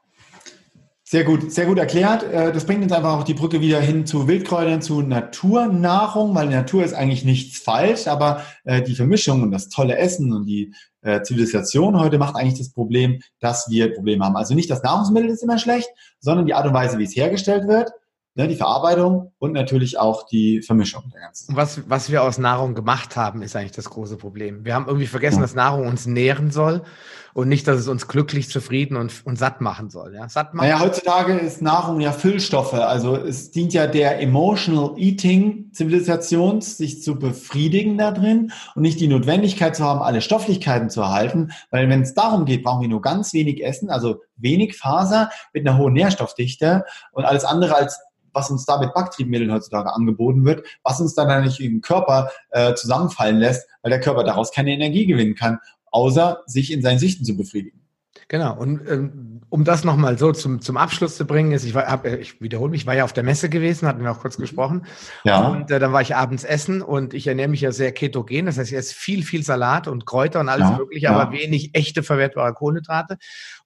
[1.13, 2.23] Sehr gut, sehr gut erklärt.
[2.23, 6.45] Äh, das bringt uns einfach auch die Brücke wieder hin zu Wildkräutern, zu Naturnahrung, weil
[6.45, 10.33] in der Natur ist eigentlich nichts falsch, aber äh, die Vermischung und das tolle Essen
[10.33, 10.73] und die
[11.03, 14.35] äh, Zivilisation heute macht eigentlich das Problem, dass wir Probleme haben.
[14.35, 15.87] Also nicht das Nahrungsmittel ist immer schlecht,
[16.19, 17.91] sondern die Art und Weise, wie es hergestellt wird
[18.35, 21.55] ne, die Verarbeitung und natürlich auch die Vermischung der ganzen.
[21.55, 24.65] Was, was wir aus Nahrung gemacht haben, ist eigentlich das große Problem.
[24.65, 25.41] Wir haben irgendwie vergessen, ja.
[25.43, 26.81] dass Nahrung uns nähren soll
[27.33, 30.13] und nicht, dass es uns glücklich, zufrieden und, und satt machen soll.
[30.15, 30.29] Ja?
[30.29, 30.67] Satt machen.
[30.67, 32.73] Naja, heutzutage ist Nahrung ja Füllstoffe.
[32.73, 38.99] Also es dient ja der Emotional Eating Zivilisation, sich zu befriedigen da drin und nicht
[38.99, 41.51] die Notwendigkeit zu haben, alle Stofflichkeiten zu erhalten.
[41.71, 45.67] Weil wenn es darum geht, brauchen wir nur ganz wenig Essen, also wenig Faser mit
[45.67, 47.99] einer hohen Nährstoffdichte und alles andere als
[48.35, 52.73] was uns da mit Backtriebmitteln heutzutage angeboten wird, was uns dann eigentlich im Körper äh,
[52.73, 55.59] zusammenfallen lässt, weil der Körper daraus keine Energie gewinnen kann,
[55.93, 57.79] außer sich in seinen Sichten zu befriedigen.
[58.27, 58.57] Genau.
[58.57, 62.05] Und ähm, um das nochmal so zum, zum Abschluss zu bringen, ist, ich, war, hab,
[62.05, 64.85] ich wiederhole mich, ich war ja auf der Messe gewesen, hatten wir auch kurz gesprochen.
[65.23, 65.47] Ja.
[65.49, 68.47] Und äh, dann war ich abends essen und ich ernähre mich ja sehr ketogen.
[68.47, 70.77] Das heißt, ich esse viel, viel Salat und Kräuter und alles ja.
[70.77, 71.11] mögliche, ja.
[71.15, 73.17] aber wenig echte verwertbare Kohlenhydrate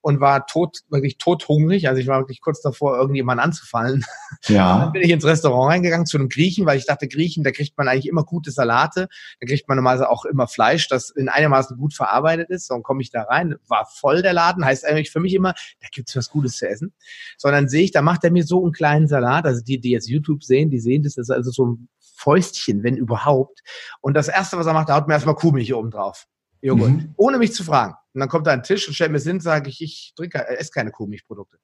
[0.08, 1.90] und war tot, wirklich tothungrig.
[1.90, 4.06] Also ich war wirklich kurz davor, irgendjemanden anzufallen.
[4.48, 4.80] Ja.
[4.84, 7.78] dann bin ich ins Restaurant reingegangen zu einem Griechen, weil ich dachte, Griechen, da kriegt
[7.78, 9.10] man eigentlich immer gute Salate.
[9.42, 12.72] Da kriegt man normalerweise auch immer Fleisch, das in einigermaßen gut verarbeitet ist.
[12.72, 15.88] Dann komme ich da rein, war voll der Laden, heißt eigentlich für mich immer, da
[15.92, 16.94] gibt's was Gutes zu essen.
[17.38, 19.44] Sondern sehe ich, da macht er mir so einen kleinen Salat.
[19.44, 22.96] Also die, die jetzt YouTube sehen, die sehen, das ist also so ein Fäustchen, wenn
[22.96, 23.60] überhaupt.
[24.00, 26.28] Und das Erste, was er macht, er haut mir erstmal Kuhmilch oben drauf.
[26.68, 26.92] Joghurt.
[26.92, 27.14] Mhm.
[27.18, 27.96] Ohne mich zu fragen.
[28.14, 30.48] Und dann kommt er an den Tisch und stellt mir hin, sage ich, ich trinke,
[30.48, 31.58] esse keine Kuhmilchprodukte.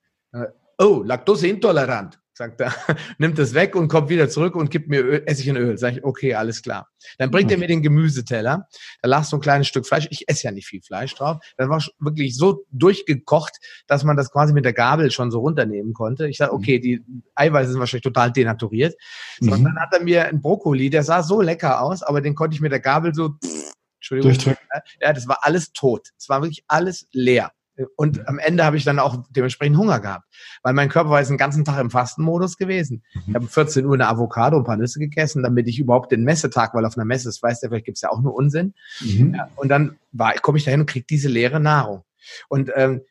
[0.79, 2.73] Oh, Laktoseintolerant sagt er,
[3.19, 5.77] nimmt es weg und kommt wieder zurück und gibt mir Öl, Essig und Öl.
[5.77, 6.87] Sag ich, okay, alles klar.
[7.17, 8.67] Dann bringt er mir den Gemüseteller,
[9.01, 10.07] da lag so ein kleines Stück Fleisch.
[10.09, 11.37] Ich esse ja nicht viel Fleisch drauf.
[11.57, 13.57] Das war wirklich so durchgekocht,
[13.87, 16.27] dass man das quasi mit der Gabel schon so runternehmen konnte.
[16.27, 16.57] Ich sage, mhm.
[16.57, 17.03] okay, die
[17.35, 18.95] Eiweiße sind wahrscheinlich total denaturiert.
[19.39, 19.53] So, mhm.
[19.53, 22.55] Und dann hat er mir einen Brokkoli, der sah so lecker aus, aber den konnte
[22.55, 23.62] ich mit der Gabel so, pff,
[24.03, 24.55] Entschuldigung,
[25.01, 26.09] ja, das war alles tot.
[26.17, 27.51] Es war wirklich alles leer.
[27.95, 30.25] Und am Ende habe ich dann auch dementsprechend Hunger gehabt,
[30.61, 33.03] weil mein Körper war jetzt den ganzen Tag im Fastenmodus gewesen.
[33.13, 33.21] Mhm.
[33.27, 36.11] Ich habe um 14 Uhr eine Avocado und ein paar Nüsse gegessen, damit ich überhaupt
[36.11, 38.75] den Messetag, weil auf einer Messe, das weiß der, vielleicht gibt's ja auch nur Unsinn.
[38.99, 39.33] Mhm.
[39.35, 42.03] Ja, und dann war, komme ich dahin und kriege diese leere Nahrung.
[42.47, 43.01] Und ähm,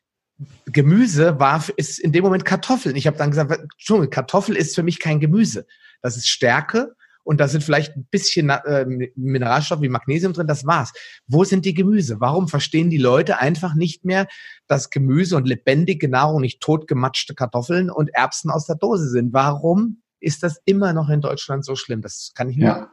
[0.67, 2.95] Gemüse war ist in dem Moment Kartoffeln.
[2.95, 5.67] Ich habe dann gesagt, Entschuldigung, Kartoffel ist für mich kein Gemüse.
[6.03, 6.95] Das ist Stärke
[7.25, 8.85] und da sind vielleicht ein bisschen äh,
[9.17, 10.93] Mineralstoffe wie Magnesium drin, das war's.
[11.27, 12.21] Wo sind die Gemüse?
[12.21, 14.27] Warum verstehen die Leute einfach nicht mehr,
[14.67, 19.33] dass Gemüse und lebendige Nahrung nicht totgematschte Kartoffeln und Erbsen aus der Dose sind?
[19.33, 22.03] Warum ist das immer noch in Deutschland so schlimm?
[22.03, 22.91] Das kann ich nicht ja.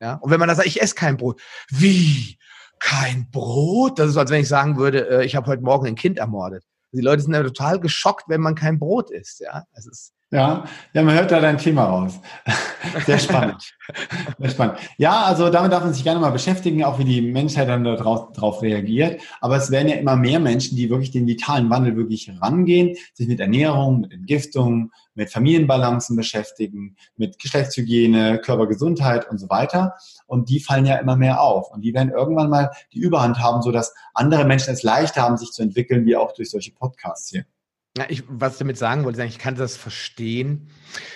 [0.00, 0.14] ja.
[0.14, 1.40] Und wenn man da sagt, ich esse kein Brot.
[1.68, 2.38] Wie?
[2.78, 3.98] Kein Brot?
[3.98, 6.64] Das ist, als wenn ich sagen würde, äh, ich habe heute Morgen ein Kind ermordet.
[6.92, 9.40] Die Leute sind ja total geschockt, wenn man kein Brot isst.
[9.40, 12.20] Ja, es ist ja, ja, man hört da dein Thema raus.
[13.06, 13.72] Sehr spannend.
[14.38, 14.78] Sehr spannend.
[14.98, 18.32] Ja, also damit darf man sich gerne mal beschäftigen, auch wie die Menschheit dann darauf,
[18.34, 19.22] darauf reagiert.
[19.40, 23.26] Aber es werden ja immer mehr Menschen, die wirklich den vitalen Wandel wirklich rangehen, sich
[23.26, 29.94] mit Ernährung, mit Entgiftung, mit Familienbalancen beschäftigen, mit Geschlechtshygiene, Körpergesundheit und so weiter.
[30.26, 31.70] Und die fallen ja immer mehr auf.
[31.70, 35.52] Und die werden irgendwann mal die Überhand haben, sodass andere Menschen es leichter haben, sich
[35.52, 37.46] zu entwickeln, wie auch durch solche Podcasts hier.
[37.98, 40.68] Ja, ich, was ich damit sagen wollte, ich kann das verstehen,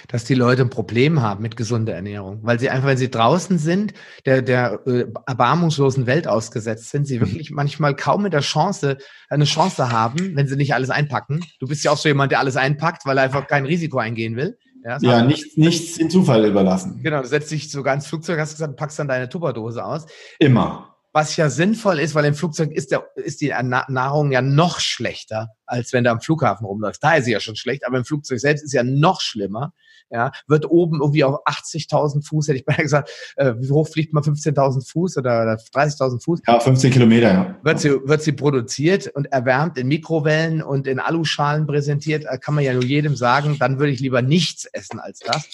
[0.09, 3.57] dass die Leute ein Problem haben mit gesunder Ernährung, weil sie einfach, wenn sie draußen
[3.57, 3.95] sind,
[4.27, 8.99] der, der äh, erbarmungslosen Welt ausgesetzt sind, sie wirklich manchmal kaum mit der Chance,
[9.29, 11.45] eine Chance haben, wenn sie nicht alles einpacken.
[11.61, 14.35] Du bist ja auch so jemand, der alles einpackt, weil er einfach kein Risiko eingehen
[14.35, 14.59] will.
[14.85, 16.99] Ja, ja nichts, nichts dem Zufall überlassen.
[17.01, 20.07] Genau, du setzt dich sogar ins Flugzeug, hast gesagt, packst dann deine Tupperdose aus.
[20.41, 23.53] Immer was ja sinnvoll ist, weil im Flugzeug ist, der, ist die
[23.89, 27.05] Nahrung ja noch schlechter, als wenn du am Flughafen rumläufst.
[27.05, 29.73] Da ist sie ja schon schlecht, aber im Flugzeug selbst ist ja noch schlimmer.
[30.11, 34.13] Ja, wird oben irgendwie auf 80.000 Fuß, hätte ich beinahe gesagt, äh, wie hoch fliegt
[34.13, 36.41] man 15.000 Fuß oder, oder 30.000 Fuß?
[36.47, 37.59] Ja, 15 Kilometer, ja.
[37.63, 42.55] Wird sie, wird sie produziert und erwärmt in Mikrowellen und in Aluschalen präsentiert, äh, kann
[42.55, 45.49] man ja nur jedem sagen, dann würde ich lieber nichts essen als das.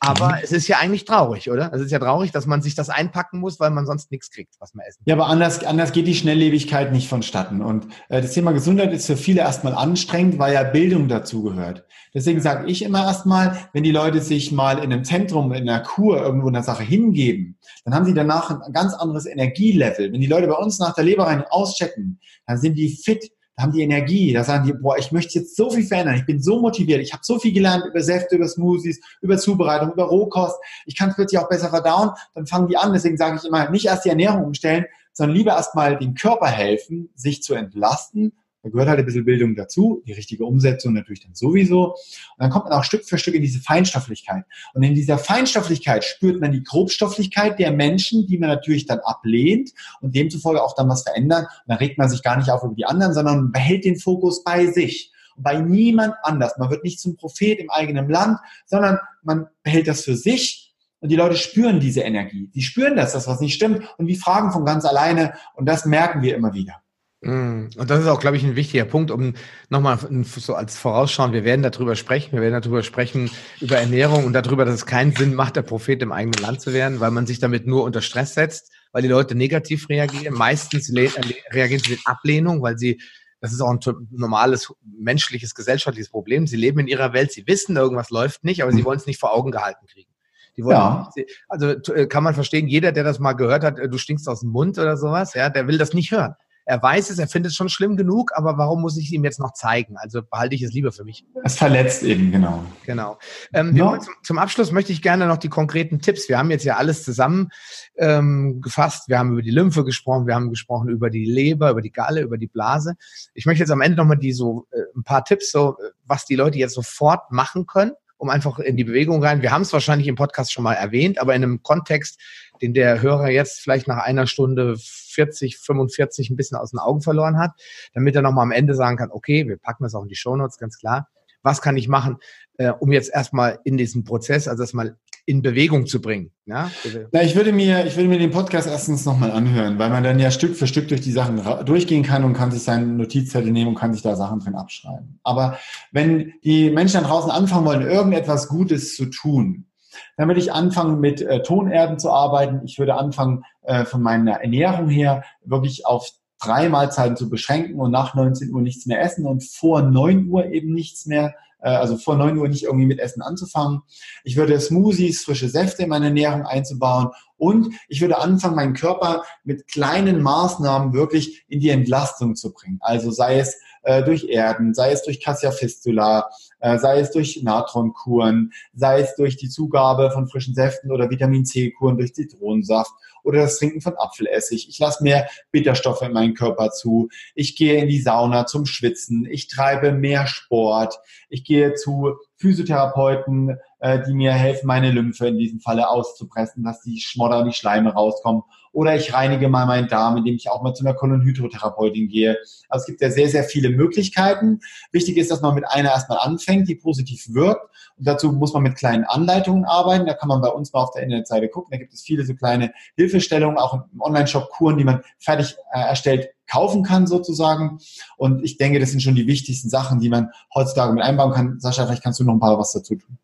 [0.00, 0.40] Aber mhm.
[0.42, 1.72] es ist ja eigentlich traurig, oder?
[1.72, 4.54] Es ist ja traurig, dass man sich das einpacken muss, weil man sonst nichts kriegt,
[4.60, 5.10] was man essen kann.
[5.10, 7.62] Ja, aber anders, anders geht die Schnelllebigkeit nicht vonstatten.
[7.62, 11.84] Und äh, das Thema Gesundheit ist für viele erstmal anstrengend, weil ja Bildung dazugehört.
[12.14, 15.80] Deswegen sage ich immer erstmal, wenn die Leute sich mal in einem Zentrum, in einer
[15.80, 20.12] Kur irgendwo in der Sache hingeben, dann haben sie danach ein ganz anderes Energielevel.
[20.12, 23.72] Wenn die Leute bei uns nach der Leberreinigung auschecken, dann sind die fit, da haben
[23.72, 26.60] die Energie, da sagen die, boah, ich möchte jetzt so viel verändern, ich bin so
[26.60, 30.54] motiviert, ich habe so viel gelernt über Säfte, über Smoothies, über Zubereitung, über Rohkost,
[30.86, 33.68] ich kann es plötzlich auch besser verdauen, dann fangen die an, deswegen sage ich immer,
[33.68, 38.32] nicht erst die Ernährung umstellen, sondern lieber erstmal dem Körper helfen, sich zu entlasten
[38.70, 41.92] gehört halt ein bisschen Bildung dazu, die richtige Umsetzung natürlich dann sowieso.
[41.92, 41.96] Und
[42.38, 44.44] dann kommt man auch Stück für Stück in diese Feinstofflichkeit.
[44.74, 49.72] Und in dieser Feinstofflichkeit spürt man die Grobstofflichkeit der Menschen, die man natürlich dann ablehnt
[50.00, 51.44] und demzufolge auch dann was verändern.
[51.44, 54.44] Und dann regt man sich gar nicht auf über die anderen, sondern behält den Fokus
[54.44, 56.58] bei sich bei niemand anders.
[56.58, 61.10] Man wird nicht zum Prophet im eigenen Land, sondern man behält das für sich und
[61.10, 62.50] die Leute spüren diese Energie.
[62.54, 65.84] Die spüren das, dass was nicht stimmt und die fragen von ganz alleine und das
[65.84, 66.82] merken wir immer wieder.
[67.20, 67.68] Mm.
[67.76, 69.34] Und das ist auch, glaube ich, ein wichtiger Punkt, um
[69.70, 73.30] nochmal so als Vorausschauen, wir werden darüber sprechen, wir werden darüber sprechen,
[73.60, 76.72] über Ernährung und darüber, dass es keinen Sinn macht, der Prophet im eigenen Land zu
[76.72, 80.34] werden, weil man sich damit nur unter Stress setzt, weil die Leute negativ reagieren.
[80.34, 83.00] Meistens reagieren sie mit Ablehnung, weil sie,
[83.40, 83.80] das ist auch ein
[84.10, 86.46] normales menschliches, gesellschaftliches Problem.
[86.46, 89.18] Sie leben in ihrer Welt, sie wissen, irgendwas läuft nicht, aber sie wollen es nicht
[89.18, 90.10] vor Augen gehalten kriegen.
[90.56, 91.10] Die wollen, ja.
[91.48, 94.40] Also äh, kann man verstehen, jeder, der das mal gehört hat, äh, du stinkst aus
[94.40, 96.34] dem Mund oder sowas, ja, der will das nicht hören
[96.68, 99.24] er weiß es, er findet es schon schlimm genug, aber warum muss ich es ihm
[99.24, 99.96] jetzt noch zeigen?
[99.96, 101.24] Also behalte ich es lieber für mich.
[101.42, 102.62] Es verletzt eben, genau.
[102.84, 103.18] Genau.
[103.54, 103.96] Ähm, no.
[103.96, 106.28] zum, zum, Abschluss möchte ich gerne noch die konkreten Tipps.
[106.28, 107.48] Wir haben jetzt ja alles zusammen
[107.96, 109.08] ähm, gefasst.
[109.08, 112.20] Wir haben über die Lymphe gesprochen, wir haben gesprochen über die Leber, über die Galle,
[112.20, 112.96] über die Blase.
[113.32, 115.74] Ich möchte jetzt am Ende nochmal die so äh, ein paar Tipps, so
[116.04, 119.42] was die Leute jetzt sofort machen können um einfach in die Bewegung rein.
[119.42, 122.20] Wir haben es wahrscheinlich im Podcast schon mal erwähnt, aber in einem Kontext,
[122.62, 127.02] den der Hörer jetzt vielleicht nach einer Stunde 40, 45 ein bisschen aus den Augen
[127.02, 127.52] verloren hat,
[127.94, 130.58] damit er nochmal am Ende sagen kann, okay, wir packen das auch in die Shownotes,
[130.58, 131.08] ganz klar.
[131.42, 132.18] Was kann ich machen,
[132.58, 134.96] äh, um jetzt erstmal in diesem Prozess, also erstmal
[135.28, 136.30] in Bewegung zu bringen.
[136.46, 136.70] Ja?
[137.12, 140.18] Na, ich würde mir, ich würde mir den Podcast erstens nochmal anhören, weil man dann
[140.18, 143.68] ja Stück für Stück durch die Sachen durchgehen kann und kann sich seine Notizzettel nehmen
[143.68, 145.20] und kann sich da Sachen drin abschreiben.
[145.22, 145.58] Aber
[145.92, 149.66] wenn die Menschen da draußen anfangen wollen, irgendetwas Gutes zu tun,
[150.16, 152.60] dann würde ich anfangen, mit äh, Tonerden zu arbeiten.
[152.64, 156.10] Ich würde anfangen, äh, von meiner Ernährung her wirklich auf
[156.40, 160.46] drei Mahlzeiten zu beschränken und nach 19 Uhr nichts mehr essen und vor 9 Uhr
[160.46, 163.82] eben nichts mehr äh, also vor 9 Uhr nicht irgendwie mit Essen anzufangen.
[164.24, 169.24] Ich würde Smoothies, frische Säfte in meine Ernährung einzubauen und ich würde anfangen, meinen Körper
[169.44, 172.78] mit kleinen Maßnahmen wirklich in die Entlastung zu bringen.
[172.80, 176.28] Also sei es äh, durch Erden, sei es durch Cassia Fistula,
[176.60, 181.96] sei es durch Natronkuren, sei es durch die Zugabe von frischen Säften oder Vitamin C-Kuren
[181.96, 182.90] durch Zitronensaft
[183.22, 184.68] oder das Trinken von Apfelessig.
[184.68, 187.08] Ich lasse mehr Bitterstoffe in meinen Körper zu.
[187.34, 189.26] Ich gehe in die Sauna zum Schwitzen.
[189.30, 190.98] Ich treibe mehr Sport.
[191.28, 196.82] Ich gehe zu Physiotherapeuten, äh, die mir helfen, meine Lymphe in diesem Falle auszupressen, dass
[196.82, 198.42] die Schmodder, die Schleime rauskommen.
[198.72, 202.38] Oder ich reinige mal meinen Darm, indem ich auch mal zu einer Kolonhydrotherapeutin gehe.
[202.68, 204.60] Also es gibt ja sehr, sehr viele Möglichkeiten.
[204.92, 207.68] Wichtig ist, dass man mit einer erstmal anfängt, die positiv wirkt.
[207.96, 210.06] Und dazu muss man mit kleinen Anleitungen arbeiten.
[210.06, 211.70] Da kann man bei uns mal auf der Internetseite gucken.
[211.72, 215.80] Da gibt es viele so kleine Hilfestellungen, auch im Online-Shop Kuren, die man fertig äh,
[215.80, 217.78] erstellt kaufen kann sozusagen.
[218.16, 221.60] Und ich denke, das sind schon die wichtigsten Sachen, die man heutzutage mit einbauen kann.
[221.60, 223.18] Sascha, vielleicht kannst du noch ein paar was dazu tun.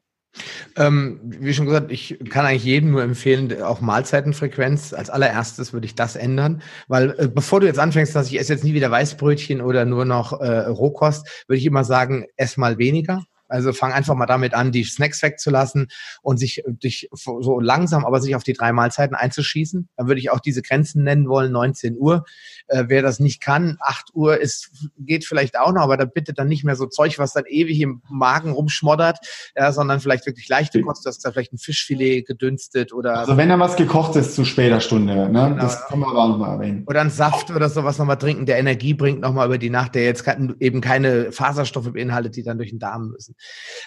[0.77, 4.93] Ähm, wie schon gesagt, ich kann eigentlich jedem nur empfehlen, auch Mahlzeitenfrequenz.
[4.93, 8.53] Als allererstes würde ich das ändern, weil äh, bevor du jetzt anfängst, dass ich esse
[8.53, 12.79] jetzt nie wieder Weißbrötchen oder nur noch äh, Rohkost, würde ich immer sagen, ess mal
[12.79, 13.23] weniger.
[13.55, 15.87] Also fang einfach mal damit an, die Snacks wegzulassen
[16.23, 19.89] und sich dich so langsam, aber sich auf die drei Mahlzeiten einzuschießen.
[19.97, 22.25] Dann würde ich auch diese Grenzen nennen wollen, 19 Uhr.
[22.67, 26.33] Äh, wer das nicht kann, 8 Uhr ist, geht vielleicht auch noch, aber dann bitte
[26.33, 29.19] dann nicht mehr so Zeug, was dann ewig im Magen rumschmoddert,
[29.57, 33.19] ja, sondern vielleicht wirklich leichte Kost, dass da vielleicht ein Fischfilet gedünstet oder.
[33.19, 35.51] Also wenn da was gekocht ist zu später Stunde, ne?
[35.51, 35.63] Genau.
[35.63, 36.85] Das kann man aber nochmal erwähnen.
[36.89, 40.05] Oder ein Saft oder sowas nochmal trinken, der Energie bringt nochmal über die Nacht, der
[40.05, 40.27] jetzt
[40.59, 43.37] eben keine Faserstoffe beinhaltet, die dann durch den Darm müssen.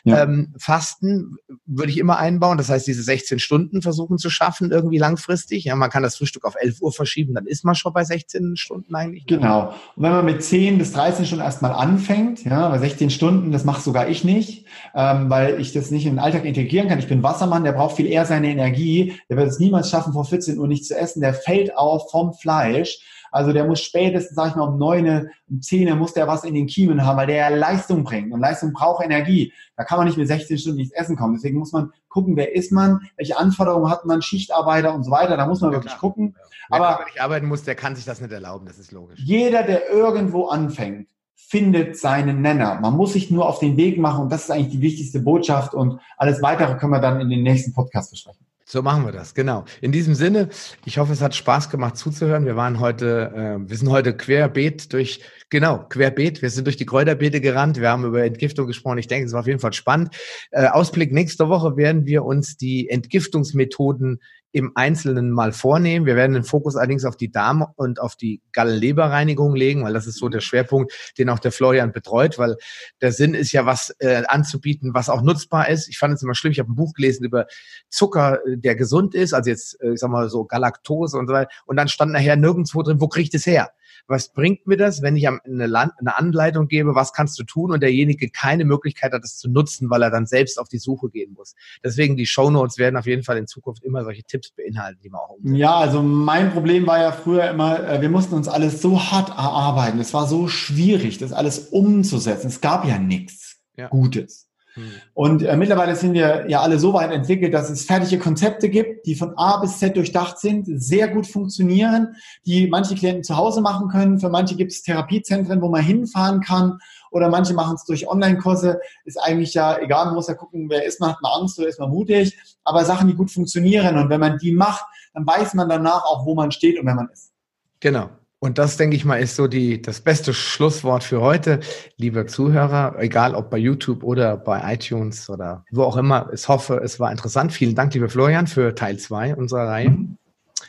[0.03, 0.23] Ja.
[0.23, 2.57] Ähm, Fasten würde ich immer einbauen.
[2.57, 5.65] Das heißt, diese 16 Stunden versuchen zu schaffen, irgendwie langfristig.
[5.65, 8.55] Ja, man kann das Frühstück auf 11 Uhr verschieben, dann ist man schon bei 16
[8.55, 9.25] Stunden eigentlich.
[9.25, 9.37] Ne?
[9.37, 9.73] Genau.
[9.95, 13.65] Und wenn man mit 10 bis 13 Stunden erstmal anfängt, ja, bei 16 Stunden, das
[13.65, 14.65] mache sogar ich nicht,
[14.95, 16.99] ähm, weil ich das nicht in den Alltag integrieren kann.
[16.99, 19.19] Ich bin Wassermann, der braucht viel eher seine Energie.
[19.29, 21.21] Der wird es niemals schaffen, vor 14 Uhr nicht zu essen.
[21.21, 22.99] Der fällt auf vom Fleisch.
[23.37, 26.55] Also der muss spätestens, sag ich mal, um neun, um zehn muss der was in
[26.55, 28.33] den Kiemen haben, weil der Leistung bringt.
[28.33, 29.53] Und Leistung braucht Energie.
[29.75, 31.35] Da kann man nicht mit 16 Stunden nichts essen kommen.
[31.35, 35.37] Deswegen muss man gucken, wer ist man, welche Anforderungen hat man, Schichtarbeiter und so weiter.
[35.37, 35.99] Da muss man ja, wirklich klar.
[35.99, 36.35] gucken.
[36.69, 38.65] Wer aber nicht arbeiten muss, der kann sich das nicht erlauben.
[38.65, 39.19] Das ist logisch.
[39.23, 42.79] Jeder, der irgendwo anfängt, findet seinen Nenner.
[42.81, 45.75] Man muss sich nur auf den Weg machen und das ist eigentlich die wichtigste Botschaft
[45.75, 48.46] und alles weitere können wir dann in den nächsten Podcast besprechen.
[48.69, 49.63] So machen wir das, genau.
[49.79, 50.49] In diesem Sinne,
[50.83, 52.45] ich hoffe, es hat Spaß gemacht zuzuhören.
[52.45, 56.41] Wir waren heute, äh, wir sind heute querbeet durch, genau, querbeet.
[56.41, 57.79] Wir sind durch die Kräuterbeete gerannt.
[57.79, 58.97] Wir haben über Entgiftung gesprochen.
[58.97, 60.13] Ich denke, es war auf jeden Fall spannend.
[60.51, 64.19] Äh, Ausblick nächste Woche werden wir uns die Entgiftungsmethoden
[64.51, 66.05] im Einzelnen mal vornehmen.
[66.05, 70.07] Wir werden den Fokus allerdings auf die Darm- und auf die Gallenleberreinigung legen, weil das
[70.07, 72.57] ist so der Schwerpunkt, den auch der Florian betreut, weil
[73.01, 75.87] der Sinn ist ja, was äh, anzubieten, was auch nutzbar ist.
[75.89, 77.45] Ich fand es immer schlimm, ich habe ein Buch gelesen über
[77.89, 81.33] Zucker, äh, der gesund ist, also jetzt, äh, ich sag mal so Galaktose und so
[81.33, 81.51] weiter.
[81.65, 83.71] Und dann stand nachher nirgendwo drin, wo kriege ich das her?
[84.07, 87.81] was bringt mir das, wenn ich eine, eine Anleitung gebe, was kannst du tun und
[87.81, 91.33] derjenige keine Möglichkeit hat, das zu nutzen, weil er dann selbst auf die Suche gehen
[91.33, 91.55] muss.
[91.83, 95.09] Deswegen die Show Notes werden auf jeden Fall in Zukunft immer solche Tipps beinhalten, die
[95.09, 95.57] man auch umsetzt.
[95.57, 99.29] Ja, also mein Problem war ja früher immer, äh, wir mussten uns alles so hart
[99.29, 99.99] erarbeiten.
[99.99, 102.47] Es war so schwierig, das alles umzusetzen.
[102.47, 103.87] Es gab ja nichts ja.
[103.87, 104.47] Gutes.
[104.77, 104.91] Hm.
[105.13, 109.05] Und äh, mittlerweile sind wir ja alle so weit entwickelt, dass es fertige Konzepte gibt,
[109.07, 112.15] die von A bis Z durchdacht sind, sehr gut funktionieren,
[112.45, 114.19] die manche Klienten zu Hause machen können.
[114.19, 116.79] Für manche gibt es Therapiezentren, wo man hinfahren kann.
[117.11, 118.79] Oder manche machen es durch Online-Kurse.
[119.05, 121.67] Ist eigentlich ja egal, man muss ja gucken, wer ist man, hat man Angst oder
[121.67, 122.37] ist man mutig.
[122.63, 123.97] Aber Sachen, die gut funktionieren.
[123.97, 126.95] Und wenn man die macht, dann weiß man danach auch, wo man steht und wer
[126.95, 127.31] man ist.
[127.79, 128.09] Genau.
[128.39, 131.59] Und das, denke ich mal, ist so die, das beste Schlusswort für heute.
[131.95, 136.79] Lieber Zuhörer, egal ob bei YouTube oder bei iTunes oder wo auch immer, ich hoffe,
[136.83, 137.51] es war interessant.
[137.51, 139.97] Vielen Dank, lieber Florian, für Teil zwei unserer Reihe.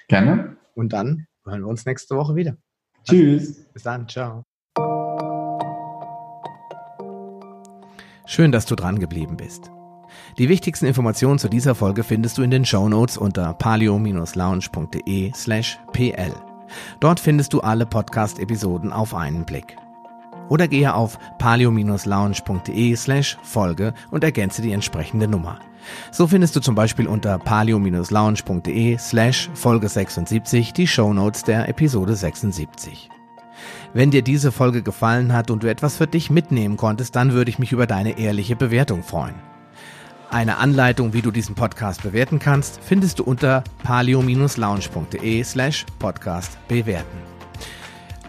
[0.09, 0.57] Gerne.
[0.75, 2.57] Und dann hören wir uns nächste Woche wieder.
[3.05, 3.67] Tschüss.
[3.73, 4.09] Bis dann.
[4.09, 4.48] Ciao.
[8.31, 9.71] Schön, dass du dran geblieben bist.
[10.37, 15.79] Die wichtigsten Informationen zu dieser Folge findest du in den Show Notes unter palio-lounge.de slash
[15.95, 16.35] pl.
[17.01, 19.79] Dort findest du alle Podcast-Episoden auf einen Blick.
[20.51, 25.59] oder gehe auf palio-lounge.de slash Folge und ergänze die entsprechende Nummer.
[26.13, 33.09] So findest du zum Beispiel unter palio-lounge.de slash Folge 76 die Shownotes der Episode 76.
[33.95, 37.51] Wenn dir diese Folge gefallen hat und du etwas für dich mitnehmen konntest, dann würde
[37.51, 39.35] ich mich über deine ehrliche Bewertung freuen.
[40.31, 47.17] Eine Anleitung, wie du diesen Podcast bewerten kannst, findest du unter palio-lounge.de slash podcast bewerten.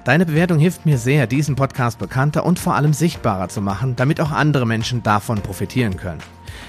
[0.05, 4.21] Deine Bewertung hilft mir sehr, diesen Podcast bekannter und vor allem sichtbarer zu machen, damit
[4.21, 6.21] auch andere Menschen davon profitieren können.